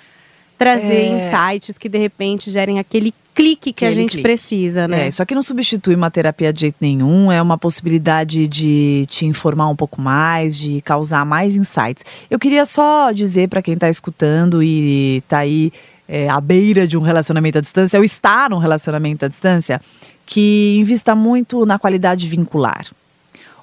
trazer 0.62 0.94
É. 0.94 1.08
insights 1.18 1.76
que 1.80 1.90
de 1.90 1.98
repente 1.98 2.52
gerem 2.52 2.78
aquele 2.78 3.12
clique 3.34 3.74
que 3.74 3.84
a 3.84 3.88
Aquele 3.88 4.02
gente 4.02 4.12
clique. 4.12 4.22
precisa, 4.24 4.88
né? 4.88 5.06
É, 5.06 5.08
isso 5.08 5.24
aqui 5.24 5.34
não 5.34 5.42
substitui 5.42 5.96
uma 5.96 6.12
terapia 6.12 6.54
de 6.54 6.62
jeito 6.62 6.76
nenhum, 6.80 7.32
é 7.32 7.42
uma 7.42 7.58
possibilidade 7.58 8.48
de 8.48 9.06
te 9.10 9.26
informar 9.26 9.70
um 9.70 9.76
pouco 9.76 10.00
mais, 10.00 10.56
de 10.56 10.80
causar 10.82 11.26
mais 11.26 11.56
insights. 11.56 12.06
Eu 12.30 12.38
queria 12.38 12.64
só 12.66 13.12
dizer 13.12 13.50
para 13.50 13.62
quem 13.64 13.74
está 13.74 13.90
escutando 13.90 14.62
e 14.62 15.18
está 15.24 15.40
aí 15.40 15.72
é, 16.08 16.30
à 16.30 16.40
beira 16.40 16.86
de 16.88 16.96
um 16.96 17.02
relacionamento 17.02 17.58
à 17.58 17.62
distância, 17.62 17.98
ou 17.98 18.04
está 18.04 18.48
num 18.50 18.58
relacionamento 18.60 19.26
à 19.26 19.28
distância, 19.28 19.82
que 20.28 20.78
invista 20.80 21.16
muito 21.16 21.66
na 21.66 21.80
qualidade 21.80 22.28
vincular. 22.28 22.86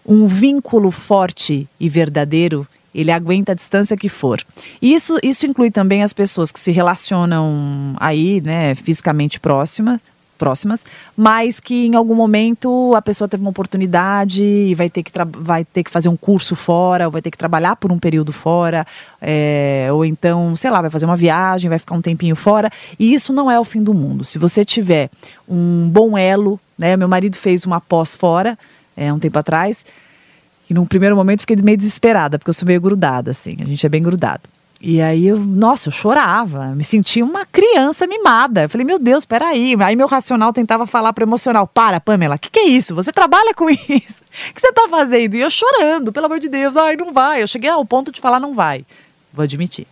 Um 0.04 0.26
vínculo 0.26 0.90
forte 0.90 1.68
e 1.78 1.88
verdadeiro, 1.88 2.66
ele 3.00 3.12
aguenta 3.12 3.52
a 3.52 3.54
distância 3.54 3.96
que 3.96 4.08
for. 4.08 4.44
Isso, 4.82 5.18
isso 5.22 5.46
inclui 5.46 5.70
também 5.70 6.02
as 6.02 6.12
pessoas 6.12 6.50
que 6.50 6.58
se 6.58 6.72
relacionam 6.72 7.94
aí, 7.98 8.40
né, 8.40 8.74
fisicamente 8.74 9.38
próximas, 9.38 10.00
próximas, 10.36 10.84
mas 11.16 11.58
que 11.58 11.86
em 11.86 11.94
algum 11.94 12.14
momento 12.14 12.94
a 12.94 13.02
pessoa 13.02 13.28
teve 13.28 13.42
uma 13.42 13.50
oportunidade 13.50 14.42
e 14.42 14.74
vai 14.74 14.88
ter 14.88 15.02
que, 15.02 15.10
vai 15.36 15.64
ter 15.64 15.82
que 15.82 15.90
fazer 15.90 16.08
um 16.08 16.16
curso 16.16 16.54
fora, 16.54 17.06
ou 17.06 17.10
vai 17.10 17.20
ter 17.20 17.30
que 17.30 17.38
trabalhar 17.38 17.76
por 17.76 17.90
um 17.90 17.98
período 17.98 18.32
fora, 18.32 18.86
é, 19.20 19.88
ou 19.92 20.04
então, 20.04 20.54
sei 20.54 20.70
lá, 20.70 20.80
vai 20.80 20.90
fazer 20.90 21.06
uma 21.06 21.16
viagem, 21.16 21.68
vai 21.68 21.78
ficar 21.78 21.94
um 21.94 22.00
tempinho 22.00 22.36
fora. 22.36 22.70
E 22.98 23.12
isso 23.12 23.32
não 23.32 23.50
é 23.50 23.58
o 23.58 23.64
fim 23.64 23.82
do 23.82 23.92
mundo. 23.92 24.24
Se 24.24 24.38
você 24.38 24.64
tiver 24.64 25.10
um 25.48 25.88
bom 25.88 26.16
elo, 26.16 26.60
né? 26.78 26.96
Meu 26.96 27.08
marido 27.08 27.36
fez 27.36 27.64
uma 27.64 27.80
pós 27.80 28.14
fora, 28.14 28.56
é, 28.96 29.12
um 29.12 29.18
tempo 29.18 29.38
atrás, 29.38 29.84
e 30.68 30.74
num 30.74 30.86
primeiro 30.86 31.16
momento 31.16 31.40
fiquei 31.40 31.56
meio 31.56 31.76
desesperada, 31.76 32.38
porque 32.38 32.50
eu 32.50 32.54
sou 32.54 32.66
meio 32.66 32.80
grudada, 32.80 33.30
assim, 33.30 33.56
a 33.60 33.64
gente 33.64 33.84
é 33.84 33.88
bem 33.88 34.02
grudado. 34.02 34.42
E 34.80 35.00
aí 35.00 35.26
eu, 35.26 35.38
nossa, 35.38 35.88
eu 35.88 35.92
chorava, 35.92 36.66
me 36.66 36.84
sentia 36.84 37.24
uma 37.24 37.44
criança 37.44 38.06
mimada. 38.06 38.62
Eu 38.62 38.68
falei, 38.68 38.86
meu 38.86 38.98
Deus, 38.98 39.24
peraí. 39.24 39.74
Aí 39.80 39.96
meu 39.96 40.06
racional 40.06 40.52
tentava 40.52 40.86
falar 40.86 41.12
pro 41.12 41.24
emocional: 41.24 41.66
para, 41.66 41.98
Pamela, 41.98 42.36
o 42.36 42.38
que, 42.38 42.48
que 42.48 42.60
é 42.60 42.68
isso? 42.68 42.94
Você 42.94 43.12
trabalha 43.12 43.52
com 43.52 43.68
isso? 43.70 44.22
O 44.50 44.54
que 44.54 44.60
você 44.60 44.72
tá 44.72 44.86
fazendo? 44.88 45.34
E 45.34 45.40
eu 45.40 45.50
chorando, 45.50 46.12
pelo 46.12 46.26
amor 46.26 46.38
de 46.38 46.48
Deus, 46.48 46.76
ai, 46.76 46.96
não 46.96 47.12
vai. 47.12 47.42
Eu 47.42 47.48
cheguei 47.48 47.68
ao 47.68 47.84
ponto 47.84 48.12
de 48.12 48.20
falar, 48.20 48.38
não 48.38 48.54
vai. 48.54 48.84
Vou 49.32 49.42
admitir. 49.42 49.86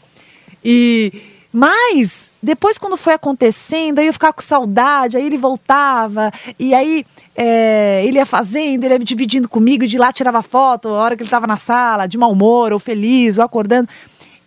E. 0.65 1.36
Mas, 1.59 2.31
depois, 2.43 2.77
quando 2.77 2.99
foi 2.99 3.15
acontecendo, 3.15 3.99
aí 3.99 4.07
eu 4.09 4.13
ficava 4.13 4.31
com 4.31 4.43
saudade, 4.43 5.17
aí 5.17 5.25
ele 5.25 5.39
voltava, 5.39 6.31
e 6.59 6.75
aí 6.75 7.03
é, 7.35 8.03
ele 8.05 8.19
ia 8.19 8.27
fazendo, 8.27 8.85
ele 8.85 8.93
ia 8.93 8.99
dividindo 8.99 9.49
comigo, 9.49 9.83
e 9.83 9.87
de 9.87 9.97
lá 9.97 10.13
tirava 10.13 10.43
foto, 10.43 10.89
a 10.89 10.93
hora 10.93 11.17
que 11.17 11.23
ele 11.23 11.29
estava 11.29 11.47
na 11.47 11.57
sala, 11.57 12.07
de 12.07 12.19
mau 12.19 12.31
humor, 12.31 12.75
ou 12.75 12.79
feliz, 12.79 13.39
ou 13.39 13.45
acordando. 13.45 13.89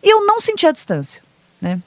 E 0.03 0.13
eu 0.13 0.23
não 0.23 0.39
sentia 0.39 0.69
a 0.69 0.71
distância, 0.71 1.23
né? 1.59 1.79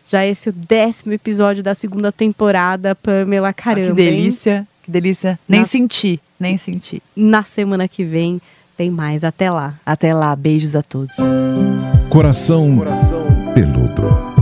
Já 0.06 0.24
esse 0.24 0.50
é 0.50 0.52
o 0.52 0.54
décimo 0.54 1.14
episódio 1.14 1.64
da 1.64 1.74
segunda 1.74 2.12
temporada, 2.12 2.94
Pamela. 2.94 3.52
Caramba. 3.52 3.88
Ah, 3.88 3.90
que 3.90 3.96
delícia, 3.96 4.60
hein? 4.60 4.68
Que 4.88 4.92
delícia. 4.92 5.38
Nem 5.48 5.60
Na... 5.60 5.66
senti, 5.66 6.20
nem 6.40 6.58
senti. 6.58 7.04
Na 7.16 7.44
semana 7.44 7.88
que 7.90 8.06
vem 8.06 8.42
tem 8.78 8.90
mais. 8.90 9.26
Até 9.26 9.52
lá. 9.52 9.74
Até 9.86 10.14
lá. 10.14 10.34
Beijos 10.34 10.76
a 10.76 10.82
todos. 10.82 11.18
Coração, 12.10 12.78
Coração. 12.78 13.28
peludo. 13.54 14.37